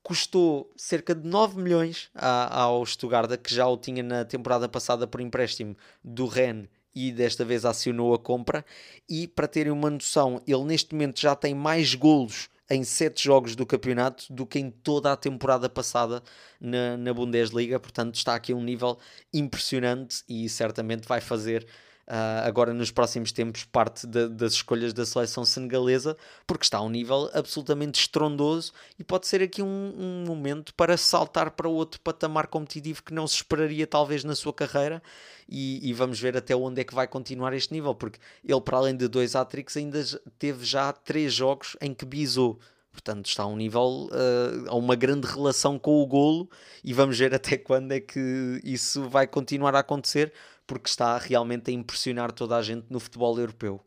Custou 0.04 0.70
cerca 0.76 1.16
de 1.16 1.28
9 1.28 1.60
milhões 1.60 2.10
ao 2.14 2.86
Stuttgart, 2.86 3.38
que 3.38 3.54
já 3.54 3.68
o 3.68 3.78
tinha 3.78 4.04
na 4.04 4.26
temporada 4.26 4.68
passada 4.68 5.08
por 5.08 5.22
empréstimo 5.22 5.76
do 6.04 6.26
Rennes 6.26 6.68
e 6.94 7.12
desta 7.12 7.46
vez 7.46 7.66
acionou 7.66 8.14
a 8.14 8.20
compra. 8.20 8.66
E 9.10 9.28
para 9.28 9.48
terem 9.48 9.72
uma 9.72 9.90
noção, 9.90 10.42
ele 10.46 10.64
neste 10.64 10.94
momento 10.94 11.20
já 11.20 11.36
tem 11.36 11.56
mais 11.56 11.96
golos 11.96 12.50
em 12.70 12.84
sete 12.84 13.24
jogos 13.24 13.56
do 13.56 13.66
campeonato 13.66 14.32
do 14.32 14.46
que 14.46 14.58
em 14.58 14.72
toda 14.72 15.12
a 15.12 15.18
temporada 15.18 15.70
passada 15.70 16.24
na, 16.60 16.98
na 16.98 17.14
Bundesliga. 17.14 17.80
Portanto, 17.80 18.16
está 18.16 18.34
aqui 18.34 18.54
um 18.54 18.64
nível 18.64 18.98
impressionante 19.34 20.24
e 20.28 20.48
certamente 20.50 21.08
vai 21.08 21.22
fazer 21.22 21.68
uh, 22.08 22.46
agora 22.46 22.74
nos 22.74 22.92
próximos 22.92 23.32
tempos 23.32 23.64
parte 23.64 24.08
das 24.08 24.54
escolhas 24.54 24.94
da 24.94 25.06
seleção 25.06 25.46
senegalesa, 25.46 26.18
porque 26.46 26.64
está 26.64 26.78
a 26.78 26.82
um 26.82 26.90
nível 26.90 27.30
absolutamente 27.34 28.00
estrondoso 28.00 28.72
e 29.00 29.04
pode 29.04 29.28
ser 29.28 29.42
aqui 29.42 29.62
um, 29.62 29.94
um, 29.98 30.24
momento 30.26 30.74
para 30.76 30.98
saltar 30.98 31.52
para 31.52 31.68
outro 31.68 32.00
patamar 32.02 32.48
competitivo 32.48 33.04
que 33.04 33.14
não 33.14 33.28
se 33.28 33.36
esperaria 33.36 33.88
talvez 33.88 34.24
na 34.24 34.36
sua 34.36 34.54
carreira. 34.54 35.02
E, 35.50 35.90
e 35.90 35.94
vamos 35.94 36.18
ver 36.18 36.38
até 36.38 36.56
onde 36.56 36.80
é 36.80 36.84
que 36.84 36.96
vai 36.96 37.08
continuar 37.08 37.54
este 37.54 37.74
nível, 37.74 37.94
porque 37.94 38.20
ele 38.44 38.62
para 38.62 38.78
além 38.78 38.96
de 38.96 39.08
dois 39.08 39.36
hat 39.36 39.52
ainda 39.76 40.02
teve 40.40 40.64
já 40.64 40.94
três 40.94 41.34
jogos 41.34 41.76
em 41.82 41.94
que 41.94 42.06
bisou. 42.06 42.58
Portanto, 42.92 43.28
está 43.28 43.44
a 43.44 43.48
um 43.48 43.56
nível, 43.56 44.10
uh, 44.12 44.70
a 44.70 44.76
uma 44.76 44.96
grande 44.96 45.26
relação 45.26 45.80
com 45.80 46.02
o 46.02 46.06
golo 46.06 46.50
e 46.84 46.94
vamos 46.94 47.18
ver 47.18 47.34
até 47.36 47.58
quando 47.58 47.94
é 47.94 48.00
que 48.00 48.60
isso 48.64 49.08
vai 49.10 49.26
continuar 49.26 49.76
a 49.76 49.80
acontecer, 49.80 50.34
porque 50.72 50.88
está 50.88 51.18
realmente 51.18 51.70
a 51.70 51.74
impressionar 51.74 52.32
toda 52.32 52.56
a 52.56 52.62
gente 52.62 52.86
no 52.90 52.98
futebol 52.98 53.38
europeu. 53.38 53.86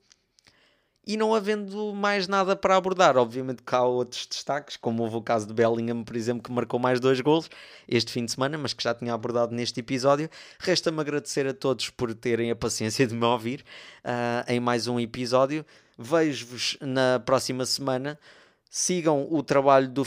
E 1.07 1.17
não 1.17 1.35
havendo 1.35 1.95
mais 1.95 2.29
nada 2.29 2.55
para 2.55 2.77
abordar, 2.77 3.17
obviamente 3.17 3.63
que 3.63 3.75
há 3.75 3.83
outros 3.83 4.27
destaques, 4.27 4.77
como 4.77 5.03
houve 5.03 5.17
o 5.17 5.23
caso 5.23 5.47
de 5.47 5.55
Bellingham, 5.55 6.05
por 6.05 6.15
exemplo, 6.15 6.43
que 6.43 6.53
marcou 6.53 6.79
mais 6.79 7.01
dois 7.01 7.23
golos 7.23 7.49
este 7.89 8.13
fim 8.13 8.27
de 8.27 8.33
semana, 8.33 8.59
mas 8.59 8.75
que 8.75 8.85
já 8.85 8.95
tinha 8.95 9.15
abordado 9.15 9.55
neste 9.55 9.81
episódio. 9.81 10.29
Resta-me 10.59 11.01
agradecer 11.01 11.47
a 11.47 11.55
todos 11.55 11.89
por 11.89 12.13
terem 12.15 12.51
a 12.51 12.57
paciência 12.57 13.07
de 13.07 13.15
me 13.15 13.25
ouvir 13.25 13.65
uh, 14.05 14.45
em 14.47 14.61
mais 14.61 14.87
um 14.87 15.01
episódio. 15.01 15.65
Vejo-vos 15.97 16.77
na 16.83 17.19
próxima 17.19 17.65
semana 17.65 18.19
Sigam 18.77 19.29
o 19.31 19.41
trabalho 19.41 19.89
do, 19.89 20.05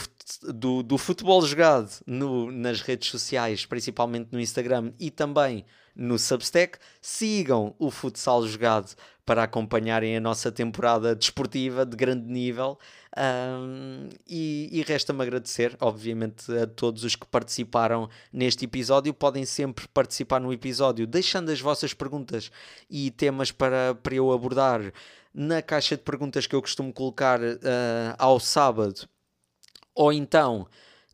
do, 0.52 0.82
do 0.82 0.98
futebol 0.98 1.40
jogado 1.40 1.90
no, 2.06 2.52
nas 2.52 2.82
redes 2.82 3.08
sociais, 3.08 3.64
principalmente 3.64 4.28
no 4.30 4.38
Instagram 4.38 4.92
e 5.00 5.10
também 5.10 5.64
no 5.98 6.18
Substack. 6.18 6.78
Sigam 7.02 7.74
o 7.78 7.90
futsal 7.90 8.46
jogado 8.46 8.94
para 9.26 9.42
acompanharem 9.42 10.16
a 10.16 10.20
nossa 10.20 10.50
temporada 10.50 11.14
desportiva 11.14 11.84
de 11.84 11.94
grande 11.94 12.26
nível. 12.26 12.78
Um, 13.14 14.08
e, 14.26 14.70
e 14.72 14.82
resta-me 14.82 15.20
agradecer, 15.22 15.76
obviamente, 15.80 16.50
a 16.56 16.66
todos 16.66 17.04
os 17.04 17.14
que 17.14 17.26
participaram 17.26 18.08
neste 18.32 18.64
episódio. 18.64 19.12
Podem 19.12 19.44
sempre 19.44 19.86
participar 19.88 20.40
no 20.40 20.50
episódio, 20.50 21.06
deixando 21.06 21.50
as 21.50 21.60
vossas 21.60 21.92
perguntas 21.92 22.50
e 22.88 23.10
temas 23.10 23.50
para, 23.50 23.94
para 24.02 24.14
eu 24.14 24.32
abordar 24.32 24.80
na 25.34 25.60
caixa 25.60 25.96
de 25.96 26.02
perguntas 26.02 26.46
que 26.46 26.54
eu 26.54 26.62
costumo 26.62 26.92
colocar 26.92 27.38
uh, 27.40 28.14
ao 28.18 28.40
sábado, 28.40 29.06
ou 29.94 30.12
então 30.12 30.66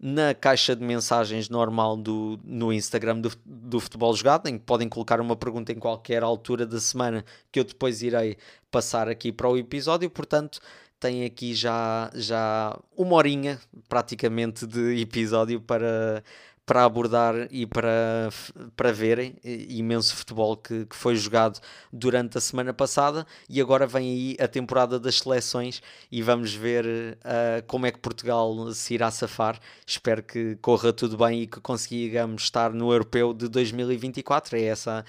na 0.06 0.34
caixa 0.34 0.76
de 0.76 0.84
mensagens 0.84 1.48
normal 1.48 1.96
do, 1.96 2.38
no 2.44 2.70
Instagram 2.70 3.20
do, 3.20 3.32
do 3.42 3.80
Futebol 3.80 4.14
Jogado, 4.14 4.46
em 4.48 4.58
que 4.58 4.64
podem 4.66 4.86
colocar 4.86 5.18
uma 5.18 5.34
pergunta 5.34 5.72
em 5.72 5.78
qualquer 5.78 6.22
altura 6.22 6.66
da 6.66 6.78
semana 6.78 7.24
que 7.50 7.58
eu 7.58 7.64
depois 7.64 8.02
irei 8.02 8.36
passar 8.70 9.08
aqui 9.08 9.32
para 9.32 9.48
o 9.48 9.56
episódio. 9.56 10.10
Portanto, 10.10 10.60
tem 11.00 11.24
aqui 11.24 11.54
já, 11.54 12.10
já 12.14 12.78
uma 12.94 13.14
horinha 13.14 13.58
praticamente 13.88 14.66
de 14.66 15.00
episódio 15.00 15.58
para, 15.58 16.22
para 16.66 16.84
abordar 16.84 17.34
e 17.50 17.66
para, 17.66 18.30
para 18.74 18.92
verem 18.92 19.36
imenso 19.42 20.16
futebol 20.16 20.56
que, 20.56 20.86
que 20.86 20.96
foi 20.96 21.14
jogado 21.16 21.60
durante 21.92 22.38
a 22.38 22.40
semana 22.40 22.72
passada 22.72 23.26
e 23.48 23.60
agora 23.60 23.86
vem 23.86 24.10
aí 24.10 24.36
a 24.40 24.48
temporada 24.48 24.98
das 24.98 25.18
seleções 25.18 25.82
e 26.10 26.22
vamos 26.22 26.54
ver 26.54 26.86
uh, 26.86 27.62
como 27.66 27.86
é 27.86 27.92
que 27.92 27.98
Portugal 27.98 28.72
se 28.72 28.94
irá 28.94 29.10
safar. 29.10 29.58
Espero 29.86 30.22
que 30.22 30.56
corra 30.56 30.92
tudo 30.92 31.16
bem 31.18 31.42
e 31.42 31.46
que 31.46 31.60
consigamos 31.60 32.44
estar 32.44 32.72
no 32.72 32.90
Europeu 32.90 33.34
de 33.34 33.48
2024. 33.48 34.56
É 34.56 34.62
essa 34.62 35.04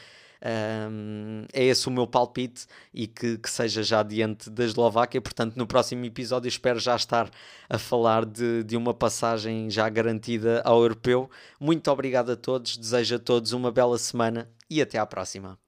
um, 0.91 1.45
é 1.53 1.63
esse 1.63 1.87
o 1.87 1.91
meu 1.91 2.07
palpite 2.07 2.65
e 2.93 3.07
que, 3.07 3.37
que, 3.37 3.49
seja 3.49 3.83
já 3.83 4.03
diante 4.03 4.49
da 4.49 4.63
Eslováquia. 4.63 5.21
Portanto, 5.21 5.55
no 5.55 5.67
próximo 5.67 6.05
episódio 6.05 6.47
espero 6.47 6.79
já 6.79 6.95
estar 6.95 7.29
a 7.69 7.77
falar 7.77 8.25
de, 8.25 8.63
de 8.63 8.77
uma 8.77 8.93
passagem 8.93 9.69
já 9.69 9.87
garantida 9.89 10.61
ao 10.63 10.81
europeu. 10.81 11.29
Muito 11.59 11.89
obrigado 11.89 12.31
a 12.31 12.35
todos, 12.35 12.77
desejo 12.77 13.15
a 13.15 13.19
todos 13.19 13.51
uma 13.53 13.71
bela 13.71 13.97
semana 13.97 14.49
e 14.69 14.81
até 14.81 14.97
à 14.97 15.05
próxima. 15.05 15.64